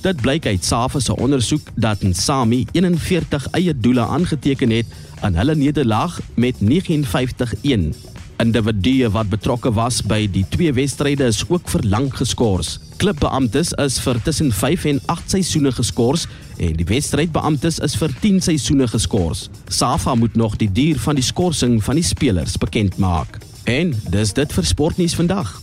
Dit 0.00 0.20
blyk 0.20 0.46
uit 0.46 0.64
SAFA 0.64 0.98
se 0.98 1.16
ondersoek 1.16 1.68
dat 1.74 2.02
Nsami 2.02 2.66
41 2.72 3.50
eie 3.50 3.78
doele 3.78 4.06
aangeteken 4.06 4.70
het 4.70 4.86
aan 5.20 5.34
hulle 5.34 5.54
nederlaag 5.54 6.20
met 6.34 6.54
59-1. 6.60 7.94
Individue 8.38 9.08
wat 9.10 9.30
betrokke 9.32 9.72
was 9.74 9.98
by 10.06 10.20
die 10.30 10.44
twee 10.52 10.70
wedstryde 10.72 11.26
is 11.26 11.40
ook 11.48 11.66
vir 11.72 11.82
lank 11.90 12.20
geskort. 12.20 12.78
Klubbeamptes 13.02 13.72
is 13.82 13.98
vir 14.02 14.20
tussen 14.22 14.52
5 14.54 14.84
en 14.92 15.00
8 15.10 15.34
seisoene 15.34 15.72
geskort 15.74 16.26
en 16.58 16.76
die 16.78 16.86
wedstrydbeamptes 16.86 17.80
is 17.82 17.96
vir 17.98 18.14
10 18.22 18.40
seisoene 18.46 18.86
geskort. 18.90 19.50
SAFA 19.68 20.14
moet 20.14 20.38
nog 20.38 20.54
die 20.58 20.70
duur 20.70 21.02
van 21.02 21.18
die 21.18 21.26
skorsing 21.26 21.80
van 21.82 21.98
die 21.98 22.06
spelers 22.06 22.56
bekend 22.62 22.98
maak. 23.02 23.40
En 23.66 23.94
dis 24.10 24.32
dit 24.32 24.54
vir 24.54 24.70
sportnuus 24.70 25.18
vandag. 25.18 25.56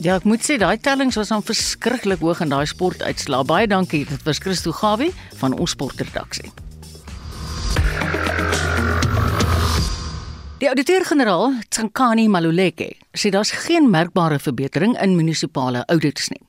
Ja, 0.00 0.14
ek 0.16 0.24
moet 0.24 0.46
sê 0.46 0.56
daai 0.56 0.78
tellings 0.80 1.18
was 1.18 1.34
dan 1.34 1.42
verskriklik 1.44 2.22
hoog 2.24 2.40
in 2.46 2.54
daai 2.54 2.64
sportuitslae. 2.70 3.44
Baie 3.44 3.66
dankie. 3.68 4.06
Dit 4.08 4.22
was 4.24 4.38
Christo 4.40 4.72
Gawie 4.72 5.10
van 5.42 5.58
ons 5.58 5.74
sportredaksie. 5.74 6.54
Die 10.60 10.68
ouditeur-generaal, 10.68 11.54
Tsankani 11.72 12.26
Maluleke, 12.28 12.90
sê 13.16 13.30
daar's 13.32 13.48
geen 13.64 13.86
merkbare 13.88 14.36
verbetering 14.38 14.92
in 15.00 15.14
munisipale 15.16 15.86
audits 15.88 16.28
nie. 16.28 16.42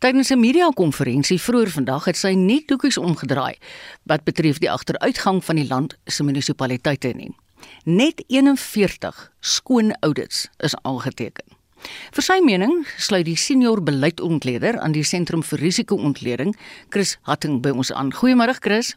Tydens 0.00 0.30
'n 0.30 0.40
media-konferensie 0.40 1.40
vroeër 1.40 1.68
vandag 1.70 2.04
het 2.04 2.16
sy 2.16 2.32
nie 2.32 2.64
toekies 2.64 2.96
omgedraai 2.96 3.58
wat 4.06 4.24
betref 4.24 4.58
die 4.58 4.70
agteruitgang 4.70 5.44
van 5.44 5.56
die 5.56 5.68
land 5.68 5.96
se 6.06 6.22
munisipaliteite 6.22 7.12
nie. 7.12 7.36
Net 7.84 8.24
41 8.28 9.32
skoon 9.40 9.92
audits 10.00 10.48
is 10.58 10.74
aangeteken. 10.82 11.44
Vir 12.12 12.22
sy 12.22 12.40
mening 12.40 12.86
sluit 12.96 13.26
die 13.26 13.36
senior 13.36 13.82
beleidsontleder 13.82 14.78
aan 14.78 14.92
die 14.92 15.04
sentrum 15.04 15.42
vir 15.42 15.58
risikoontleding, 15.58 16.56
Chris 16.88 17.18
Hatting 17.22 17.60
by 17.60 17.70
ons 17.70 17.92
aan. 17.92 18.12
Goeiemôre 18.12 18.56
Chris. 18.58 18.96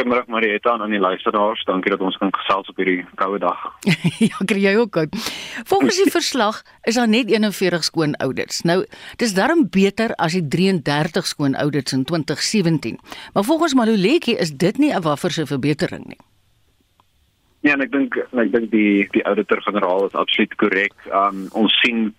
Goeiemôre 0.00 0.24
Marieta 0.32 0.72
en 0.74 0.80
aan 0.80 0.94
die 0.94 1.00
luisteraars. 1.00 1.64
Dankie 1.68 1.90
dat 1.92 2.00
ons 2.00 2.16
kan 2.16 2.30
gesels 2.32 2.68
op 2.72 2.78
hierdie 2.80 3.02
koue 3.20 3.36
dag. 3.38 3.58
ja, 4.30 4.38
kry 4.48 4.62
jy 4.62 4.72
ook 4.80 4.94
koud. 4.96 5.16
Volgens 5.68 5.98
die 6.00 6.12
verslag 6.18 6.62
is 6.88 6.96
daar 6.96 7.08
net 7.08 7.28
41 7.28 7.84
skoon 7.84 8.14
audits. 8.24 8.62
Nou, 8.64 8.78
dis 9.20 9.36
darm 9.36 9.66
beter 9.68 10.14
as 10.16 10.38
die 10.38 10.46
33 10.48 11.28
skoon 11.28 11.58
audits 11.60 11.92
in 11.92 12.06
2017. 12.08 12.96
Maar 13.36 13.44
volgens 13.44 13.76
Maluleki 13.76 14.38
is 14.40 14.56
dit 14.56 14.78
nie 14.80 14.94
'n 14.94 15.04
wafferse 15.04 15.46
verbetering 15.46 16.06
nie. 16.06 16.20
Ja, 17.60 17.72
en 17.76 17.84
ek 17.84 17.92
dink 17.92 18.16
ek 18.16 18.52
dink 18.52 18.70
die 18.70 19.04
die 19.12 19.24
auditor-generaal 19.28 20.06
is 20.06 20.16
absoluut 20.16 20.56
korrek. 20.56 20.96
Um 21.12 21.48
ons 21.52 21.76
sien 21.84 22.14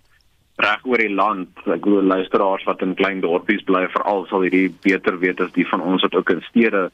reg 0.61 0.85
oor 0.85 0.97
die 0.97 1.09
land, 1.09 1.49
ek 1.65 1.81
glo 1.81 2.01
luisteraars 2.01 2.63
wat 2.63 2.81
in 2.81 2.93
klein 2.93 3.21
dorpies 3.21 3.63
bly, 3.65 3.87
veral 3.89 4.27
sal 4.29 4.45
hierdie 4.45 4.69
beter 4.69 5.17
weet 5.17 5.41
as 5.41 5.51
die 5.51 5.65
van 5.65 5.81
ons 5.81 6.01
wat 6.05 6.13
ook 6.13 6.29
in 6.29 6.41
stede 6.41 6.91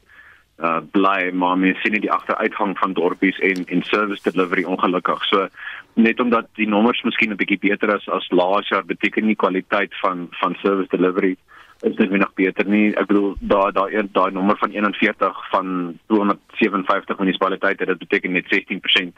uh 0.57 0.79
bly 0.91 1.31
maar 1.33 1.57
mens 1.57 1.81
sien 1.81 1.91
nie 1.93 2.01
die 2.01 2.11
agteruitgang 2.11 2.77
van 2.77 2.93
dorpies 2.93 3.39
en 3.39 3.65
en 3.65 3.83
service 3.83 4.23
delivery 4.31 4.63
ongelukkig. 4.63 5.25
So 5.29 5.47
net 5.93 6.19
omdat 6.19 6.47
die 6.55 6.67
nommers 6.67 7.03
miskien 7.03 7.31
'n 7.31 7.37
bietjie 7.37 7.59
beter 7.59 7.95
is 7.95 8.09
as 8.09 8.29
laas 8.29 8.67
jaar 8.67 8.85
beteken 8.85 9.25
nie 9.25 9.35
kwaliteit 9.35 9.93
van 10.01 10.27
van 10.31 10.55
service 10.61 10.89
delivery 10.89 11.35
is 11.81 11.95
dit 11.95 12.09
nog 12.09 12.33
beter 12.33 12.65
nie. 12.65 12.95
Ek 12.95 13.07
bedoel 13.07 13.35
daai 13.39 13.71
daai 13.71 14.07
daai 14.11 14.31
nommer 14.31 14.57
van 14.57 14.71
41 14.71 15.49
van 15.49 15.99
257 16.07 17.17
munisipaliteite 17.17 17.85
dit 17.85 17.97
beteken 17.97 18.31
net 18.31 18.45
16% 18.45 19.13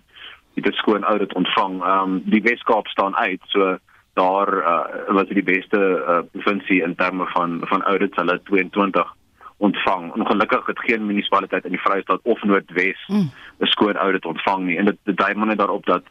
het 0.55 0.63
dit 0.63 0.75
skoon 0.75 1.03
audit 1.03 1.33
ontvang. 1.33 1.83
Ehm 1.83 2.09
um, 2.09 2.21
die 2.25 2.41
Weskaap 2.41 2.87
staan 2.87 3.15
uit. 3.15 3.41
So 3.45 3.77
daar 4.13 4.53
uh, 4.57 5.13
was 5.15 5.27
dit 5.27 5.45
die 5.45 5.55
beste 5.55 5.79
uh, 5.79 6.19
provinsie 6.31 6.81
in 6.83 6.95
terme 6.95 7.25
van 7.25 7.59
van 7.61 7.83
audits 7.83 8.15
hulle 8.15 8.39
22 8.43 9.15
ontvang. 9.59 10.13
Ongelukkig 10.13 10.65
het 10.65 10.79
geen 10.79 11.05
munisipaliteit 11.05 11.65
in 11.65 11.75
die 11.75 11.81
Vrystaat 11.83 12.19
of 12.23 12.43
Noordwes 12.43 13.01
'n 13.07 13.13
mm. 13.13 13.29
skoon 13.73 13.95
audit 13.95 14.25
ontvang 14.25 14.65
nie 14.65 14.77
en 14.77 14.85
dit 14.85 15.17
dui 15.17 15.33
maar 15.35 15.47
net 15.47 15.57
daarop 15.57 15.85
dat 15.85 16.03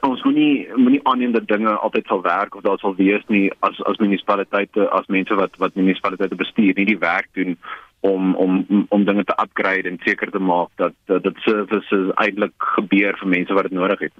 ons 0.00 0.22
moenie 0.22 0.68
moenie 0.74 1.00
aanneem 1.06 1.32
dat 1.32 1.46
dinge 1.46 1.70
altyd 1.70 2.06
sal 2.06 2.22
werk 2.22 2.54
of 2.54 2.62
daar 2.62 2.78
sal 2.78 2.94
wees 2.98 3.22
nie 3.26 3.52
as 3.60 3.78
as 3.90 4.00
munisipaliteite 4.02 4.88
as 4.90 5.06
mense 5.06 5.34
wat 5.34 5.56
wat 5.62 5.74
munisipaliteite 5.74 6.34
bestuur 6.34 6.74
nie 6.74 6.88
die 6.88 6.98
werk 6.98 7.28
doen 7.32 7.56
om 8.00 8.34
om 8.34 8.86
om 8.88 9.04
dinge 9.04 9.24
te 9.24 9.36
upgrade 9.42 9.88
en 9.88 10.00
seker 10.04 10.30
te 10.30 10.38
maak 10.38 10.70
dat 10.82 10.92
dat 11.06 11.22
dit 11.22 11.36
services 11.46 12.10
eintlik 12.14 12.54
gebeur 12.78 13.18
vir 13.20 13.28
mense 13.28 13.54
wat 13.54 13.70
dit 13.70 13.78
nodig 13.78 14.08
het. 14.08 14.12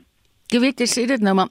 Jy 0.55 0.61
weet 0.61 0.85
jy 0.85 0.89
sê 0.95 1.07
dit 1.11 1.21
nou 1.21 1.35
maar 1.35 1.51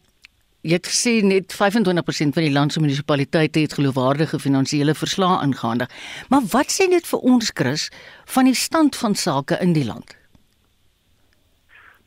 Jy 0.61 0.77
het 0.77 0.87
gesê 0.91 1.11
net 1.25 1.55
25% 1.57 2.35
van 2.37 2.45
die 2.45 2.53
land 2.53 2.73
se 2.73 2.81
munisipaliteite 2.81 3.63
het 3.63 3.73
geloofwaardige 3.73 4.39
finansiële 4.39 4.93
verslae 4.93 5.39
ingehandig. 5.41 5.89
Maar 6.29 6.45
wat 6.51 6.69
sê 6.69 6.85
dit 6.89 7.07
vir 7.07 7.23
ons 7.33 7.51
Chris 7.53 7.87
van 8.35 8.45
die 8.45 8.57
stand 8.57 8.95
van 8.95 9.15
sake 9.15 9.57
in 9.61 9.73
die 9.73 9.85
land? 9.85 10.13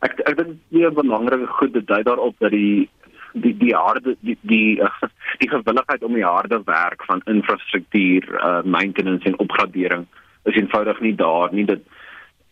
Ek 0.07 0.21
ek 0.29 0.37
dink 0.38 0.61
die 0.71 0.87
belangrike 0.87 1.51
goed 1.59 1.75
dit 1.75 1.87
dui 1.88 2.03
daarop 2.07 2.38
dat 2.38 2.55
die 2.55 2.87
die 3.35 3.57
die 3.59 3.75
harde 3.75 4.14
die 4.21 4.38
die, 4.43 4.79
die 5.43 5.51
gewilligheid 5.51 6.07
om 6.07 6.14
die 6.14 6.27
harde 6.27 6.62
werk 6.69 7.03
van 7.11 7.27
infrastruktuur, 7.27 8.31
uh, 8.38 8.62
maintenance 8.62 9.27
en 9.27 9.38
opgradering 9.43 10.07
is 10.45 10.55
eenvoudig 10.55 11.01
nie 11.01 11.14
daar 11.19 11.51
nie. 11.51 11.67
Dit 11.67 11.83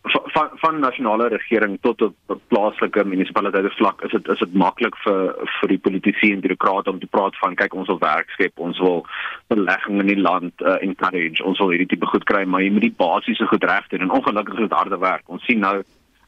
van 0.03 0.49
van 0.61 0.79
nasionale 0.79 1.27
regering 1.27 1.77
tot 1.81 2.01
op 2.01 2.41
plaaslike 2.47 3.05
munisipaliteite 3.07 3.69
vlak 3.77 4.01
is 4.03 4.11
dit 4.11 4.27
is 4.27 4.39
dit 4.39 4.53
maklik 4.53 4.97
vir 5.05 5.31
vir 5.59 5.71
die 5.71 5.79
politici 5.85 6.31
en 6.33 6.43
bureaukrate 6.43 6.91
om 6.91 6.99
te 6.99 7.07
praat 7.07 7.37
van 7.39 7.55
kyk 7.55 7.73
ons 7.73 7.87
wil 7.87 8.01
werk 8.01 8.29
skep 8.35 8.59
ons 8.59 8.79
wil 8.83 9.05
belegging 9.47 10.01
in 10.03 10.11
die 10.11 10.19
land 10.19 10.65
uh, 10.65 10.75
encourage 10.81 11.43
ons 11.43 11.59
wil 11.59 11.71
hierdie 11.71 11.87
tipe 11.95 12.09
goed 12.11 12.27
kry 12.27 12.43
maar 12.45 12.65
jy 12.65 12.71
moet 12.75 12.87
die 12.87 12.97
basiese 12.97 13.47
goed 13.47 13.63
reg 13.63 13.87
doen. 13.87 14.01
En 14.01 14.15
ongelukkig 14.17 14.53
is 14.53 14.67
dit 14.67 14.77
harde 14.77 14.97
werk. 14.99 15.29
Ons 15.29 15.45
sien 15.45 15.59
nou 15.59 15.77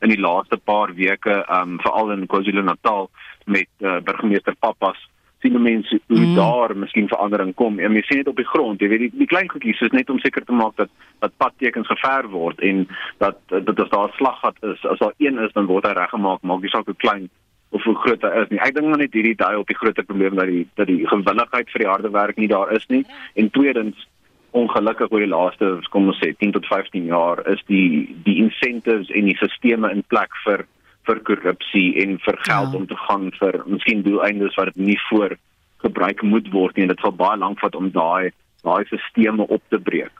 in 0.03 0.11
die 0.11 0.21
laaste 0.21 0.57
paar 0.57 0.93
weke 0.95 1.41
um 1.59 1.77
veral 1.83 2.11
in 2.15 2.27
KwaZulu-Natal 2.31 3.09
met 3.45 3.69
uh, 3.79 3.99
burgemeester 4.05 4.55
Pappas 4.59 4.99
sien 5.45 5.61
mense 5.61 5.99
hoe 6.07 6.17
mm. 6.19 6.35
daar 6.35 6.73
miskien 6.77 7.07
verandering 7.07 7.53
kom. 7.53 7.79
En 7.79 7.93
mense 7.93 8.07
sien 8.07 8.23
dit 8.23 8.31
op 8.31 8.41
die 8.41 8.47
grond. 8.49 8.81
Jy 8.81 8.89
weet 8.91 9.03
die, 9.05 9.11
die 9.21 9.29
klein 9.29 9.49
goedjies 9.51 9.81
is 9.85 9.95
net 9.95 10.09
om 10.09 10.19
seker 10.19 10.45
te 10.45 10.55
maak 10.55 10.75
dat 10.81 10.91
dat 11.23 11.37
padtekens 11.41 11.89
geverf 11.91 12.29
word 12.33 12.61
en 12.65 12.85
dat 13.23 13.39
dat 13.49 13.79
as 13.79 13.89
daar 13.93 14.09
'n 14.09 14.17
slaggat 14.17 14.57
is, 14.71 14.85
as 14.85 14.99
daar 14.99 15.13
een 15.17 15.39
is, 15.39 15.53
dan 15.53 15.69
word 15.71 15.85
hy 15.85 15.93
reggemaak, 15.93 16.41
maak 16.41 16.61
nie 16.61 16.73
saak 16.73 16.85
hoe 16.85 17.01
klein 17.05 17.29
of 17.69 17.83
hoe 17.83 17.95
groot 17.95 18.21
hy 18.21 18.41
is 18.41 18.49
nie. 18.49 18.59
Ek 18.59 18.75
dink 18.75 18.97
net 18.97 19.13
hierdie 19.13 19.35
daai 19.35 19.57
op 19.57 19.67
die 19.67 19.77
groot 19.77 20.05
probleem 20.05 20.35
dat 20.35 20.47
die 20.47 20.67
dat 20.75 20.87
die 20.87 21.07
gewilligheid 21.07 21.69
vir 21.69 21.83
die 21.83 21.91
harde 21.91 22.11
werk 22.11 22.37
nie 22.37 22.51
daar 22.51 22.71
is 22.71 22.85
nie. 22.87 23.05
En 23.35 23.49
tweedens 23.49 24.07
ongelukkig 24.55 25.11
oor 25.11 25.19
die 25.19 25.33
laaste 25.33 25.79
kom 25.91 26.07
ons 26.07 26.19
sê 26.23 26.31
10 26.39 26.55
tot 26.55 26.65
15 26.65 27.05
jaar 27.11 27.41
is 27.51 27.63
die 27.67 28.15
die 28.23 28.37
incentives 28.43 29.11
en 29.11 29.27
die 29.27 29.35
stelsels 29.35 29.91
in 29.91 30.03
plek 30.07 30.31
vir 30.45 30.65
vir 31.07 31.21
korrupsie 31.27 31.87
en 32.03 32.17
vir 32.25 32.37
geld 32.47 32.71
ja. 32.73 32.77
om 32.79 32.87
te 32.87 32.97
gaan 33.07 33.29
vir 33.39 33.61
miskien 33.65 34.03
doeleindes 34.05 34.57
wat 34.59 34.73
dit 34.73 34.87
nie 34.91 34.99
voor 35.09 35.37
gebruik 35.85 36.23
moet 36.23 36.49
word 36.53 36.75
nie 36.75 36.87
en 36.87 36.93
dit 36.93 37.03
sal 37.03 37.15
baie 37.15 37.37
lank 37.39 37.61
vat 37.63 37.75
om 37.75 37.91
daai 37.93 38.31
daai 38.65 38.83
stelsels 38.89 39.49
op 39.49 39.61
te 39.69 39.79
breek. 39.79 40.13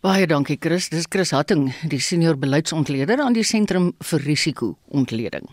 Baie 0.00 0.26
dankie 0.26 0.56
Chris, 0.58 0.88
dis 0.88 1.06
Chris 1.08 1.30
Hatting, 1.36 1.68
die 1.92 2.00
senior 2.00 2.38
beleidsontleder 2.40 3.20
aan 3.20 3.36
die 3.36 3.44
sentrum 3.44 3.92
vir 4.10 4.22
risiko-ontleding. 4.24 5.44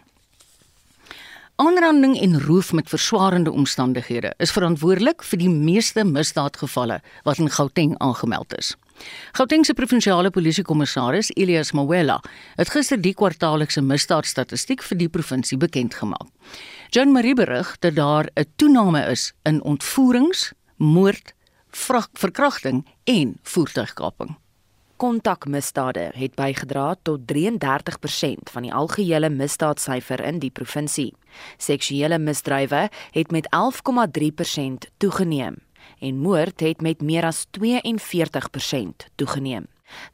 Aanranding 1.57 2.15
en 2.21 2.37
roof 2.45 2.71
met 2.73 2.89
verswaarende 2.89 3.51
omstandighede 3.51 4.33
is 4.37 4.53
verantwoordelik 4.55 5.23
vir 5.25 5.41
die 5.41 5.51
meeste 5.51 6.05
misdaadgevalle 6.05 6.99
wat 7.25 7.41
in 7.43 7.49
Gauteng 7.49 7.95
aangemeld 7.97 8.53
is. 8.57 8.75
Gauteng 9.37 9.65
se 9.65 9.73
provinsiale 9.73 10.29
polisiekommissaris 10.29 11.31
Elias 11.35 11.71
Mawela 11.71 12.21
het 12.55 12.69
gister 12.73 13.01
die 13.01 13.13
kwartaallikse 13.13 13.81
misdaadstatistiek 13.81 14.81
vir 14.81 14.97
die 14.97 15.09
provinsie 15.09 15.57
bekend 15.57 15.93
gemaak. 15.93 16.27
John 16.89 17.11
Marie 17.11 17.35
berig 17.35 17.75
dat 17.79 17.95
daar 17.95 18.29
'n 18.35 18.45
toename 18.55 19.05
is 19.11 19.33
in 19.43 19.61
ontvoerings, 19.61 20.53
moord, 20.77 21.33
verkrachting 22.13 22.85
en 23.03 23.37
voertuigkaping. 23.43 24.37
Kontakmisdade 24.97 26.11
het 26.13 26.35
bygedra 26.35 26.95
tot 27.01 27.19
33% 27.27 28.49
van 28.51 28.61
die 28.61 28.73
algehele 28.73 29.29
misdaadsyfer 29.29 30.23
in 30.25 30.39
die 30.39 30.49
provinsie. 30.49 31.13
Seksuele 31.57 32.17
misdrywe 32.17 32.89
het 33.11 33.31
met 33.31 33.47
11,3% 33.53 34.89
toegeneem 34.97 35.66
en 35.99 36.17
moord 36.17 36.59
het 36.59 36.81
met 36.81 37.01
meer 37.01 37.23
as 37.23 37.45
42% 37.59 37.63
toegeneem. 39.15 39.65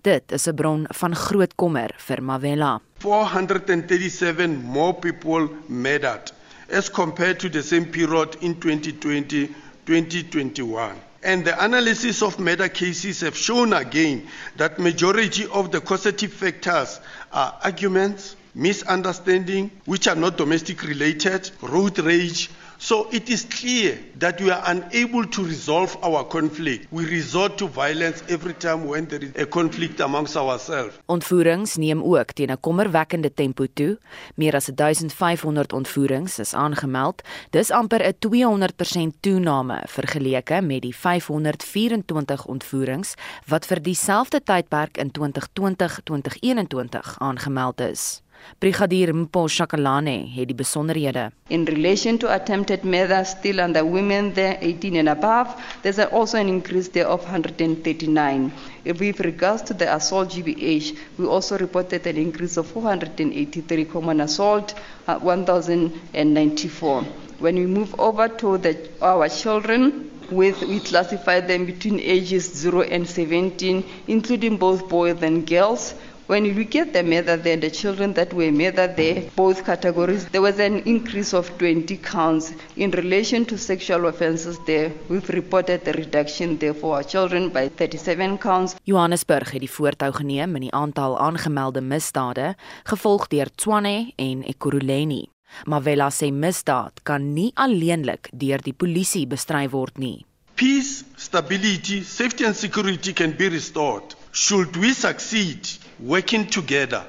Dit 0.02 0.32
is 0.32 0.48
'n 0.48 0.56
bron 0.56 0.86
van 0.90 1.16
groot 1.16 1.56
kommer 1.56 1.94
vir 1.98 2.24
Mavela. 2.24 2.82
437 2.98 4.64
more 4.64 4.94
people 4.94 5.50
murdered 5.68 6.34
as 6.70 6.90
compared 6.90 7.40
to 7.40 7.50
the 7.50 7.62
same 7.62 7.86
period 7.86 8.36
in 8.40 8.60
2020-2021. 8.60 10.96
And 11.24 11.46
the 11.46 11.64
analysis 11.64 12.22
of 12.22 12.40
murder 12.40 12.68
cases 12.68 13.22
have 13.22 13.38
shown 13.38 13.74
again 13.74 14.28
that 14.58 14.80
majority 14.80 15.48
of 15.48 15.72
the 15.72 15.80
causative 15.80 16.34
factors 16.34 17.00
are 17.32 17.58
arguments, 17.64 18.36
misunderstanding, 18.54 19.72
which 19.86 20.08
are 20.08 20.20
not 20.20 20.38
domestic 20.38 20.84
related, 20.84 21.50
road 21.62 21.98
rage, 22.00 22.50
So 22.84 23.08
it 23.10 23.30
is 23.30 23.48
clear 23.48 23.98
that 24.18 24.42
we 24.42 24.52
are 24.52 24.62
unable 24.66 25.28
to 25.28 25.44
resolve 25.44 25.98
our 26.02 26.28
conflict. 26.28 26.88
We 26.92 27.06
resort 27.06 27.58
to 27.58 27.70
violence 27.70 28.24
every 28.28 28.54
time 28.54 28.88
when 28.88 29.08
there 29.08 29.24
is 29.24 29.32
a 29.38 29.46
conflict 29.46 30.02
amongst 30.02 30.36
ourselves. 30.36 30.96
Ontvoerings 31.06 31.76
neem 31.76 32.04
ook 32.04 32.32
teen 32.32 32.52
'n 32.52 32.60
kommerwekkende 32.60 33.34
tempo 33.34 33.66
toe. 33.74 34.00
Meer 34.36 34.56
as 34.56 34.70
1500 34.76 35.74
ontvoerings 35.74 36.40
is 36.40 36.54
aangemeld. 36.54 37.22
Dis 37.50 37.72
amper 37.72 38.02
'n 38.02 38.14
200% 38.20 39.14
toename 39.20 39.82
vergeleke 39.86 40.62
met 40.62 40.82
die 40.82 40.96
524 40.96 42.46
ontvoerings 42.46 43.14
wat 43.48 43.66
vir 43.66 43.82
dieselfde 43.82 44.44
tydperk 44.44 44.98
in 44.98 45.12
2020-2021 45.12 47.18
aangemeld 47.18 47.80
is. 47.80 48.23
Brigadier 48.60 49.14
Mpo 49.16 49.48
Shakalane 49.48 50.28
het 50.36 50.48
die 50.48 50.56
besonderhede. 50.56 51.32
In 51.48 51.66
relation 51.66 52.18
to 52.18 52.28
attempted 52.28 52.84
murder 52.84 53.26
still 53.26 53.60
under 53.60 53.84
women 53.84 54.34
there 54.34 54.58
18 54.62 54.96
and 54.96 55.10
above, 55.10 55.56
there's 55.82 56.00
also 56.00 56.38
an 56.38 56.48
increase 56.48 56.90
there 56.90 57.08
of 57.08 57.22
139. 57.24 58.52
If 58.86 59.00
with 59.00 59.20
regards 59.20 59.62
to 59.64 59.74
the 59.74 59.94
assault 59.96 60.30
GBH, 60.30 60.98
we 61.18 61.26
also 61.26 61.58
reported 61.58 62.08
an 62.08 62.18
increase 62.18 62.58
of 62.58 62.68
483 62.68 63.86
common 63.86 64.22
assault, 64.22 64.74
uh, 65.08 65.20
1094. 65.20 67.04
When 67.40 67.56
we 67.56 67.66
move 67.66 67.94
over 68.00 68.28
to 68.30 68.58
the, 68.58 68.78
our 69.02 69.28
children, 69.30 70.10
with 70.32 70.62
we 70.64 70.80
classify 70.80 71.40
them 71.40 71.66
between 71.66 72.00
ages 72.00 72.54
0 72.54 72.82
and 72.84 73.08
17 73.08 73.84
including 74.08 74.58
both 74.58 74.88
boys 74.88 75.22
and 75.22 75.46
girls 75.46 75.94
When 76.26 76.46
you 76.46 76.54
look 76.54 76.74
at 76.78 76.94
the 76.94 77.04
murder 77.04 77.36
there, 77.36 77.58
the 77.58 77.70
children 77.70 78.14
that 78.14 78.34
were 78.34 78.50
murdered 78.50 78.96
there, 78.96 79.30
both 79.36 79.66
categories, 79.66 80.26
there 80.30 80.42
was 80.42 80.58
an 80.58 80.80
increase 80.86 81.34
of 81.34 81.50
20 81.58 81.98
counts. 81.98 82.54
In 82.78 82.92
relation 82.92 83.44
to 83.46 83.58
sexual 83.58 84.08
offences 84.08 84.58
there, 84.66 84.94
we've 85.10 85.28
reported 85.28 85.86
a 85.86 85.92
reduction 85.92 86.58
there 86.60 86.74
for 86.74 86.96
our 86.96 87.04
children 87.04 87.50
by 87.50 87.68
37 87.68 88.38
counts. 88.38 88.76
Johannesburg 88.86 89.52
het 89.52 89.66
die 89.66 89.70
voortou 89.70 90.14
geneem 90.16 90.56
in 90.56 90.70
die 90.70 90.72
aantal 90.72 91.20
aangemelde 91.20 91.82
misdade, 91.82 92.54
gevolg 92.88 93.28
deur 93.28 93.52
Tshwane 93.52 94.14
en 94.16 94.48
Ekurhuleni. 94.48 95.26
Mavela 95.68 96.08
sê 96.08 96.32
misdaad 96.32 97.04
kan 97.04 97.34
nie 97.36 97.52
alleenlik 97.54 98.32
deur 98.32 98.64
die 98.64 98.74
polisie 98.74 99.28
bestry 99.28 99.68
word 99.68 100.00
nie. 100.00 100.24
Peace, 100.56 101.04
stability, 101.18 102.00
safety 102.04 102.46
and 102.46 102.56
security 102.56 103.12
can 103.12 103.36
be 103.36 103.50
restored. 103.50 104.16
Should 104.32 104.78
we 104.78 104.94
succeed 104.94 105.83
working 106.04 106.46
together 106.46 107.04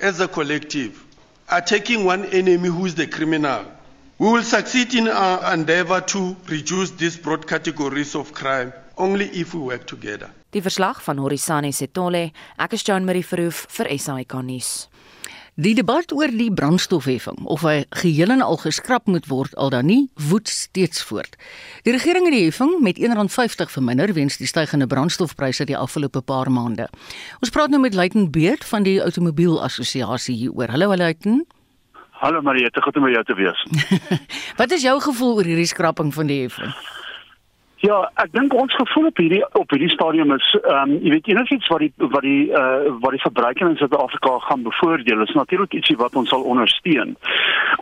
as 0.00 0.20
a 0.20 0.28
collective, 0.28 1.04
attacking 1.50 2.04
one 2.04 2.24
enemy 2.26 2.68
who 2.68 2.86
is 2.86 2.94
the 2.94 3.06
criminal. 3.06 3.64
We 4.18 4.30
will 4.30 4.44
succeed 4.44 4.94
in 4.94 5.08
our 5.08 5.52
endeavor 5.52 6.00
to 6.00 6.36
reduce 6.48 6.92
these 6.92 7.16
broad 7.16 7.46
categories 7.46 8.14
of 8.14 8.32
crime 8.32 8.72
only 8.96 9.26
if 9.26 9.54
we 9.54 9.60
work 9.60 9.86
together. 9.86 10.30
Die 10.50 10.60
verslag 10.60 11.02
van 11.02 11.18
Horisani 11.18 11.72
Setole, 11.72 12.30
ek 12.58 12.72
is 12.72 12.82
Jean 12.82 13.04
Marie 13.04 13.22
Verhoef 13.22 13.66
vir 13.68 13.90
SAK 13.98 14.38
nuus. 14.42 14.88
Die 15.58 15.72
debat 15.74 16.12
oor 16.14 16.30
die 16.30 16.52
brandstofheffing 16.54 17.40
of 17.50 17.64
hy 17.66 17.80
geheel 17.98 18.30
en 18.30 18.44
al 18.46 18.60
geskraap 18.62 19.08
moet 19.10 19.24
word 19.26 19.56
al 19.58 19.72
dan 19.74 19.88
nie 19.90 20.04
woed 20.28 20.46
steeds 20.46 21.02
voort. 21.02 21.32
Die 21.82 21.90
regering 21.96 22.28
het 22.28 22.36
die 22.36 22.44
heffing 22.44 22.76
met 22.78 23.00
R1.50 23.02 23.72
verminder 23.72 24.12
weens 24.14 24.36
die 24.38 24.46
stygende 24.46 24.86
brandstofpryse 24.86 25.66
die 25.66 25.74
afgelope 25.74 26.22
paar 26.22 26.46
maande. 26.46 26.86
Ons 27.42 27.50
praat 27.50 27.74
nou 27.74 27.80
met 27.82 27.98
Luitenant 27.98 28.30
Beerd 28.30 28.62
van 28.70 28.86
die 28.86 29.00
Automobiel 29.02 29.58
Assosiasie 29.58 30.36
hieroor. 30.44 30.70
Hallo 30.70 30.94
Luitenant. 30.94 31.50
Hallo 32.22 32.38
Mariette, 32.42 32.82
goed 32.82 33.02
om 33.02 33.10
jou 33.10 33.24
te 33.26 33.34
wees. 33.34 33.66
Wat 34.62 34.70
is 34.70 34.86
jou 34.86 34.94
gevoel 35.10 35.40
oor 35.42 35.50
hierdie 35.50 35.66
skrapping 35.66 36.14
van 36.14 36.30
die 36.30 36.44
heffing? 36.44 36.70
Ja, 37.78 37.98
ek 38.18 38.32
dink 38.34 38.54
ons 38.58 38.74
gevoel 38.74 39.06
op 39.06 39.20
hierdie 39.22 39.42
op 39.54 39.70
hierdie 39.70 39.90
stadium 39.92 40.32
is 40.34 40.46
ehm 40.58 40.90
um, 40.90 40.94
jy 40.98 41.12
weet 41.14 41.28
enigiets 41.30 41.68
wat 41.70 41.84
die 41.84 41.92
wat 42.14 42.24
die 42.26 42.50
uh, 42.50 42.88
wat 43.04 43.14
die 43.14 43.22
verbruiker 43.22 43.68
in 43.68 43.76
Suid-Afrika 43.78 44.32
gaan 44.48 44.64
bevoordeel 44.66 45.22
is 45.22 45.34
natuurlik 45.38 45.76
ietsie 45.78 45.94
wat 46.00 46.16
ons 46.18 46.32
sal 46.34 46.42
ondersteun. 46.42 47.14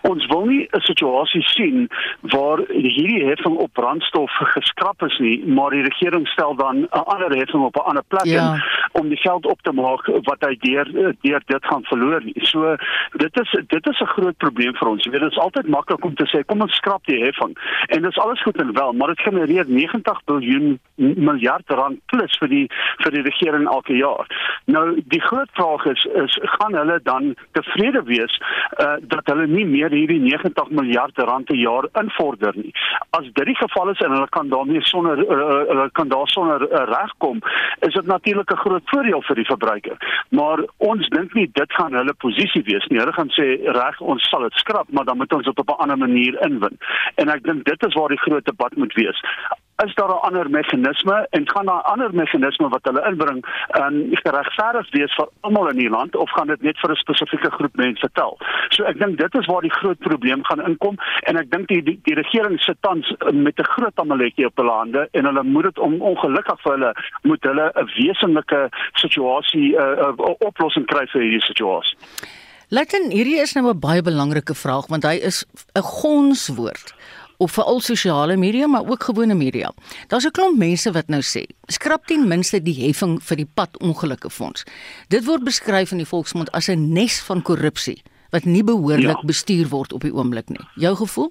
Ons 0.05 0.27
wil 0.33 0.45
nie 0.51 0.69
'n 0.69 0.85
situasie 0.85 1.43
sien 1.49 1.89
waar 2.35 2.61
hierdie 2.69 3.25
heffing 3.25 3.57
op 3.57 3.73
brandstof 3.73 4.37
geskraap 4.53 5.03
is 5.03 5.19
nie, 5.19 5.47
maar 5.47 5.71
die 5.71 5.87
regering 5.89 6.29
stel 6.29 6.55
dan 6.55 6.85
'n 6.85 7.07
ander 7.15 7.33
heffing 7.33 7.65
op 7.65 7.77
'n 7.77 7.89
ander 7.89 8.05
plek 8.09 8.29
ja. 8.29 8.53
in 8.53 8.63
om 9.01 9.09
die 9.09 9.21
geld 9.25 9.47
op 9.47 9.63
te 9.63 9.73
maak 9.73 10.07
wat 10.29 10.41
hy 10.41 10.57
deur 10.61 11.17
deur 11.21 11.43
dit 11.47 11.65
gaan 11.65 11.85
verloor. 11.85 12.23
So 12.35 12.77
dit 13.17 13.41
is 13.41 13.51
dit 13.67 13.87
is 13.87 14.01
'n 14.01 14.13
groot 14.17 14.37
probleem 14.37 14.75
vir 14.77 14.89
ons. 14.89 15.05
Jy 15.05 15.11
weet 15.11 15.21
dit 15.21 15.33
is 15.33 15.39
altyd 15.39 15.69
maklik 15.69 16.05
om 16.05 16.15
te 16.15 16.29
sê 16.29 16.45
kom 16.45 16.61
ons 16.61 16.77
skrap 16.77 17.05
die 17.07 17.25
heffing 17.25 17.57
en 17.89 18.03
dit 18.03 18.11
is 18.11 18.19
alles 18.19 18.43
goed 18.43 18.57
en 18.57 18.73
wel, 18.73 18.93
maar 18.93 19.09
dit 19.09 19.21
genereer 19.21 19.65
90 19.87 20.23
miljard 20.27 20.85
miljard 20.97 21.71
rand 21.79 22.01
plus 22.11 22.37
vir 22.41 22.49
die 22.49 22.65
vir 23.03 23.15
die 23.15 23.23
regering 23.27 23.67
elke 23.71 23.97
jaar. 23.97 24.29
Nou 24.73 24.85
die 25.13 25.21
groot 25.21 25.51
vraag 25.59 25.85
is 25.93 26.05
is 26.25 26.39
gaan 26.57 26.77
hulle 26.79 26.99
dan 27.05 27.35
tevrede 27.59 28.03
wees 28.09 28.39
uh, 28.81 28.97
dat 29.13 29.29
hulle 29.31 29.47
nie 29.47 29.67
meer 29.69 29.93
hierdie 29.95 30.21
90 30.21 30.73
miljard 30.81 31.19
rand 31.31 31.47
per 31.47 31.59
jaar 31.61 31.89
invorder 32.01 32.57
nie. 32.57 32.73
As 33.19 33.29
dit 33.29 33.45
die 33.47 33.59
geval 33.59 33.93
is 33.93 34.01
en 34.05 34.15
hulle 34.17 34.31
kan 34.37 34.49
daarmee 34.49 34.85
sonder 34.89 35.21
uh, 35.25 35.61
hulle 35.73 35.89
kan 35.99 36.09
daar 36.09 36.29
sonder 36.33 36.65
uh, 36.67 36.85
regkom, 36.91 37.43
is 37.89 37.95
dit 37.95 38.07
natuurlik 38.07 38.53
'n 38.53 38.65
groot 38.65 38.91
voordeel 38.93 39.23
vir 39.29 39.37
die 39.37 39.51
verbruiker. 39.53 40.25
Maar 40.31 40.65
ons 40.79 41.09
dink 41.09 41.35
nie 41.35 41.49
dit 41.53 41.73
gaan 41.73 41.95
hulle 41.95 42.15
posisie 42.15 42.63
wees 42.65 42.87
nie. 42.89 42.99
Hulle 42.99 43.13
gaan 43.13 43.31
sê 43.31 43.47
reg, 43.81 44.01
ons 44.01 44.29
sal 44.31 44.49
dit 44.49 44.59
skrap, 44.63 44.89
maar 44.91 45.05
dan 45.05 45.17
moet 45.17 45.33
ons 45.33 45.45
dit 45.45 45.59
op 45.59 45.69
'n 45.69 45.83
ander 45.83 45.99
manier 45.99 46.35
inwin. 46.47 46.79
En 47.15 47.29
ek 47.29 47.43
dink 47.45 47.65
dit 47.65 47.87
is 47.87 47.95
waar 47.95 48.09
die 48.09 48.25
groot 48.25 48.45
debat 48.45 48.77
moet 48.77 48.95
wees 48.95 49.21
is 49.85 49.95
daar 49.95 50.09
'n 50.09 50.25
ander 50.29 50.51
meganisme 50.51 51.27
en 51.31 51.51
gaan 51.51 51.67
daar 51.67 51.83
'n 51.83 51.91
ander 51.93 52.15
meganisme 52.15 52.69
wat 52.69 52.85
hulle 52.85 53.07
inbring 53.11 53.45
um, 53.81 54.09
geregverdig 54.11 54.91
wees 54.91 55.15
vir 55.15 55.29
almal 55.41 55.69
in 55.69 55.79
die 55.79 55.91
land 55.91 56.17
of 56.17 56.31
gaan 56.31 56.47
dit 56.47 56.63
net 56.63 56.79
vir 56.79 56.91
'n 56.91 56.97
spesifieke 56.97 57.51
groep 57.51 57.77
mense 57.77 58.09
tel. 58.13 58.39
So 58.69 58.85
ek 58.85 58.99
dink 58.99 59.19
dit 59.19 59.35
is 59.35 59.47
waar 59.47 59.61
die 59.61 59.79
groot 59.81 59.99
probleem 59.99 60.45
gaan 60.45 60.67
inkom 60.67 60.97
en 61.23 61.37
ek 61.37 61.51
dink 61.51 61.69
die, 61.69 61.83
die 61.83 61.99
die 62.03 62.15
regering 62.15 62.61
sit 62.61 62.77
tans 62.81 63.15
met 63.33 63.59
'n 63.59 63.73
groot 63.75 63.97
amaletjie 63.97 64.47
op 64.47 64.57
hulle 64.57 64.73
hande 64.73 65.09
en 65.13 65.25
hulle 65.25 65.43
moet 65.43 65.63
dit 65.63 65.79
om 65.79 66.01
ongelukkig 66.01 66.61
vir 66.63 66.73
hulle 66.73 66.93
moet 67.23 67.43
hulle 67.43 67.73
'n 67.75 67.91
wesenlike 67.97 68.69
situasie 68.93 69.77
'n 69.77 69.81
uh, 69.81 70.13
uh, 70.19 70.35
oplossing 70.39 70.87
kry 70.87 71.07
vir 71.07 71.21
hierdie 71.23 71.47
situasie. 71.47 71.99
Laten 72.69 73.11
hierdie 73.11 73.41
is 73.41 73.55
nou 73.55 73.69
'n 73.71 73.81
baie 73.81 74.03
belangrike 74.03 74.55
vraag 74.55 74.87
want 74.87 75.05
hy 75.05 75.17
is 75.23 75.45
'n 75.75 75.83
gonswoord 75.83 76.95
op 77.39 77.51
veral 77.51 77.81
sosiale 77.81 78.37
media 78.37 78.67
maar 78.67 78.89
ook 78.89 79.03
gewone 79.03 79.35
media. 79.35 79.73
Daar's 80.09 80.27
'n 80.27 80.31
klomp 80.31 80.59
mense 80.59 80.93
wat 80.93 81.09
nou 81.09 81.23
sê, 81.23 81.43
skrap 81.67 82.07
ten 82.07 82.29
minste 82.29 82.63
die 82.63 82.87
heffing 82.87 83.23
vir 83.23 83.37
die 83.37 83.51
padongelukke 83.55 84.31
fonds. 84.31 84.65
Dit 85.09 85.25
word 85.25 85.45
beskryf 85.45 85.91
in 85.91 85.99
die 85.99 86.13
volksmond 86.13 86.53
as 86.53 86.69
'n 86.69 86.93
nes 86.93 87.21
van 87.21 87.43
korrupsie 87.43 88.03
wat 88.31 88.45
nie 88.45 88.65
behoorlik 88.65 89.21
ja. 89.21 89.27
bestuur 89.27 89.69
word 89.69 89.93
op 89.93 90.01
die 90.01 90.15
oomblik 90.15 90.49
nie. 90.49 90.67
Jou 90.75 90.97
gevoel? 90.97 91.31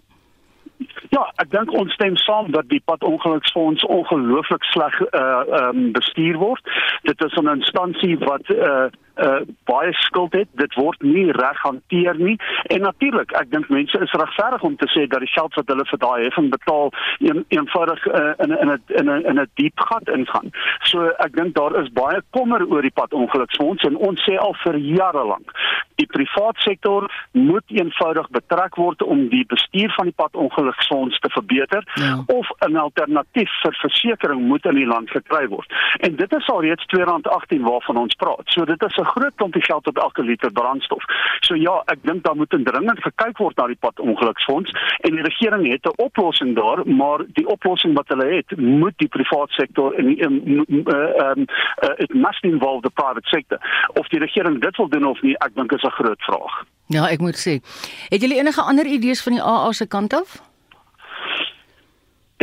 Ja, 1.10 1.24
ek 1.40 1.52
dink 1.52 1.72
ons 1.72 1.94
stem 1.94 2.18
saam 2.20 2.52
dat 2.52 2.68
die 2.72 2.82
padongeluksfonds 2.86 3.86
ongelooflik 3.86 4.64
sleg 4.64 5.00
uh 5.02 5.22
ehm 5.22 5.78
um, 5.78 5.92
bestuur 5.92 6.38
word. 6.38 6.64
Dit 7.04 7.24
is 7.24 7.34
'n 7.34 7.48
instansie 7.48 8.18
wat 8.18 8.50
uh 8.50 8.88
uh, 9.18 9.42
baie 9.64 9.94
skuld 9.94 10.34
het. 10.34 10.48
Dit 10.52 10.74
word 10.76 11.02
nie 11.02 11.32
reg 11.32 11.62
hanteer 11.62 12.16
nie. 12.20 12.38
En 12.74 12.82
natuurlik, 12.82 13.32
ek 13.32 13.52
dink 13.52 13.70
mense 13.70 14.00
is 14.00 14.12
regverdig 14.12 14.62
om 14.62 14.76
te 14.76 14.90
sê 14.94 15.08
dat 15.08 15.20
die 15.20 15.32
geld 15.34 15.54
wat 15.56 15.68
hulle 15.68 15.86
vir 15.86 16.02
daai 16.04 16.24
heffing 16.24 16.50
betaal 16.52 16.92
een, 17.20 17.46
eenvoudig 17.48 18.06
uh, 18.08 18.34
in 18.44 18.58
in 18.60 18.72
'n 18.72 18.82
in 19.00 19.10
'n 19.10 19.26
in 19.26 19.40
'n 19.40 19.50
diep 19.54 19.80
gat 19.80 20.08
ingaan. 20.08 20.52
So 20.84 21.08
ek 21.20 21.36
dink 21.36 21.56
daar 21.56 21.76
is 21.82 21.92
baie 21.92 22.22
kommer 22.30 22.66
oor 22.68 22.82
die 22.82 22.96
padongeluksfonds 23.02 23.84
en 23.84 23.96
ons 23.96 24.22
sê 24.30 24.38
al 24.38 24.56
vir 24.64 24.78
jare 24.78 25.26
lank 25.26 25.52
die 25.96 26.08
privaat 26.12 26.58
sektor 26.64 27.08
moet 27.32 27.64
eenvoudig 27.72 28.28
betrek 28.36 28.76
word 28.80 29.04
om 29.04 29.28
die 29.32 29.46
bestuur 29.52 29.94
van 29.96 30.10
die 30.10 30.18
padongeluksfonds 30.20 31.20
te 31.24 31.32
verbeter 31.32 31.88
ja. 31.96 32.18
of 32.28 32.50
'n 32.68 32.76
alternatief 32.76 33.52
vir 33.64 33.78
versekerings 33.82 34.48
moet 34.52 34.66
in 34.66 34.76
die 34.76 34.88
land 34.88 35.10
gekry 35.10 35.48
word. 35.48 35.72
En 36.00 36.16
dit 36.16 36.32
is 36.34 36.50
al 36.50 36.62
reeds 36.62 36.86
R2.18 36.92 37.62
waarvan 37.62 37.98
ons 37.98 38.16
praat. 38.16 38.44
So 38.46 38.66
dit 38.66 38.84
is 38.84 38.98
'n 38.98 39.05
groot 39.06 39.36
klompie 39.36 39.64
geld 39.64 39.88
op 39.88 39.98
elke 39.98 40.24
liter 40.24 40.52
brandstof. 40.52 41.04
So 41.40 41.56
ja, 41.56 41.82
ek 41.86 42.00
dink 42.02 42.24
daar 42.24 42.36
moet 42.36 42.54
indringend 42.54 43.02
gekyk 43.04 43.38
word 43.38 43.58
na 43.58 43.68
die 43.68 43.80
padongeluksfonds 43.80 44.72
en 45.00 45.16
die 45.16 45.26
regering 45.26 45.72
het 45.72 45.86
'n 45.86 46.02
oplossing 46.02 46.56
daar, 46.56 46.86
maar 46.88 47.26
die 47.28 47.48
oplossing 47.48 47.96
wat 47.96 48.08
hulle 48.08 48.28
het, 48.36 48.58
moet 48.58 48.98
die 48.98 49.08
privaat 49.08 49.50
sektor 49.50 49.94
en 49.94 50.18
ehm 50.18 50.34
um, 50.68 51.46
uh, 51.84 51.90
it 51.98 52.14
must 52.14 52.44
involve 52.44 52.82
the 52.82 52.90
private 52.90 53.28
sector. 53.28 53.58
Of 53.94 54.08
die 54.08 54.20
regering 54.20 54.62
dit 54.62 54.78
wil 54.78 54.90
doen 54.90 55.06
of 55.06 55.22
nie, 55.22 55.38
ek 55.38 55.56
dink 55.56 55.72
is 55.72 55.84
'n 55.84 55.90
groot 55.90 56.22
vraag. 56.22 56.64
Ja, 56.88 57.10
ek 57.10 57.20
moet 57.20 57.38
sê, 57.48 57.62
het 58.10 58.22
julle 58.22 58.38
enige 58.38 58.62
ander 58.62 58.86
idees 58.86 59.24
van 59.24 59.34
die 59.34 59.42
AA 59.42 59.72
se 59.72 59.88
kant 59.88 60.14
af? 60.14 60.42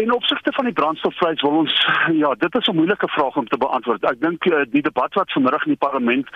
Ten 0.03 0.15
opsigte 0.15 0.53
van 0.53 0.65
die 0.65 0.73
brandstofprys 0.73 1.41
wil 1.41 1.51
ons 1.51 1.75
ja, 2.23 2.35
dit 2.39 2.55
is 2.55 2.67
'n 2.67 2.75
moeilike 2.75 3.09
vraag 3.09 3.37
om 3.37 3.49
te 3.49 3.57
beantwoord. 3.57 4.05
Ek 4.05 4.21
dink 4.21 4.45
uh, 4.45 4.63
die 4.71 4.83
debat 4.83 5.15
wat 5.15 5.33
vanmiddag 5.33 5.65
in 5.65 5.75
die 5.75 5.85
parlement 5.87 6.27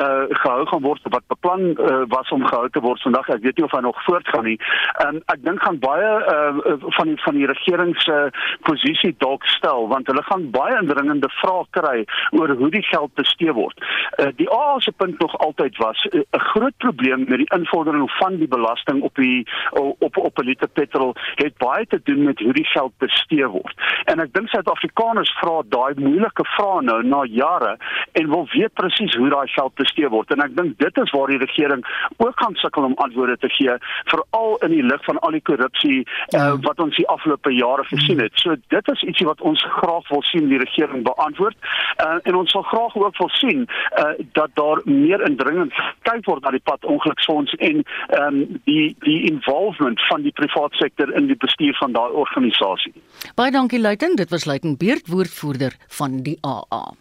uh 0.00 0.24
gehou 0.28 0.66
gaan 0.66 0.82
word 0.82 1.00
wat 1.02 1.26
beplan 1.26 1.62
uh, 1.74 2.02
was 2.08 2.28
om 2.30 2.46
gehou 2.46 2.68
te 2.70 2.80
word 2.80 3.02
vandag, 3.02 3.28
ek 3.28 3.42
weet 3.42 3.56
nie 3.56 3.64
of 3.64 3.72
hy 3.72 3.80
nog 3.80 4.04
voortgaan 4.04 4.44
nie. 4.44 4.60
En 5.06 5.18
ek 5.26 5.42
dink 5.42 5.62
gaan 5.62 5.78
baie 5.78 6.10
uh 6.34 6.76
van 6.98 7.06
die 7.10 7.16
van 7.24 7.34
die 7.34 7.46
regering 7.46 7.96
se 8.02 8.30
posisie 8.60 9.14
dalk 9.18 9.44
stel 9.44 9.88
want 9.88 10.06
hulle 10.06 10.22
gaan 10.22 10.50
baie 10.50 10.78
indringende 10.78 11.30
vrae 11.42 11.66
kry 11.70 12.04
oor 12.30 12.54
hoe 12.54 12.70
die 12.70 12.86
geld 12.92 13.14
bestee 13.14 13.52
word. 13.52 13.82
Uh 14.22 14.30
die 14.36 14.50
AA 14.50 14.78
se 14.78 14.92
punt 14.92 15.18
nog 15.18 15.34
altyd 15.38 15.76
was 15.76 16.06
'n 16.12 16.18
uh, 16.18 16.40
groot 16.52 16.76
probleem 16.76 17.26
met 17.28 17.42
die 17.42 17.52
invordering 17.58 18.10
van 18.22 18.36
die 18.36 18.48
belasting 18.48 19.02
op 19.02 19.14
die 19.14 19.46
op 19.72 19.96
op, 19.98 20.16
op 20.16 20.42
liter 20.44 20.68
petrol 20.68 21.16
het 21.34 21.58
baie 21.58 21.86
te 21.86 22.00
doen 22.04 22.22
met 22.22 22.38
hoe 22.38 22.52
die 22.52 22.70
geld 22.70 22.92
bestee 22.98 23.15
word. 23.28 23.74
En 24.04 24.20
ek 24.22 24.32
dink 24.34 24.48
Suid-Afrikaners 24.52 25.32
vra 25.40 25.62
daai 25.74 25.98
moeilike 26.00 26.44
vrae 26.54 26.82
nou 26.86 27.00
na 27.02 27.24
jare 27.24 27.76
en 28.18 28.30
wil 28.30 28.46
weet 28.52 28.74
presies 28.78 29.14
hoe 29.16 29.30
daai 29.32 29.48
geld 29.54 29.74
bestee 29.74 30.08
word. 30.08 30.30
En 30.30 30.44
ek 30.44 30.54
dink 30.56 30.78
dit 30.82 31.00
is 31.02 31.12
waar 31.14 31.32
die 31.32 31.40
regering 31.42 31.84
ook 32.16 32.40
gaan 32.40 32.54
sukkel 32.62 32.88
om 32.88 32.96
antwoorde 33.02 33.36
te 33.42 33.50
gee, 33.56 33.76
veral 34.12 34.56
in 34.66 34.74
die 34.76 34.82
lig 34.82 35.04
van 35.04 35.18
al 35.26 35.36
die 35.36 35.42
korrupsie 35.42 36.04
uh, 36.36 36.54
wat 36.66 36.80
ons 36.82 36.96
die 36.96 37.08
afgelope 37.12 37.52
jare 37.54 37.84
gesien 37.90 38.22
het. 38.22 38.32
So 38.42 38.56
dit 38.74 38.92
is 38.94 39.04
ietsie 39.10 39.26
wat 39.26 39.40
ons 39.40 39.62
graag 39.78 40.08
wil 40.12 40.22
sien 40.30 40.48
die 40.52 40.60
regering 40.62 41.04
beantwoord. 41.06 41.56
Uh, 42.02 42.18
en 42.22 42.40
ons 42.42 42.50
sal 42.50 42.64
graag 42.70 42.96
ook 42.96 43.18
wil 43.18 43.32
sien 43.40 43.66
uh, 43.66 44.12
dat 44.38 44.54
daar 44.60 44.82
meer 44.84 45.24
indringend 45.26 45.74
gekyk 45.76 46.24
word 46.30 46.44
na 46.44 46.54
die 46.54 46.64
pad 46.64 46.84
ongeluksfonds 46.84 47.54
en 47.58 47.82
um, 48.20 48.42
die 48.64 48.94
die 49.04 49.18
involvement 49.30 50.00
van 50.08 50.22
die 50.22 50.32
private 50.32 50.76
sektor 50.76 51.12
in 51.14 51.26
die 51.30 51.38
bestuur 51.46 51.76
van 51.80 51.92
daai 51.92 52.10
organisasie. 52.10 52.92
Baie 53.34 53.50
dankie 53.50 53.80
Luiten, 53.80 54.16
dit 54.16 54.30
was 54.30 54.44
Luiten 54.44 54.76
Beerd 54.76 55.08
woordvoerder 55.08 55.76
van 55.88 56.22
die 56.22 56.38
AA. 56.40 56.94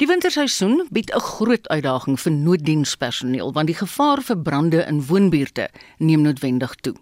Die 0.00 0.08
winterseisoen 0.08 0.86
bied 0.88 1.10
'n 1.12 1.20
groot 1.20 1.68
uitdaging 1.68 2.20
vir 2.20 2.32
nooddienspersoneel 2.32 3.52
want 3.52 3.66
die 3.66 3.76
gevaar 3.76 4.22
vir 4.22 4.38
brande 4.38 4.84
in 4.88 5.06
woonbuurte 5.06 5.68
neem 5.98 6.22
noodwendig 6.22 6.74
toe. 6.74 6.94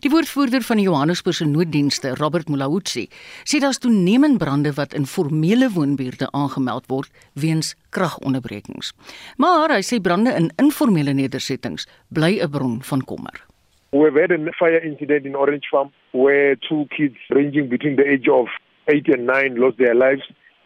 Die 0.00 0.10
woordvoerder 0.10 0.62
van 0.62 0.76
die 0.76 0.84
Johannesburgse 0.84 1.44
nooddienste, 1.44 2.14
Robert 2.14 2.48
Mulawutsi, 2.48 3.08
sê 3.44 3.60
daar's 3.60 3.78
toenemend 3.78 4.38
brande 4.38 4.72
wat 4.72 4.94
in 4.94 5.06
formele 5.06 5.70
woonbuurte 5.70 6.30
aangemeld 6.30 6.84
word 6.86 7.10
weens 7.32 7.74
kragonderbrekings. 7.90 8.92
Maar 9.36 9.70
hy 9.70 9.82
sê 9.82 10.00
brande 10.00 10.32
in 10.32 10.52
informele 10.56 11.12
nedersettings 11.12 11.86
bly 12.08 12.40
'n 12.40 12.50
bron 12.50 12.82
van 12.82 13.04
kommer. 13.04 13.47
We've 13.90 14.14
had 14.14 14.32
a 14.32 14.52
fire 14.58 14.78
incident 14.78 15.24
in 15.24 15.34
Orange 15.34 15.64
Farm 15.70 15.90
where 16.12 16.56
two 16.56 16.86
kids 16.94 17.16
ranging 17.30 17.70
between 17.70 17.96
the 17.96 18.06
age 18.06 18.28
of 18.28 18.46
8 18.86 19.08
and 19.08 19.26
9 19.26 19.56
lost 19.56 19.78
their 19.78 19.94
lives 19.94 20.22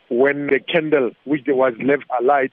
when 0.08 0.48
the 0.48 0.58
candle 0.58 1.12
which 1.24 1.42
was 1.46 1.72
left 1.84 2.02
alight 2.20 2.50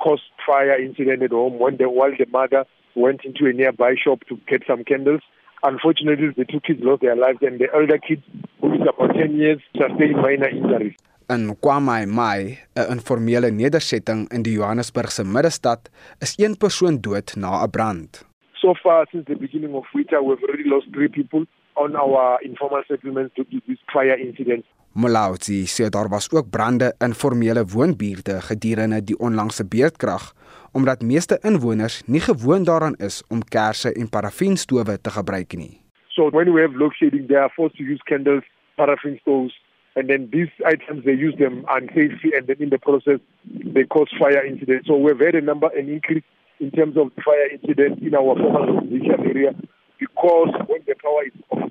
caused 0.00 0.22
fire 0.46 0.80
incident 0.80 1.24
at 1.24 1.32
home 1.32 1.58
when 1.58 1.76
the, 1.76 1.88
while 1.88 2.12
the 2.16 2.26
mother 2.26 2.64
went 2.94 3.24
into 3.24 3.46
a 3.46 3.52
nearby 3.52 3.94
shop 3.96 4.20
to 4.28 4.38
get 4.46 4.62
some 4.64 4.84
candles. 4.84 5.22
Unfortunately, 5.64 6.28
the 6.36 6.44
two 6.44 6.60
kids 6.60 6.80
lost 6.82 7.02
their 7.02 7.16
lives 7.16 7.38
and 7.42 7.58
the 7.58 7.66
elder 7.74 7.98
kid, 7.98 8.22
who 8.60 8.74
is 8.74 8.80
about 8.82 9.14
10 9.16 9.34
years, 9.34 9.60
sustained 9.76 10.22
minor 10.22 10.48
injuries. 10.48 10.94
In 11.30 11.56
Kwamai 11.56 12.06
Mai, 12.06 12.58
'n 12.76 12.86
informele 12.90 13.50
nedersetting 13.50 14.30
in 14.30 14.42
die 14.42 14.58
Johannesburgse 14.58 15.24
middestad, 15.24 15.90
is 16.20 16.34
een 16.38 16.56
persoon 16.56 17.00
dood 17.00 17.34
na 17.36 17.64
'n 17.64 17.70
brand. 17.70 18.31
So 18.62 18.74
far, 18.80 19.08
since 19.10 19.24
the 19.26 19.34
beginning 19.34 19.74
of 19.74 19.84
winter, 19.92 20.22
we've 20.22 20.42
already 20.44 20.68
lost 20.74 20.86
three 20.94 21.08
people 21.08 21.46
on 21.74 21.96
our 21.96 22.38
informal 22.42 22.82
settlements 22.86 23.34
due 23.34 23.42
to 23.50 23.60
this 23.66 23.78
fire 23.92 24.16
incident. 24.26 24.64
Molautsi 24.94 25.64
sê 25.66 25.88
daar 25.88 26.08
was 26.08 26.28
ook 26.30 26.50
brande 26.50 26.94
in 26.98 27.14
formele 27.14 27.64
woonbuurte 27.64 28.34
gedurende 28.48 29.00
die 29.04 29.18
onlangse 29.18 29.64
beerdkrag 29.66 30.34
omdat 30.72 31.02
meeste 31.02 31.38
inwoners 31.42 32.02
nie 32.06 32.20
gewoond 32.20 32.66
daaraan 32.66 32.94
is 33.08 33.22
om 33.28 33.40
kersse 33.54 33.92
en 33.92 34.08
parafienstowe 34.08 35.00
te 35.00 35.10
gebruik 35.10 35.56
nie. 35.56 35.80
So 36.08 36.30
when 36.30 36.52
we 36.52 36.60
have 36.60 36.76
load 36.76 36.94
shedding 36.94 37.26
they 37.26 37.40
are 37.40 37.50
forced 37.56 37.76
to 37.76 37.82
use 37.82 38.02
candles, 38.04 38.44
paraffin 38.76 39.18
stoves 39.20 39.56
and 39.96 40.08
then 40.08 40.28
these 40.30 40.52
items 40.64 41.04
they 41.04 41.16
use 41.26 41.34
them 41.38 41.64
unsafely 41.76 42.36
and 42.36 42.46
then 42.46 42.60
in 42.60 42.68
the 42.68 42.78
process 42.78 43.18
they 43.74 43.84
cause 43.84 44.12
fire 44.18 44.44
incidents. 44.44 44.86
So 44.86 44.96
we've 44.96 45.18
had 45.18 45.34
a 45.34 45.40
number 45.40 45.68
an 45.74 45.88
increase 45.88 46.24
in 46.60 46.70
terms 46.70 46.96
of 46.96 47.10
fire 47.24 47.48
incidents 47.52 48.02
in 48.02 48.14
our 48.14 48.36
formal 48.36 48.66
residential 48.74 49.24
area 49.32 49.52
because 49.98 50.52
when 50.68 50.82
the 50.86 50.94
power 51.02 51.24
is 51.26 51.38
off. 51.48 51.70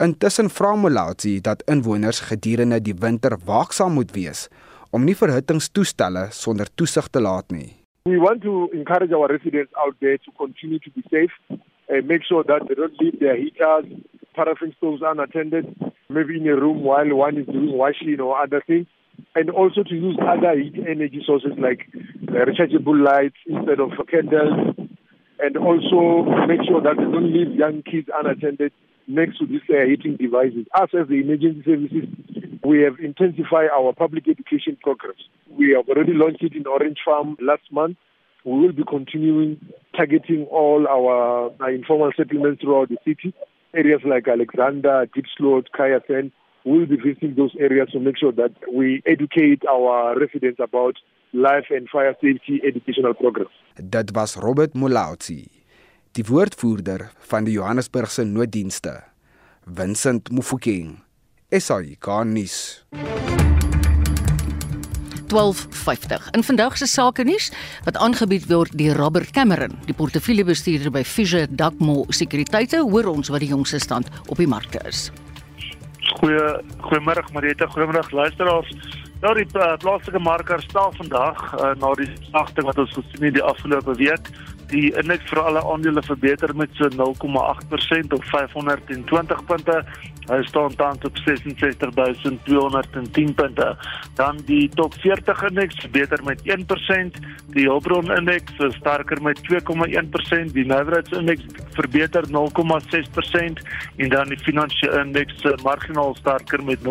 Intussen 0.00 0.48
vra 0.48 0.76
Molati 0.76 1.40
dat 1.40 1.62
inwoners 1.68 2.20
gedurende 2.20 2.80
die 2.80 2.94
winter 2.94 3.36
waaksaam 3.44 3.92
moet 3.92 4.14
wees 4.16 4.48
om 4.90 5.04
nie 5.04 5.14
verhittingstoestelle 5.14 6.28
sonder 6.32 6.70
toesig 6.74 7.08
te 7.08 7.20
laat 7.20 7.50
nie. 7.50 7.68
We 8.04 8.18
want 8.18 8.42
to 8.42 8.70
encourage 8.72 9.12
our 9.12 9.28
residents 9.28 9.72
out 9.76 9.94
there 10.00 10.18
to 10.18 10.30
continue 10.38 10.78
to 10.78 10.90
be 10.96 11.02
safe 11.10 11.34
and 11.88 12.08
make 12.08 12.24
sure 12.24 12.42
that 12.44 12.66
they 12.66 12.74
don't 12.74 12.96
leave 13.00 13.18
their 13.20 13.36
heaters, 13.36 13.86
paraffin 14.34 14.72
stoves 14.78 15.02
unattended, 15.02 15.66
maybe 16.08 16.36
in 16.36 16.48
a 16.48 16.56
room 16.56 16.82
while 16.82 17.14
one 17.14 17.36
is 17.36 17.46
doing 17.46 17.76
washing 17.76 18.20
or 18.20 18.40
other 18.40 18.62
things. 18.66 18.86
And 19.34 19.50
also 19.50 19.82
to 19.82 19.94
use 19.94 20.18
other 20.20 20.58
heat 20.58 20.74
energy 20.88 21.22
sources 21.24 21.52
like 21.58 21.86
uh, 22.28 22.44
rechargeable 22.44 23.02
lights 23.02 23.36
instead 23.46 23.80
of 23.80 23.90
candles, 24.10 24.76
and 25.38 25.56
also 25.56 26.24
make 26.46 26.60
sure 26.68 26.80
that 26.82 26.96
they 26.96 27.04
don't 27.04 27.32
leave 27.32 27.56
young 27.56 27.82
kids 27.82 28.08
unattended 28.14 28.72
next 29.06 29.38
to 29.38 29.46
these 29.46 29.60
uh, 29.70 29.84
heating 29.86 30.16
devices. 30.16 30.66
Us 30.74 30.90
as 30.98 31.08
the 31.08 31.20
emergency 31.20 31.62
services, 31.64 32.08
we 32.64 32.82
have 32.82 32.98
intensified 33.00 33.70
our 33.74 33.92
public 33.92 34.28
education 34.28 34.76
programs. 34.82 35.20
We 35.48 35.74
have 35.76 35.88
already 35.88 36.12
launched 36.12 36.42
it 36.42 36.54
in 36.54 36.66
Orange 36.66 36.98
Farm 37.04 37.36
last 37.40 37.62
month. 37.72 37.96
We 38.44 38.58
will 38.58 38.72
be 38.72 38.84
continuing 38.84 39.60
targeting 39.96 40.46
all 40.50 40.86
our, 40.88 41.52
our 41.60 41.70
informal 41.70 42.12
settlements 42.16 42.62
throughout 42.62 42.88
the 42.88 42.98
city. 43.04 43.34
Areas 43.74 44.00
like 44.04 44.28
Alexander, 44.28 45.06
Deep 45.14 45.26
Slot, 45.36 45.68
Kayasen, 45.78 46.32
we'll 46.64 46.86
be 46.86 46.96
visiting 46.96 47.34
those 47.36 47.54
areas 47.58 47.90
to 47.92 48.00
make 48.00 48.18
sure 48.18 48.32
that 48.32 48.52
we 48.72 49.02
educate 49.06 49.62
our 49.68 50.18
residents 50.18 50.60
about 50.60 50.96
life 51.32 51.66
and 51.70 51.88
fire 51.88 52.16
safety 52.20 52.60
educational 52.64 53.14
programs. 53.14 53.54
Dit 53.74 54.10
was 54.12 54.36
Robert 54.36 54.74
Molautsi, 54.74 55.46
die 56.12 56.24
woordvoerder 56.26 57.10
van 57.30 57.44
die 57.44 57.52
Johannesburgse 57.52 58.24
nooddienste. 58.24 59.00
Vincent 59.64 60.30
Mufokeng, 60.30 60.98
SAI 61.50 61.96
Garnis. 61.98 62.84
1250. 65.30 66.30
In 66.34 66.42
vandag 66.42 66.76
se 66.76 66.86
sake 66.86 67.22
nuus 67.24 67.52
wat 67.84 67.96
aangebied 67.96 68.48
word 68.50 68.74
deur 68.78 68.98
Robert 68.98 69.30
Cameron, 69.30 69.78
die 69.86 69.94
portefeuljebestuurder 69.94 70.90
by 70.90 71.04
Fisher 71.06 71.46
Dugmo 71.46 72.04
Sekuriteite, 72.08 72.82
hoor 72.82 73.12
ons 73.14 73.30
wat 73.30 73.44
die 73.44 73.52
jongste 73.52 73.78
stand 73.78 74.10
op 74.26 74.42
die 74.42 74.50
markte 74.50 74.82
is. 74.90 75.10
Goeie 76.18 76.46
goeiemôre 76.82 77.22
Marita, 77.32 77.66
goeiemôre 77.70 78.02
luisteraars. 78.10 78.70
Nou 79.20 79.34
die 79.36 79.46
uh, 79.52 79.74
plaaslike 79.82 80.20
marker 80.24 80.62
staan 80.64 80.94
vandag 80.96 81.42
uh, 81.54 81.72
na 81.80 81.92
die 81.98 82.08
slagting 82.30 82.66
wat 82.66 82.78
ons 82.80 82.94
gesien 82.96 83.26
het 83.28 83.36
die 83.36 83.44
afgelope 83.44 83.94
week. 84.00 84.30
Die 84.70 84.92
indeks 84.94 85.26
vir 85.32 85.40
alle 85.42 85.58
aandele 85.66 86.02
verbeter 86.06 86.52
met 86.56 86.70
so 86.78 86.86
0,8% 86.94 88.12
op 88.14 88.24
520 88.30 89.44
punte. 89.48 89.80
Hy 90.30 90.38
staan 90.46 90.74
tans 90.78 91.02
op 91.08 91.16
66210 91.24 93.34
punte. 93.34 93.76
Dan 94.14 94.38
die 94.46 94.68
top 94.78 94.94
40 95.02 95.42
indeks 95.48 95.80
verbeter 95.82 96.22
met 96.24 96.40
1%, 96.44 97.18
die 97.56 97.66
Hulbron 97.66 98.12
indeks 98.14 98.52
sterker 98.76 99.22
met 99.22 99.40
2,1%, 99.48 100.52
die 100.54 100.66
Navrats 100.66 101.10
indeks 101.18 101.44
verbeter 101.74 102.24
0,6% 102.30 102.34
en 103.96 104.08
dan 104.08 104.28
die 104.28 104.38
finansiële 104.38 105.00
indeks 105.02 105.42
marginaal 105.62 106.14
sterker 106.14 106.64
met 106.64 106.78
0,1%. 106.86 106.90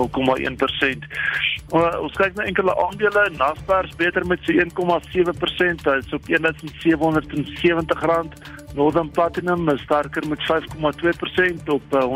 Ons 1.69 2.15
kyk 2.17 2.33
na 2.35 2.43
enkele 2.49 2.73
aandele, 2.81 3.29
Naspers 3.37 3.93
beter 3.95 4.25
met 4.25 4.39
so 4.43 4.51
1,7%, 4.51 5.85
hy's 5.85 6.13
op 6.17 6.25
1707 6.27 7.13
R170, 7.69 8.57
Northern 8.73 9.11
Platinum 9.11 9.69
is 9.69 9.81
sterker 9.81 10.27
met 10.27 10.39
5,2% 10.39 10.45
op 11.65 11.81
eh, 11.89 12.03
R170,30 12.03 12.09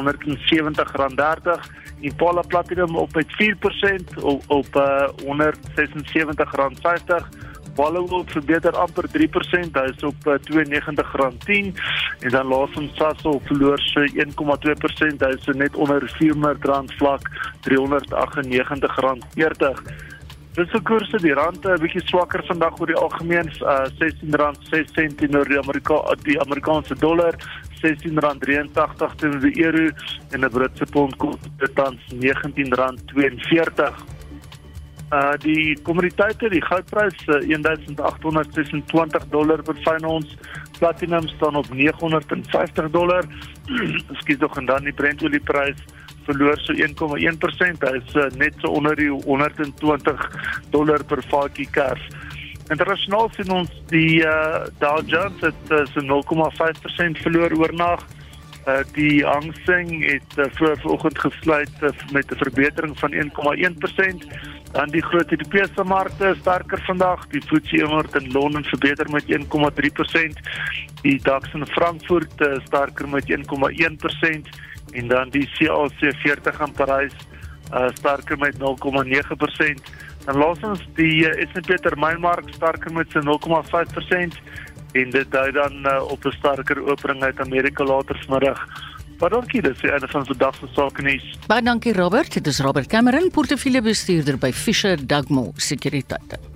Impala 2.00 2.42
Platinum 2.42 2.96
op 2.96 3.14
met 3.14 3.28
4% 3.28 3.34
op 4.22 4.44
op 4.48 4.76
eh, 4.76 5.08
R176,50 5.24 5.30
Vollehoop 7.74 8.30
verbeter 8.30 8.78
amper 8.78 9.10
3%, 9.10 9.16
hy 9.74 9.90
is 9.90 10.04
op 10.06 10.28
eh, 10.30 10.38
R92,10 10.52 11.74
en 12.20 12.30
dan 12.30 12.48
laasens 12.48 12.96
Sasol 13.00 13.42
verloor 13.48 13.80
so 13.82 14.06
1,2%, 14.06 14.12
hy 15.26 15.32
is 15.34 15.44
so 15.48 15.52
net 15.58 15.74
onder 15.76 16.06
R400 16.06 16.94
vlak 17.00 17.24
R398,40. 17.66 19.82
Dis 20.54 20.70
vir 20.70 20.84
koerse 20.86 21.18
die 21.18 21.34
rand 21.34 21.64
'n 21.66 21.82
bietjie 21.82 22.04
swakker 22.06 22.44
vandag 22.46 22.78
oor 22.78 22.90
die 22.92 23.02
algemeen. 23.02 23.48
Uh, 23.66 23.90
R16.06 23.98 25.16
teenoor 25.18 25.50
die 25.50 25.58
Amerika 25.58 25.96
die 26.28 26.38
Amerikaanse 26.42 26.96
dollar. 27.02 27.34
R16.83 27.82 29.16
teenoor 29.18 29.42
die 29.42 29.64
euro. 29.66 29.90
En 30.30 30.46
'n 30.46 30.50
Britse 30.54 30.86
pond 30.92 31.18
kos 31.18 31.40
tans 31.74 32.02
R19.42 32.14 33.90
uh 35.14 35.34
die 35.42 35.78
kommoditeite 35.82 36.50
die 36.50 36.62
goudprys 36.62 37.18
uh, 37.28 37.42
1826 37.42 39.28
dollar 39.34 39.62
per 39.64 39.76
fyn 39.82 40.06
ons. 40.06 40.38
Platinum 40.78 41.28
staan 41.34 41.56
op 41.56 41.70
950 41.74 42.92
dollar. 42.92 43.26
Skiet 44.22 44.40
tog 44.40 44.58
en 44.58 44.66
dan 44.66 44.84
die 44.84 44.94
Brent 44.94 45.24
olieprys 45.24 45.82
verloor 46.28 46.60
so 46.64 46.74
1,1%. 46.74 47.84
Hy 47.84 47.96
is 48.00 48.16
uh, 48.16 48.30
net 48.40 48.58
so 48.62 48.74
onder 48.78 48.96
die 48.96 49.10
120 49.12 50.28
dollar 50.72 51.04
per 51.04 51.24
vatjie 51.30 51.70
kers. 51.72 52.04
Internasionaal 52.72 53.30
sien 53.36 53.52
ons 53.52 53.72
die 53.92 54.24
uh, 54.24 54.66
Dow 54.80 55.00
Jones 55.06 55.42
het 55.44 55.72
uh, 55.72 55.84
so 55.92 56.04
0,5% 56.04 57.24
verloor 57.26 57.56
oornag. 57.60 58.06
Uh, 58.64 58.80
die 58.96 59.26
Hang 59.28 59.52
Seng 59.66 59.90
het 60.06 60.38
uh, 60.40 60.46
voor 60.56 60.78
vanoggend 60.80 61.20
gesluit 61.20 61.74
uh, 61.82 61.90
met 62.12 62.32
'n 62.32 62.40
verbetering 62.40 63.00
van 63.00 63.12
1,1%. 63.12 64.24
Dan 64.72 64.90
die 64.90 65.04
groot 65.04 65.32
Europese 65.32 65.84
markte 65.84 66.28
is 66.28 66.38
sterker 66.38 66.82
vandag. 66.86 67.28
Die 67.28 67.42
FTSE 67.42 67.84
100 67.84 68.16
in 68.16 68.32
Londen 68.32 68.64
verbeter 68.64 69.10
met 69.12 69.24
1,3%. 69.28 70.40
Die 71.02 71.20
DAX 71.22 71.54
in 71.54 71.68
Frankfurt 71.68 72.42
uh, 72.42 72.56
sterker 72.66 73.10
met 73.10 73.26
1,1% 73.30 74.50
en 74.92 75.08
dan 75.08 75.30
die 75.30 75.50
CAC 75.58 76.14
40 76.22 76.60
in 76.60 76.72
Parys 76.72 77.14
uh 77.74 77.88
sterker 77.94 78.38
met 78.38 78.56
0,9%. 78.56 78.60
Dan 80.26 80.38
laasens 80.38 80.80
die 80.96 81.26
uh, 81.26 81.48
S&P 81.52 81.78
termynmark 81.82 82.50
sterker 82.54 82.94
met 82.94 83.12
so 83.12 83.20
0,5% 83.20 84.38
en 84.94 85.10
dit 85.10 85.32
dui 85.32 85.52
dan 85.52 85.86
uh, 85.86 86.04
op 86.12 86.26
'n 86.26 86.32
sterker 86.32 86.86
opening 86.86 87.24
uit 87.24 87.40
Amerika 87.40 87.84
later 87.84 88.26
vanmiddag. 88.26 88.68
Maar 89.20 89.30
dankie, 89.30 89.62
dis 89.62 89.82
die 89.82 89.92
einde 89.92 90.08
van 90.08 90.26
vandag 90.26 90.56
se 90.56 90.68
sake 90.72 91.02
nuus. 91.02 91.38
Baie 91.48 91.62
dankie 91.62 91.94
Robert. 91.94 92.34
Dit 92.34 92.48
is 92.48 92.60
Robert 92.60 92.88
Cameron, 92.88 93.30
portefeuljebestuurder 93.32 94.38
by 94.38 94.52
Fisher 94.52 95.08
Dugmore 95.08 95.52
Sekuriteite. 95.56 96.53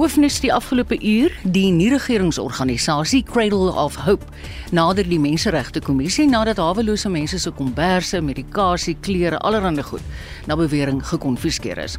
Hoofnuus 0.00 0.38
die 0.40 0.48
afgelope 0.48 0.96
uur, 0.96 1.34
die 1.44 1.66
nie-regeringsorganisasie 1.76 3.18
Cradle 3.28 3.68
of 3.76 3.98
Hope 4.06 4.24
nader 4.72 5.04
die 5.04 5.18
Menseregte 5.20 5.82
Kommissie 5.84 6.24
nadat 6.24 6.56
hawelose 6.56 7.10
mense 7.12 7.36
se 7.36 7.52
komberse, 7.52 8.22
medikasie, 8.24 8.96
klere, 9.04 9.36
allerlei 9.44 9.84
goed 9.84 10.00
na 10.48 10.56
bewering 10.56 11.04
gekonfiskeer 11.04 11.84
is. 11.84 11.98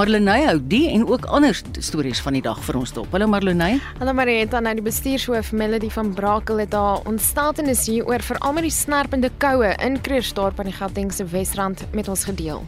Marlenae 0.00 0.48
hou 0.48 0.56
die 0.64 0.86
en 0.94 1.04
ook 1.04 1.28
ander 1.28 1.60
stories 1.76 2.24
van 2.24 2.40
die 2.40 2.44
dag 2.48 2.56
vir 2.64 2.80
ons 2.80 2.96
dop. 2.96 3.12
Hallo 3.12 3.28
Marlenae. 3.28 3.82
Hallo 4.00 4.16
Marieta, 4.16 4.64
nou 4.64 4.72
die 4.80 4.88
bestuurshoof 4.88 5.52
Melody 5.52 5.92
van 5.92 6.16
Brakel 6.16 6.64
het 6.64 6.72
haar 6.72 7.04
ontsteltenis 7.04 7.84
hier 7.84 8.08
oor 8.08 8.24
veral 8.24 8.56
met 8.56 8.72
die 8.72 8.78
snerpende 8.80 9.28
koue 9.44 9.76
in 9.84 10.00
Kreersdorp 10.00 10.56
aan 10.56 10.72
die 10.72 10.80
Gautengse 10.80 11.28
Wesrand 11.28 11.84
met 11.92 12.08
ons 12.08 12.24
gedeel 12.32 12.64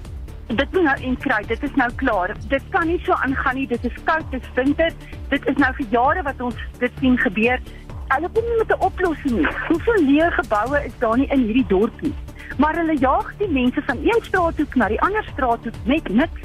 dit 0.46 0.72
moet 0.72 0.82
nou 0.82 0.96
inkry. 1.00 1.44
Dit 1.46 1.62
is 1.62 1.74
nou 1.74 1.90
klaar. 1.96 2.34
Dit 2.48 2.62
kan 2.70 2.86
nie 2.86 3.00
so 3.04 3.12
aangaan 3.12 3.54
nie. 3.54 3.66
Dit 3.66 3.84
is 3.84 3.96
koud, 4.04 4.30
dit 4.30 4.42
is 4.42 4.54
winter. 4.54 4.92
Dit 5.28 5.46
is 5.46 5.56
nou 5.56 5.72
vir 5.74 5.86
jare 5.90 6.22
wat 6.22 6.40
ons 6.40 6.54
dit 6.78 7.00
sien 7.00 7.18
gebeur. 7.18 7.60
Hulle 8.08 8.28
kom 8.32 8.44
nie 8.44 8.58
met 8.58 8.70
'n 8.76 8.84
oplossing 8.84 9.36
nie. 9.38 9.48
Hoeveel 9.68 10.00
leë 10.08 10.30
geboue 10.40 10.84
is 10.84 10.98
daar 10.98 11.16
nie 11.16 11.28
in 11.28 11.40
hierdie 11.46 11.66
dorp 11.66 12.00
nie? 12.00 12.14
Maar 12.58 12.76
hulle 12.76 12.96
jaag 12.98 13.32
die 13.38 13.48
mense 13.48 13.82
van 13.86 13.98
een 13.98 14.22
straat 14.22 14.56
toe 14.56 14.66
na 14.74 14.88
die 14.88 15.00
ander 15.00 15.24
straat 15.32 15.62
toe 15.62 15.72
met 15.84 16.08
niks 16.08 16.40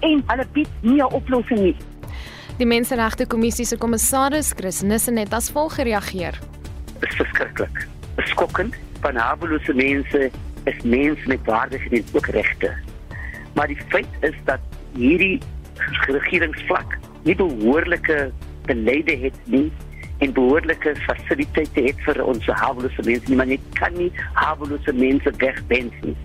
en 0.00 0.22
hulle 0.26 0.46
bied 0.52 0.68
nie 0.80 1.02
'n 1.02 1.12
oplossing 1.12 1.60
nie. 1.60 1.76
Die 2.58 2.66
Menseregte 2.66 3.26
Kommissie 3.26 3.64
se 3.64 3.76
kommissaris 3.76 4.52
Chris 4.56 4.82
Nissen 4.82 5.16
het 5.16 5.32
as 5.32 5.50
volg 5.50 5.74
gereageer. 5.74 6.38
Dit 7.00 7.10
is 7.10 7.16
verskriklik. 7.16 7.86
Skokkend. 8.16 8.74
Van 9.00 9.16
havelose 9.16 9.74
mense 9.74 10.30
is 10.64 10.82
mense 10.82 11.28
met 11.28 11.40
waardes 11.44 11.86
en 11.90 12.04
ook 12.12 12.26
regte. 12.26 12.89
Maar 13.54 13.66
die 13.66 13.78
feit 13.88 14.08
is 14.20 14.34
dat 14.44 14.60
hierdie 14.94 15.38
regeringsvlak 16.06 16.98
nie 17.22 17.36
behoorlike 17.36 18.30
beleide 18.68 19.16
het 19.16 19.38
nie 19.44 19.70
en 20.18 20.32
behoorlike 20.32 20.94
fasiliteite 21.06 21.82
het 21.86 22.02
vir 22.04 22.20
ons 22.24 22.46
hawelose 22.46 23.04
mense 23.06 23.28
nie. 23.28 23.38
Maar 23.40 23.52
jy 23.54 23.60
kan 23.78 23.96
nie 23.96 24.10
hawelose 24.36 24.92
mense 24.92 25.32
wegwens 25.40 26.02
nie. 26.04 26.16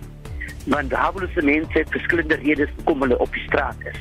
Want 0.66 0.92
hawelose 0.92 1.44
mense 1.46 1.78
het 1.78 1.94
verskillende 1.94 2.38
redes 2.42 2.72
hoekom 2.76 3.06
hulle 3.06 3.18
op 3.18 3.32
die 3.32 3.46
straat 3.46 3.88
is. 3.92 4.00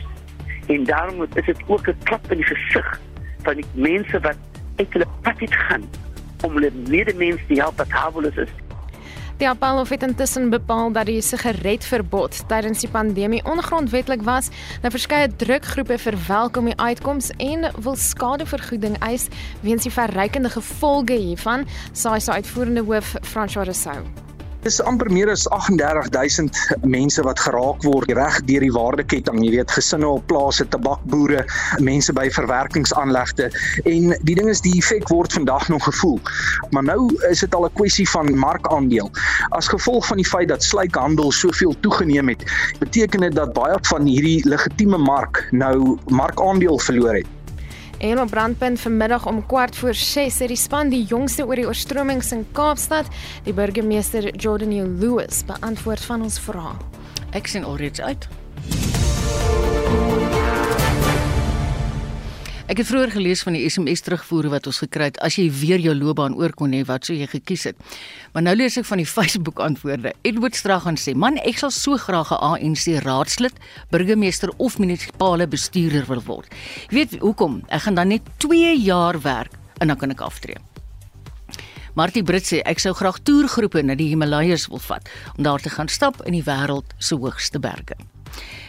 En 0.67 0.83
daarom 0.83 1.23
is 1.23 1.45
dit 1.45 1.61
ook 1.67 1.87
'n 1.87 1.97
klap 2.03 2.31
in 2.31 2.37
die 2.37 2.49
gesig 2.51 2.99
van 3.43 3.55
die 3.55 3.65
mense 3.73 4.19
wat 4.19 4.37
uit 4.75 4.93
hulle 4.93 5.07
pad 5.21 5.39
het 5.39 5.53
gaan 5.53 5.83
om 6.43 6.53
hulle 6.53 6.71
medemens 6.87 7.41
te 7.47 7.53
help 7.53 7.77
wat 7.77 7.89
haweloos 7.89 8.35
is 8.35 8.53
Die 9.35 9.47
appelhof 9.49 9.89
het 9.89 10.03
intussen 10.03 10.49
bepaal 10.49 10.93
dat 10.95 11.09
die 11.09 11.19
sigaretverbod 11.21 12.37
tydens 12.47 12.85
die 12.85 12.89
pandemie 12.91 13.41
ongrondwettig 13.43 14.23
was. 14.23 14.47
Nou 14.79 14.93
verskeie 14.95 15.27
drukgroepe 15.27 15.97
verwelkom 15.99 16.71
die 16.71 16.77
uitkoms 16.79 17.33
en 17.43 17.67
wil 17.83 17.99
skadevergoeding 17.99 18.95
eis 19.03 19.27
weens 19.65 19.83
die 19.83 19.91
verrykende 19.91 20.53
gevolge 20.55 21.19
hiervan, 21.19 21.67
sê 21.91 22.15
sy 22.15 22.39
uitvoerende 22.39 22.87
hoof 22.87 23.17
François 23.27 23.67
Rousseau. 23.67 24.24
Dis 24.65 24.79
amper 24.81 25.11
meer 25.13 25.29
as 25.29 25.43
38000 25.53 26.57
mense 26.89 27.21
wat 27.21 27.37
geraak 27.37 27.83
word 27.85 28.09
reg 28.17 28.39
deur 28.49 28.63
die 28.65 28.71
waardeketting, 28.73 29.43
jy 29.45 29.51
weet, 29.59 29.73
gesinne 29.77 30.07
op 30.09 30.25
plase, 30.31 30.65
tabakboere, 30.73 31.43
mense 31.85 32.15
by 32.17 32.23
verwerkingsaanlegte 32.33 33.51
en 33.85 34.15
die 34.25 34.37
ding 34.39 34.49
is 34.49 34.63
die 34.65 34.73
effek 34.79 35.05
word 35.13 35.37
vandag 35.37 35.69
nog 35.69 35.85
gevoel. 35.85 36.17
Maar 36.73 36.87
nou 36.89 36.97
is 37.29 37.45
dit 37.45 37.53
al 37.53 37.69
'n 37.69 37.77
kwessie 37.77 38.09
van 38.09 38.33
markandeel. 38.33 39.13
As 39.53 39.69
gevolg 39.69 40.09
van 40.09 40.17
die 40.17 40.29
feit 40.33 40.49
dat 40.49 40.65
sluikhandel 40.65 41.29
soveel 41.31 41.77
toegeneem 41.85 42.33
het, 42.33 42.41
beteken 42.81 43.21
dit 43.21 43.37
dat 43.37 43.53
baie 43.53 43.77
van 43.93 44.09
hierdie 44.09 44.41
legitieme 44.49 44.97
mark 44.97 45.45
nou 45.51 45.99
markandeel 46.09 46.79
verloor 46.79 47.21
het. 47.21 47.34
En 47.97 48.19
op 48.19 48.29
brandpunt 48.29 48.79
vanmiddag 48.79 49.25
om 49.25 49.45
kwart 49.45 49.75
voor 49.75 49.93
6 49.93 50.39
het 50.39 50.47
die 50.47 50.57
span 50.57 50.89
die 50.89 51.03
jongste 51.03 51.45
oor 51.45 51.55
die 51.55 51.67
oorstromings 51.67 52.31
in 52.31 52.45
Kaapstad, 52.51 53.07
die 53.43 53.53
burgemeester 53.53 54.35
Jordan 54.35 54.99
Lewis 54.99 55.45
beantwoord 55.45 56.01
van 56.01 56.21
ons 56.21 56.39
vrae. 56.39 56.75
Ek 57.31 57.47
sien 57.47 57.63
alreeds 57.63 58.01
uit. 58.01 58.27
Ek 62.65 62.79
het 62.81 62.87
vroeër 62.89 63.11
gelees 63.13 63.43
van 63.45 63.53
die 63.53 63.67
SMS 63.69 64.01
terugvoere 64.01 64.49
wat 64.49 64.65
ons 64.65 64.79
gekry 64.81 65.11
het 65.11 65.19
as 65.21 65.35
jy 65.37 65.43
weer 65.53 65.77
jou 65.83 65.91
loopbaan 65.93 66.33
oor 66.33 66.49
kon 66.57 66.71
hê 66.73 66.79
wat 66.89 67.05
sou 67.05 67.13
jy 67.13 67.27
gekies 67.29 67.67
het. 67.69 67.83
Maar 68.33 68.47
nou 68.47 68.55
lees 68.57 68.79
ek 68.81 68.87
van 68.89 69.03
die 69.03 69.05
Facebook 69.17 69.61
antwoorde. 69.61 70.15
Edward 70.25 70.57
Stragan 70.57 70.97
sê: 70.97 71.13
"Man, 71.13 71.37
ek 71.45 71.61
sal 71.61 71.69
so 71.69 71.93
graag 72.01 72.31
'n 72.33 72.41
ANC 72.41 72.87
raadslid, 73.05 73.53
burgemeester 73.93 74.49
of 74.57 74.79
munisipale 74.79 75.45
bestuurder 75.45 76.09
wil 76.09 76.23
word." 76.25 76.49
Jy 76.89 76.95
weet 76.97 77.13
hoekom? 77.21 77.61
Ek 77.69 77.85
gaan 77.85 78.01
dan 78.01 78.07
net 78.07 78.25
2 78.41 78.73
jaar 78.81 79.21
werk 79.21 79.53
en 79.77 79.87
dan 79.87 79.97
kan 79.97 80.09
ek 80.09 80.25
aftree. 80.25 80.57
Martie 81.93 82.23
Brits 82.23 82.49
sê 82.49 82.63
ek 82.65 82.79
sou 82.79 82.93
graag 82.97 83.21
toergroepe 83.21 83.83
na 83.83 83.93
die 83.93 84.09
Himalajas 84.09 84.67
wil 84.67 84.81
vat 84.81 85.05
om 85.37 85.43
daar 85.43 85.61
te 85.61 85.69
gaan 85.69 85.87
stap 85.87 86.25
in 86.25 86.33
die 86.33 86.43
wêreld 86.43 86.97
se 86.97 87.15
hoogste 87.15 87.59
berge. 87.59 88.14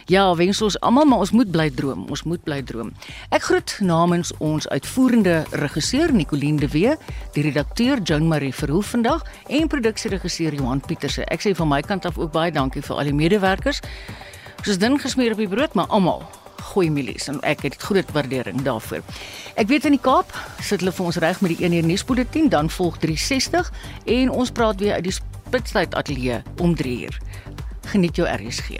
Ja, 0.07 0.35
wens 0.39 0.61
ons 0.63 0.77
almal 0.79 1.03
maar 1.03 1.19
ons 1.19 1.33
moet 1.35 1.49
bly 1.51 1.65
droom. 1.75 2.05
Ons 2.07 2.21
moet 2.23 2.39
bly 2.43 2.61
droom. 2.63 2.93
Ek 3.35 3.43
groet 3.43 3.73
namens 3.83 4.29
ons 4.39 4.63
uitvoerende 4.71 5.41
regisseur 5.59 6.13
Nicoline 6.15 6.61
de 6.61 6.69
Wee, 6.71 6.93
die 7.35 7.43
redakteur 7.43 7.99
Joan 7.99 8.29
Marie 8.31 8.53
Verhoef 8.55 8.93
vandag 8.95 9.25
en 9.51 9.67
produksieregisseur 9.67 10.55
Johan 10.55 10.79
Pieterse. 10.79 11.25
Ek 11.27 11.43
sê 11.43 11.51
van 11.59 11.67
my 11.67 11.81
kant 11.83 12.07
af 12.07 12.15
ook 12.15 12.31
baie 12.31 12.53
dankie 12.55 12.85
vir 12.87 12.95
al 12.95 13.09
die 13.09 13.17
medewerkers. 13.17 13.81
Soos 14.63 14.79
ding 14.79 14.95
gesmeer 15.03 15.35
op 15.35 15.41
die 15.43 15.49
brood, 15.51 15.75
maar 15.75 15.91
almal 15.91 16.23
goeie 16.69 16.91
milies 16.91 17.27
en 17.27 17.41
ek 17.47 17.65
het 17.67 17.75
groot 17.83 18.07
waardering 18.15 18.63
daarvoor. 18.63 19.03
Ek 19.59 19.67
weet 19.67 19.89
in 19.89 19.97
die 19.97 20.03
Kaap 20.03 20.31
sit 20.63 20.79
hulle 20.79 20.95
vir 20.95 21.09
ons 21.09 21.19
reg 21.23 21.41
met 21.43 21.51
die 21.51 21.67
1 21.67 21.75
uur 21.81 21.89
nuusbulletin, 21.91 22.47
dan 22.53 22.71
volg 22.71 23.01
360 23.03 23.73
en 24.19 24.31
ons 24.31 24.55
praat 24.55 24.79
weer 24.79 24.95
uit 25.01 25.09
die 25.11 25.17
Spitstyd 25.19 25.99
ateljee 25.99 26.39
om 26.63 26.79
3 26.79 26.95
uur. 27.09 27.19
Geniet 27.91 28.23
jou 28.23 28.27
RSG. 28.27 28.79